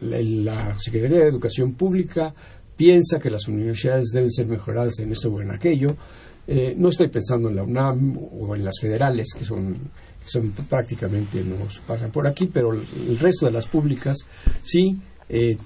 la- 0.00 0.76
Secretaría 0.78 1.20
de 1.20 1.28
Educación 1.28 1.74
Pública 1.74 2.34
piensa 2.76 3.18
que 3.18 3.30
las 3.30 3.46
universidades 3.48 4.10
deben 4.12 4.30
ser 4.30 4.46
mejoradas 4.46 4.98
en 4.98 5.12
esto 5.12 5.30
o 5.30 5.40
en 5.40 5.50
aquello. 5.50 5.88
Eh, 6.46 6.74
no 6.76 6.88
estoy 6.88 7.08
pensando 7.08 7.48
en 7.48 7.56
la 7.56 7.62
UNAM 7.62 8.18
o 8.18 8.54
en 8.54 8.64
las 8.64 8.74
federales, 8.80 9.28
que 9.36 9.44
son, 9.44 9.74
que 9.74 10.28
son 10.28 10.50
prácticamente 10.68 11.42
no 11.42 11.56
pasan 11.86 12.10
por 12.10 12.26
aquí, 12.26 12.50
pero 12.52 12.72
el, 12.72 13.18
resto 13.18 13.46
de 13.46 13.52
las 13.52 13.66
públicas 13.66 14.18
sí 14.62 14.98
eh, 15.28 15.56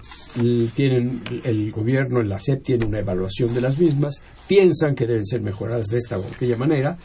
tienen 0.75 1.21
el 1.43 1.73
gobierno, 1.73 2.23
la 2.23 2.39
SEP 2.39 2.63
tiene 2.63 2.87
una 2.87 3.01
evaluación 3.01 3.53
de 3.55 3.61
las 3.61 3.79
mismas, 3.79 4.23
piensan 4.47 4.95
que 4.95 5.07
deben 5.07 5.27
ser 5.27 5.41
mejoradas 5.41 5.89
de 5.89 5.99
esta 5.99 6.17
o 6.19 6.25
aquella 6.25 6.57
manera 6.57 6.97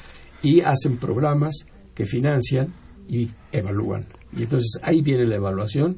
y 0.43 0.61
hacen 0.61 0.97
programas 0.97 1.65
que 1.95 2.05
financian 2.05 2.73
y 3.07 3.29
evalúan. 3.51 4.05
Y 4.35 4.43
entonces 4.43 4.79
ahí 4.83 5.01
viene 5.01 5.25
la 5.25 5.37
evaluación 5.37 5.97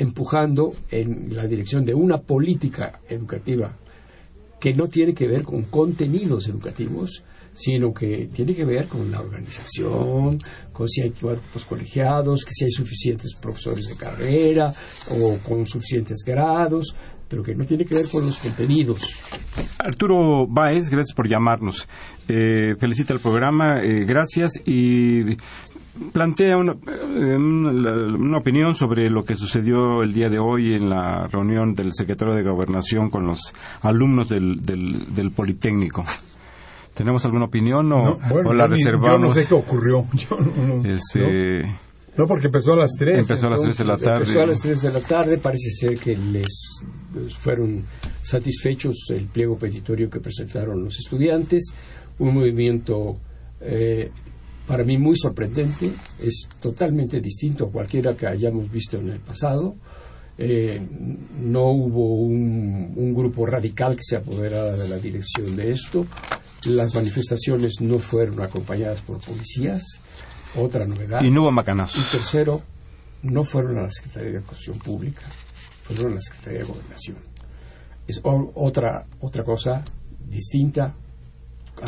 empujando 0.00 0.72
en 0.90 1.34
la 1.36 1.46
dirección 1.46 1.84
de 1.84 1.94
una 1.94 2.18
política 2.18 3.00
educativa 3.06 3.76
que 4.58 4.72
no 4.72 4.88
tiene 4.88 5.12
que 5.12 5.28
ver 5.28 5.42
con 5.44 5.64
contenidos 5.64 6.48
educativos, 6.48 7.22
sino 7.52 7.92
que 7.92 8.30
tiene 8.32 8.54
que 8.54 8.64
ver 8.64 8.88
con 8.88 9.10
la 9.10 9.20
organización, 9.20 10.38
con 10.72 10.88
si 10.88 11.02
hay 11.02 11.10
cuerpos 11.10 11.66
colegiados, 11.66 12.44
que 12.44 12.52
si 12.52 12.64
hay 12.64 12.70
suficientes 12.70 13.34
profesores 13.34 13.88
de 13.88 13.96
carrera 13.96 14.72
o 15.10 15.38
con 15.46 15.66
suficientes 15.66 16.22
grados, 16.24 16.94
pero 17.28 17.42
que 17.42 17.54
no 17.54 17.64
tiene 17.64 17.84
que 17.84 17.94
ver 17.94 18.08
con 18.08 18.24
los 18.24 18.38
contenidos. 18.38 19.16
Arturo 19.78 20.46
Báez, 20.48 20.88
gracias 20.88 21.14
por 21.14 21.28
llamarnos. 21.28 21.86
Eh, 22.26 22.74
felicita 22.78 23.12
el 23.12 23.20
programa, 23.20 23.82
eh, 23.82 24.04
gracias 24.06 24.52
y 24.66 25.36
plantea 26.12 26.56
una, 26.56 26.72
eh, 26.72 27.36
una- 27.36 28.14
una 28.16 28.38
opinión 28.38 28.74
sobre 28.74 29.10
lo 29.10 29.24
que 29.24 29.34
sucedió 29.34 30.02
el 30.02 30.12
día 30.12 30.28
de 30.28 30.38
hoy 30.38 30.74
en 30.74 30.88
la 30.88 31.26
reunión 31.26 31.74
del 31.74 31.92
secretario 31.92 32.34
de 32.34 32.42
Gobernación 32.42 33.10
con 33.10 33.26
los 33.26 33.52
alumnos 33.82 34.28
del, 34.28 34.56
del, 34.64 35.14
del 35.14 35.30
Politécnico. 35.32 36.04
¿Tenemos 36.94 37.24
alguna 37.24 37.46
opinión 37.46 37.92
o, 37.92 38.04
No, 38.04 38.18
bueno, 38.30 38.50
o 38.50 38.52
la 38.52 38.64
yo 38.66 38.70
reservamos? 38.74 39.10
Yo 39.12 39.18
no 39.18 39.34
sé 39.34 39.46
qué 39.46 39.54
ocurrió. 39.54 40.04
Yo 40.14 40.38
no, 40.40 40.66
no- 40.82 40.84
Este, 40.94 41.62
no, 41.62 41.78
no, 42.16 42.26
porque 42.26 42.46
empezó 42.46 42.74
a 42.74 42.76
las 42.76 42.90
3. 42.98 43.20
Empezó 43.20 43.46
a 43.46 43.50
las 43.50 43.62
tres 43.62 43.78
de 43.78 43.84
la 43.84 43.96
tarde. 43.96 44.16
Empezó 44.18 44.40
a 44.40 44.46
las 44.46 44.60
3 44.60 44.82
de 44.82 44.92
la 44.92 45.00
tarde, 45.00 45.38
parece 45.38 45.70
ser 45.70 45.98
que 45.98 46.16
les, 46.16 46.84
les 47.14 47.36
fueron 47.36 47.84
satisfechos 48.22 48.96
el 49.10 49.26
pliego 49.26 49.56
petitorio 49.56 50.10
que 50.10 50.20
presentaron 50.20 50.84
los 50.84 50.98
estudiantes, 50.98 51.72
un 52.18 52.34
movimiento 52.34 53.16
eh, 53.60 54.10
para 54.70 54.84
mí 54.84 54.96
muy 54.98 55.16
sorprendente, 55.16 55.90
es 56.20 56.46
totalmente 56.60 57.20
distinto 57.20 57.64
a 57.64 57.72
cualquiera 57.72 58.14
que 58.14 58.28
hayamos 58.28 58.70
visto 58.70 58.98
en 58.98 59.08
el 59.08 59.18
pasado. 59.18 59.74
Eh, 60.38 60.80
no 61.40 61.72
hubo 61.72 62.14
un, 62.14 62.92
un, 62.94 63.12
grupo 63.12 63.44
radical 63.46 63.96
que 63.96 64.04
se 64.04 64.14
apoderara 64.14 64.76
de 64.76 64.88
la 64.88 64.96
dirección 64.98 65.56
de 65.56 65.72
esto. 65.72 66.06
Las 66.66 66.94
manifestaciones 66.94 67.80
no 67.80 67.98
fueron 67.98 68.40
acompañadas 68.42 69.02
por 69.02 69.20
policías. 69.20 69.82
Otra 70.54 70.86
novedad. 70.86 71.20
Y 71.20 71.32
no 71.32 71.42
hubo 71.42 71.50
macanazos. 71.50 72.06
Y 72.06 72.18
tercero, 72.18 72.62
no 73.24 73.42
fueron 73.42 73.76
a 73.78 73.82
la 73.82 73.90
Secretaría 73.90 74.30
de 74.30 74.36
Educación 74.36 74.78
Pública, 74.78 75.22
fueron 75.82 76.12
a 76.12 76.14
la 76.14 76.20
Secretaría 76.20 76.60
de 76.60 76.66
Gobernación. 76.66 77.16
Es 78.06 78.20
otra, 78.22 79.04
otra 79.18 79.42
cosa 79.42 79.82
distinta 80.28 80.94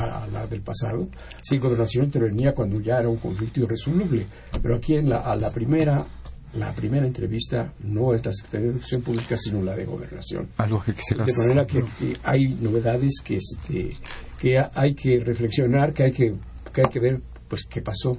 a 0.01 0.26
la 0.26 0.47
del 0.47 0.62
pasado. 0.62 1.09
Sí, 1.43 1.59
Gobernación 1.59 2.07
intervenía 2.07 2.53
cuando 2.53 2.80
ya 2.80 2.99
era 2.99 3.09
un 3.09 3.18
conflicto 3.18 3.61
irresoluble, 3.61 4.26
pero 4.62 4.76
aquí 4.76 4.95
en 4.95 5.09
la, 5.09 5.18
a 5.20 5.36
la 5.36 5.51
primera 5.51 6.07
la 6.55 6.70
primera 6.72 7.07
entrevista 7.07 7.72
no 7.84 8.14
es 8.14 8.24
la 8.24 8.32
Secretaría 8.32 8.66
de 8.66 8.72
Educación 8.74 9.03
Pública, 9.03 9.36
sino 9.38 9.62
la 9.62 9.74
de 9.74 9.86
Gobernación. 9.86 10.49
Algo 10.59 10.82
que 10.82 10.93
quisieras... 10.93 11.26
De 11.26 11.36
manera 11.36 11.64
que, 11.64 11.82
que, 11.82 12.16
hay 12.24 12.55
novedades 12.61 13.22
que, 13.24 13.36
este, 13.36 13.97
que 14.38 14.59
hay 14.59 14.95
que 14.95 15.20
reflexionar, 15.20 15.95
que 15.95 16.05
hay 16.05 16.12
que, 16.12 16.34
que, 16.72 16.80
hay 16.82 16.90
que 16.90 17.01
ver 17.01 17.20
pues 17.49 17.64
qué 17.64 17.80
pasó. 17.80 18.12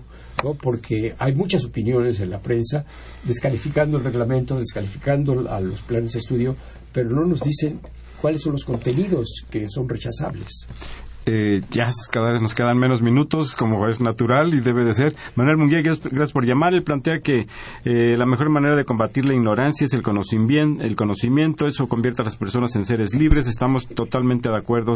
¿no? 0.43 0.55
porque 0.55 1.13
hay 1.19 1.35
muchas 1.35 1.63
opiniones 1.63 2.19
en 2.19 2.29
la 2.31 2.39
prensa 2.39 2.83
descalificando 3.23 3.97
el 3.97 4.03
reglamento, 4.03 4.59
descalificando 4.59 5.47
a 5.49 5.61
los 5.61 5.81
planes 5.83 6.13
de 6.13 6.19
estudio, 6.19 6.55
pero 6.91 7.11
no 7.11 7.23
nos 7.23 7.41
dicen 7.41 7.79
cuáles 8.19 8.41
son 8.41 8.53
los 8.53 8.65
contenidos 8.65 9.45
que 9.49 9.69
son 9.69 9.87
rechazables. 9.87 10.67
Eh, 11.25 11.61
ya 11.71 11.83
cada 12.11 12.33
vez 12.33 12.41
nos 12.41 12.53
quedan 12.53 12.77
menos 12.77 13.01
minutos, 13.01 13.55
como 13.55 13.87
es 13.87 14.01
natural 14.01 14.53
y 14.53 14.59
debe 14.59 14.83
de 14.83 14.93
ser. 14.93 15.13
Manuel 15.35 15.57
Munguía, 15.57 15.81
gracias, 15.81 16.33
por 16.33 16.45
llamar. 16.45 16.73
Él 16.73 16.83
plantea 16.83 17.19
que 17.19 17.47
eh, 17.85 18.17
la 18.17 18.25
mejor 18.25 18.49
manera 18.49 18.75
de 18.75 18.83
combatir 18.83 19.25
la 19.25 19.33
ignorancia 19.33 19.85
es 19.85 19.93
el 19.93 20.01
conocimiento, 20.01 20.83
el 20.83 20.95
conocimiento. 20.95 21.67
Eso 21.67 21.87
convierte 21.87 22.23
a 22.23 22.25
las 22.25 22.35
personas 22.35 22.75
en 22.75 22.85
seres 22.85 23.13
libres. 23.13 23.47
Estamos 23.47 23.87
totalmente 23.87 24.49
de 24.49 24.57
acuerdo 24.57 24.95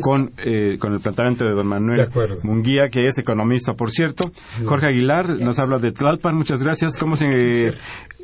con, 0.00 0.32
eh, 0.38 0.78
con 0.78 0.92
el 0.92 1.00
planteamiento 1.00 1.44
de 1.44 1.54
don 1.54 1.66
Manuel 1.66 2.08
Munguía, 2.42 2.88
que 2.88 3.06
es 3.06 3.18
economista, 3.18 3.74
por 3.74 3.90
cierto. 3.90 4.30
Jorge 4.64 4.86
Aguilar 4.86 5.40
nos 5.40 5.58
habla 5.58 5.78
de 5.78 5.92
Tlalpan. 5.92 6.36
Muchas 6.36 6.62
gracias. 6.62 6.98
¿Cómo 6.98 7.16
se 7.16 7.74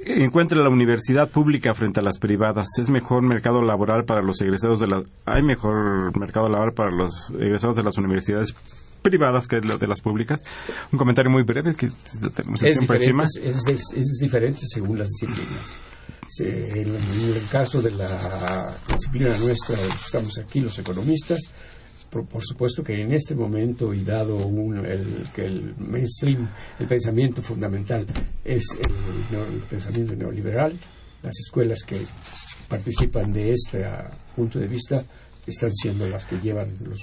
encuentra 0.04 0.62
la 0.62 0.68
universidad 0.68 1.30
pública 1.30 1.74
frente 1.74 2.00
a 2.00 2.02
las 2.02 2.18
privadas? 2.18 2.66
¿Es 2.78 2.90
mejor 2.90 3.22
mercado 3.22 3.62
laboral 3.62 4.04
para 4.04 4.22
los 4.22 4.40
egresados 4.40 4.80
de 4.80 4.86
la... 4.86 5.02
¿Hay 5.26 5.42
mejor 5.42 6.16
mercado 6.18 6.48
laboral 6.48 6.72
para 6.74 6.90
los 6.90 7.30
egresados 7.38 7.76
de 7.76 7.82
las 7.82 7.98
universidades 7.98 8.54
privadas 9.02 9.46
que 9.48 9.60
de 9.60 9.86
las 9.86 10.00
públicas? 10.00 10.42
Un 10.92 10.98
comentario 10.98 11.30
muy 11.30 11.42
breve 11.42 11.74
que 11.74 11.90
tenemos 12.34 12.62
es 12.62 12.80
diferente, 12.80 13.22
es, 13.42 13.68
es, 13.68 14.18
diferente 14.20 14.60
según 14.62 14.98
las 14.98 15.08
disciplinas. 15.08 15.76
En 16.38 16.94
el 17.36 17.48
caso 17.50 17.82
de 17.82 17.90
la 17.90 18.76
disciplina 18.88 19.36
nuestra, 19.38 19.76
estamos 20.04 20.38
aquí 20.38 20.60
los 20.60 20.78
economistas, 20.78 21.40
por, 22.12 22.44
supuesto 22.44 22.84
que 22.84 23.00
en 23.00 23.12
este 23.12 23.34
momento 23.34 23.94
y 23.94 24.04
dado 24.04 24.38
el, 24.84 25.28
que 25.34 25.46
el 25.46 25.74
mainstream, 25.78 26.46
el 26.78 26.86
pensamiento 26.86 27.40
fundamental 27.40 28.06
es 28.44 28.64
el, 28.86 29.62
pensamiento 29.70 30.14
neoliberal, 30.14 30.78
las 31.22 31.38
escuelas 31.40 31.82
que 31.86 31.96
participan 32.68 33.32
de 33.32 33.52
este 33.52 33.86
punto 34.36 34.58
de 34.58 34.66
vista 34.66 35.02
están 35.46 35.72
siendo 35.72 36.06
las 36.06 36.26
que 36.26 36.36
llevan 36.38 36.68
los 36.84 37.00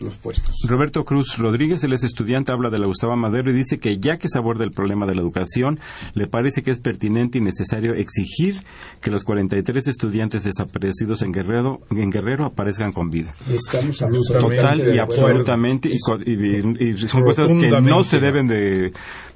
los 0.00 0.16
puestos. 0.16 0.54
Roberto 0.66 1.04
Cruz 1.04 1.36
Rodríguez, 1.38 1.82
él 1.84 1.92
es 1.92 2.04
estudiante, 2.04 2.52
habla 2.52 2.70
de 2.70 2.78
la 2.78 2.86
Gustavo 2.86 3.16
Madero 3.16 3.50
y 3.50 3.54
dice 3.54 3.78
que 3.78 3.98
ya 3.98 4.16
que 4.18 4.28
se 4.28 4.38
aborda 4.38 4.64
el 4.64 4.72
problema 4.72 5.06
de 5.06 5.14
la 5.14 5.22
educación, 5.22 5.80
le 6.14 6.26
parece 6.26 6.62
que 6.62 6.70
es 6.70 6.78
pertinente 6.78 7.38
y 7.38 7.40
necesario 7.40 7.94
exigir 7.94 8.56
que 9.00 9.10
los 9.10 9.24
43 9.24 9.86
estudiantes 9.86 10.44
desaparecidos 10.44 11.22
en 11.22 11.32
Guerrero, 11.32 11.80
en 11.90 12.10
Guerrero 12.10 12.46
aparezcan 12.46 12.92
con 12.92 13.10
vida. 13.10 13.32
Estamos 13.48 13.98
Total 13.98 14.94
y 14.94 14.98
absolutamente, 14.98 15.90
y, 15.90 15.98
son 17.06 17.22
cosas 17.22 17.48
que 17.48 17.68
no 17.80 18.02
se 18.02 18.18
deben 18.18 18.46
de 18.46 18.92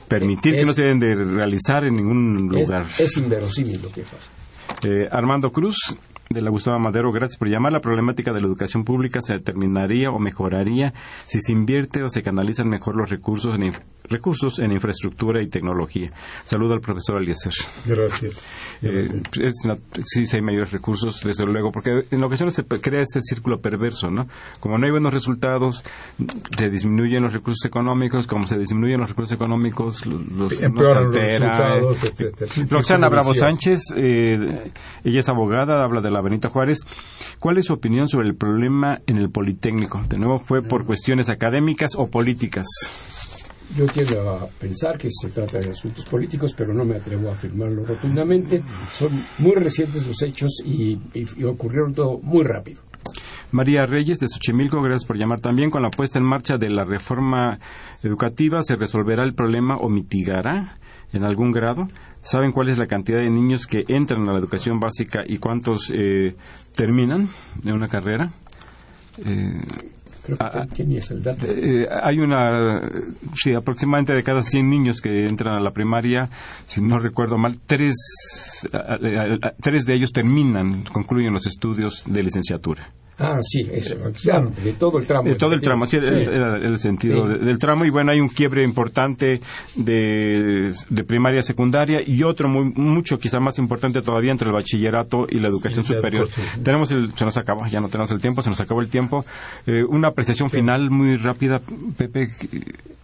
permitir, 0.09 0.57
que 0.57 0.65
no 0.65 0.73
se 0.73 0.83
deben 0.83 1.01
de 1.01 1.15
realizar 1.15 1.85
en 1.85 1.97
ningún 1.97 2.49
lugar. 2.49 2.87
Es, 2.99 3.17
inverosímil 3.17 3.83
lo 3.83 3.91
que 3.91 4.03
pasa. 4.03 4.31
Eh, 4.83 5.09
Armando 5.11 5.51
Cruz, 5.51 5.77
de 6.35 6.43
la 6.43 6.51
Gustavo 6.51 6.79
Madero, 6.79 7.13
gracias 7.13 7.39
por 7.39 7.49
llamar. 7.49 7.73
La 7.73 7.81
problemática 7.81 8.33
de 8.33 8.41
la 8.41 8.47
educación 8.47 8.85
pública 8.85 9.21
se 9.23 9.35
determinaría 9.35 10.11
o 10.11 10.19
mejoraría 10.19 10.93
si 11.27 11.41
se 11.41 11.53
invierte 11.53 12.03
o 12.03 12.09
se 12.09 12.23
canalizan 12.23 12.69
mejor 12.69 12.97
los 12.97 13.09
recursos 13.09 13.55
en, 13.55 13.73
recursos 14.09 14.59
en 14.59 14.73
infraestructura 14.73 15.43
y 15.43 15.49
tecnología. 15.49 16.11
Saludo 16.45 16.75
al 16.75 16.81
profesor 16.81 17.23
Eliezer. 17.23 17.53
Gracias. 17.87 18.45
Eh, 18.83 19.09
sí, 20.05 20.25
hay 20.35 20.43
mayores 20.43 20.73
recursos, 20.73 21.23
desde 21.25 21.45
luego, 21.47 21.71
porque 21.71 22.03
en 22.11 22.25
ocasiones 22.25 22.55
se 22.55 22.65
crea 22.65 23.01
ese 23.01 23.21
círculo 23.21 23.61
perverso, 23.61 24.11
¿no? 24.11 24.27
Como 24.61 24.77
no 24.77 24.85
hay 24.85 24.91
buenos 24.91 25.13
resultados, 25.13 25.85
se 26.59 26.69
disminuyen 26.69 27.23
los 27.23 27.33
recursos 27.33 27.65
económicos, 27.65 28.27
como 28.27 28.47
se 28.47 28.59
disminuyen 28.59 29.01
los 29.01 29.09
recursos 29.09 29.35
económicos, 29.35 30.05
los, 30.07 30.61
empeoran 30.61 31.05
los 31.05 31.15
resultados, 31.15 32.13
Roxana 32.71 33.09
Bravo 33.09 33.35
Sánchez, 33.35 33.81
eh, 33.97 34.73
ella 35.05 35.21
es 35.21 35.29
abogada, 35.29 35.83
habla 35.83 36.01
de 36.01 36.11
la 36.11 36.21
Benita 36.25 36.49
Juárez. 36.49 36.81
¿Cuál 37.39 37.59
es 37.59 37.67
su 37.67 37.75
opinión 37.75 38.09
sobre 38.09 38.29
el 38.29 38.35
problema 38.35 38.99
en 39.07 39.19
el 39.19 39.31
Politécnico? 39.31 40.03
De 40.09 40.19
nuevo, 40.19 40.39
¿fue 40.39 40.63
por 40.63 40.85
cuestiones 40.85 41.31
académicas 41.31 41.93
o 41.97 42.09
políticas? 42.09 42.67
Yo 43.77 43.87
a 43.87 44.47
pensar 44.61 44.99
que 44.99 45.09
se 45.11 45.31
trata 45.31 45.59
de 45.59 45.71
asuntos 45.71 46.05
políticos, 46.05 46.55
pero 46.57 46.73
no 46.73 46.85
me 46.85 46.97
atrevo 46.97 47.29
a 47.29 47.33
afirmarlo 47.33 47.85
rotundamente. 47.85 48.63
Son 48.93 49.11
muy 49.39 49.55
recientes 49.57 50.07
los 50.07 50.23
hechos 50.23 50.63
y, 50.65 50.99
ocurrieron 51.45 51.93
todo 51.93 52.19
muy 52.23 52.45
rápido. 52.45 52.83
María 53.51 53.87
Reyes 53.87 54.19
de 54.19 54.29
Xochimilco, 54.29 54.81
gracias 54.81 55.07
por 55.07 55.17
llamar 55.17 55.41
también. 55.41 55.71
Con 55.71 55.83
la 55.83 55.91
puesta 55.91 56.19
en 56.19 56.25
marcha 56.25 56.57
de 56.57 56.71
la 56.71 56.85
reforma 56.85 57.59
educativa, 58.03 58.63
¿se 58.63 58.77
resolverá 58.77 59.25
el 59.25 59.35
problema 59.35 59.77
o 59.77 59.89
mitigará 59.89 60.79
en 61.13 61.25
algún 61.25 61.51
grado? 61.51 61.89
¿Saben 62.25 62.53
cuál 62.53 62.71
es 62.71 62.79
la 62.79 62.87
cantidad 62.87 63.19
de 63.19 63.29
niños 63.29 63.67
que 63.67 63.85
entran 63.87 64.27
a 64.29 64.33
la 64.33 64.39
educación 64.39 64.81
básica 64.81 65.21
y 65.27 65.37
cuántos 65.37 65.93
eh, 65.95 66.35
terminan 66.75 67.29
de 67.63 67.73
una 67.73 67.87
carrera? 67.87 68.31
Eh, 69.19 69.61
Creo 70.25 70.39
que 70.39 70.45
ah, 70.45 70.65
es 70.79 71.11
el 71.11 71.23
dato. 71.23 71.47
Eh, 71.47 71.87
hay 72.03 72.19
una, 72.19 72.81
sí, 73.35 73.53
aproximadamente 73.53 74.15
de 74.15 74.23
cada 74.23 74.41
100 74.41 74.71
niños 74.71 75.03
que 75.03 75.27
entran 75.27 75.57
a 75.57 75.61
la 75.61 75.73
primaria, 75.73 76.31
si 76.65 76.81
no 76.81 76.99
recuerdo 76.99 77.37
mal, 77.37 77.61
tres, 77.67 77.95
tres 79.61 79.85
de 79.85 79.95
ellos 79.95 80.13
terminan, 80.13 80.85
concluyen 80.85 81.35
los 81.35 81.47
estudios 81.47 82.05
de 82.07 82.23
licenciatura. 82.23 82.91
Ah, 83.19 83.39
sí, 83.43 83.61
eso, 83.73 83.95
de 83.97 84.73
todo 84.73 84.99
el 84.99 85.07
tramo. 85.07 85.29
De 85.29 85.37
todo 85.37 85.53
el 85.53 85.63
tramo, 85.63 85.87
sí, 85.87 85.99
era 85.99 86.57
el 86.57 86.79
sentido 86.79 87.29
del 87.29 87.59
tramo. 87.59 87.85
Y 87.85 87.91
bueno, 87.91 88.11
hay 88.11 88.19
un 88.21 88.29
quiebre 88.29 88.65
importante 88.65 89.41
de, 89.77 90.73
de 90.91 91.05
primaria 91.05 91.41
secundaria 91.43 92.01
y 92.05 92.25
otro 92.25 92.49
muy, 92.49 92.73
mucho, 92.75 93.19
quizá 93.19 93.39
más 93.39 93.59
importante 93.59 94.03
todavía, 94.03 94.33
entre 94.33 94.49
el 94.49 94.55
bachillerato 94.55 95.27
y 95.29 95.39
la 95.39 95.49
educación 95.49 95.85
superior. 95.85 96.29
Tenemos 96.63 96.91
el, 96.91 97.13
se 97.15 97.25
nos 97.25 97.37
acabó, 97.37 97.67
ya 97.67 97.81
no 97.81 97.89
tenemos 97.89 98.11
el 98.11 98.21
tiempo, 98.21 98.43
se 98.43 98.51
nos 98.51 98.61
acabó 98.61 98.81
el 98.81 98.89
tiempo. 98.89 99.25
Eh, 99.67 99.85
una 99.89 100.09
apreciación 100.09 100.51
final 100.51 100.91
muy 100.91 101.17
rápida, 101.17 101.61
Pepe. 101.97 102.29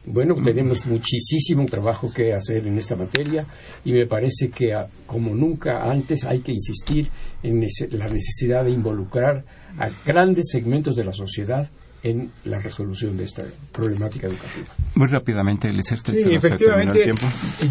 Bueno, 0.06 0.34
tenemos 0.42 0.86
muchísimo 0.86 1.66
trabajo 1.66 2.08
que 2.12 2.32
hacer 2.32 2.66
en 2.66 2.78
esta 2.78 2.96
materia 2.96 3.46
y 3.84 3.92
me 3.92 4.06
parece 4.06 4.48
que 4.48 4.74
como 5.06 5.34
nunca 5.34 5.84
antes 5.88 6.24
hay 6.24 6.40
que 6.40 6.52
insistir 6.52 7.08
en 7.42 7.60
la 7.92 8.06
necesidad 8.06 8.64
de 8.64 8.72
involucrar 8.72 9.44
a 9.80 9.88
grandes 10.04 10.50
segmentos 10.50 10.94
de 10.94 11.04
la 11.04 11.12
sociedad 11.12 11.68
en 12.02 12.30
la 12.44 12.58
resolución 12.58 13.16
de 13.16 13.24
esta 13.24 13.44
problemática 13.72 14.26
educativa. 14.26 14.66
Muy 14.94 15.08
rápidamente, 15.08 15.68
Eliseo, 15.68 15.98
sí, 15.98 16.34
efectivamente, 16.34 17.12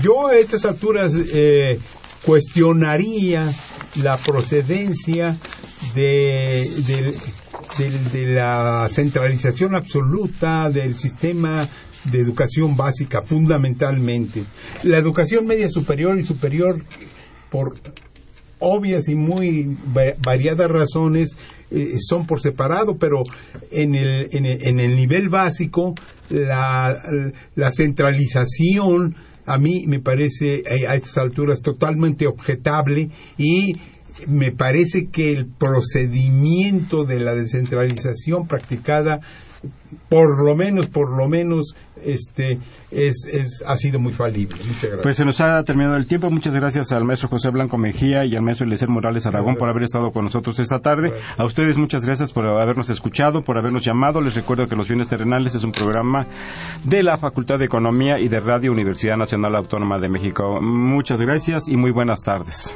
yo 0.04 0.28
a 0.28 0.36
estas 0.36 0.66
alturas 0.66 1.14
eh, 1.34 1.80
cuestionaría 2.26 3.50
la 4.04 4.18
procedencia 4.18 5.36
de, 5.96 6.70
de, 7.78 8.26
la 8.28 8.88
centralización 8.90 9.76
absoluta 9.76 10.70
del 10.70 10.96
sistema 10.96 11.68
de 12.12 12.20
educación 12.20 12.76
básica, 12.76 13.22
fundamentalmente. 13.22 14.44
La 14.84 14.98
educación 14.98 15.48
media 15.48 15.70
superior 15.70 16.20
y 16.20 16.24
superior, 16.24 16.84
por 17.50 17.80
obvias 18.60 19.08
y 19.08 19.16
muy 19.16 19.78
variadas 20.24 20.70
razones, 20.70 21.36
eh, 21.72 21.96
son 22.00 22.26
por 22.26 22.42
separado, 22.42 22.98
pero 22.98 23.24
en 23.72 23.96
el, 23.96 24.30
en 24.32 24.46
el, 24.46 24.68
en 24.68 24.80
el 24.80 24.96
nivel 24.96 25.30
básico 25.30 25.96
la, 26.30 26.98
la, 27.56 27.72
centralización 27.72 29.16
a 29.46 29.58
mí 29.58 29.86
me 29.88 30.00
parece 30.00 30.64
eh, 30.66 30.88
a 30.88 30.96
estas 30.96 31.18
alturas 31.18 31.62
totalmente 31.62 32.28
objetable 32.28 33.10
y 33.38 33.74
me 34.28 34.52
parece 34.52 35.08
que 35.08 35.32
el 35.32 35.48
procedimiento 35.48 37.06
de 37.06 37.20
la 37.20 37.34
descentralización 37.34 38.48
practicada 38.48 39.22
por 40.08 40.44
lo 40.44 40.56
menos, 40.56 40.88
por 40.88 41.16
lo 41.16 41.28
menos, 41.28 41.76
este, 42.04 42.60
es, 42.92 43.26
es, 43.32 43.64
ha 43.66 43.76
sido 43.76 44.00
muy 44.00 44.14
falible. 44.14 44.58
Muchas 44.58 44.84
gracias. 44.84 45.02
Pues 45.02 45.16
se 45.16 45.26
nos 45.26 45.42
ha 45.42 45.64
terminado 45.64 45.96
el 45.96 46.08
tiempo. 46.08 46.30
Muchas 46.30 46.56
gracias 46.56 46.92
al 46.92 47.04
maestro 47.04 47.30
José 47.30 47.50
Blanco 47.50 47.78
Mejía 47.78 48.26
y 48.26 48.36
al 48.36 48.42
maestro 48.42 48.66
Eliezer 48.66 48.90
Morales 48.90 49.26
Aragón 49.26 49.56
por 49.56 49.70
haber 49.70 49.84
estado 49.84 50.12
con 50.12 50.24
nosotros 50.24 50.60
esta 50.60 50.80
tarde. 50.80 51.12
A 51.38 51.46
ustedes 51.46 51.78
muchas 51.78 52.06
gracias 52.06 52.32
por 52.32 52.46
habernos 52.46 52.90
escuchado, 52.90 53.42
por 53.42 53.58
habernos 53.58 53.84
llamado. 53.84 54.22
Les 54.22 54.36
recuerdo 54.36 54.68
que 54.68 54.76
Los 54.76 54.88
Bienes 54.88 55.08
Terrenales 55.08 55.56
es 55.56 55.64
un 55.64 55.72
programa 55.72 56.28
de 56.84 57.04
la 57.04 57.18
Facultad 57.18 57.60
de 57.60 57.66
Economía 57.66 58.20
y 58.20 58.28
de 58.28 58.40
Radio 58.40 58.72
Universidad 58.72 59.18
Nacional 59.18 59.56
Autónoma 59.56 60.00
de 60.00 60.10
México. 60.10 60.60
Muchas 60.62 61.22
gracias 61.22 61.68
y 61.68 61.76
muy 61.76 61.92
buenas 61.92 62.22
tardes. 62.22 62.76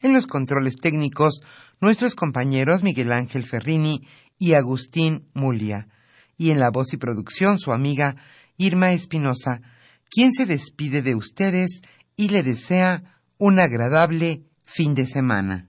En 0.00 0.12
los 0.12 0.26
controles 0.26 0.76
técnicos, 0.76 1.40
nuestros 1.80 2.14
compañeros 2.14 2.82
Miguel 2.82 3.12
Ángel 3.12 3.44
Ferrini 3.44 4.06
y 4.38 4.52
Agustín 4.52 5.28
Mulia. 5.34 5.88
Y 6.36 6.50
en 6.50 6.60
la 6.60 6.70
voz 6.70 6.92
y 6.92 6.96
producción, 6.96 7.58
su 7.58 7.72
amiga 7.72 8.14
Irma 8.56 8.92
Espinosa, 8.92 9.60
quien 10.08 10.32
se 10.32 10.46
despide 10.46 11.02
de 11.02 11.16
ustedes 11.16 11.80
y 12.16 12.28
le 12.28 12.42
desea 12.42 13.20
un 13.38 13.58
agradable 13.58 14.44
fin 14.64 14.94
de 14.94 15.06
semana. 15.06 15.68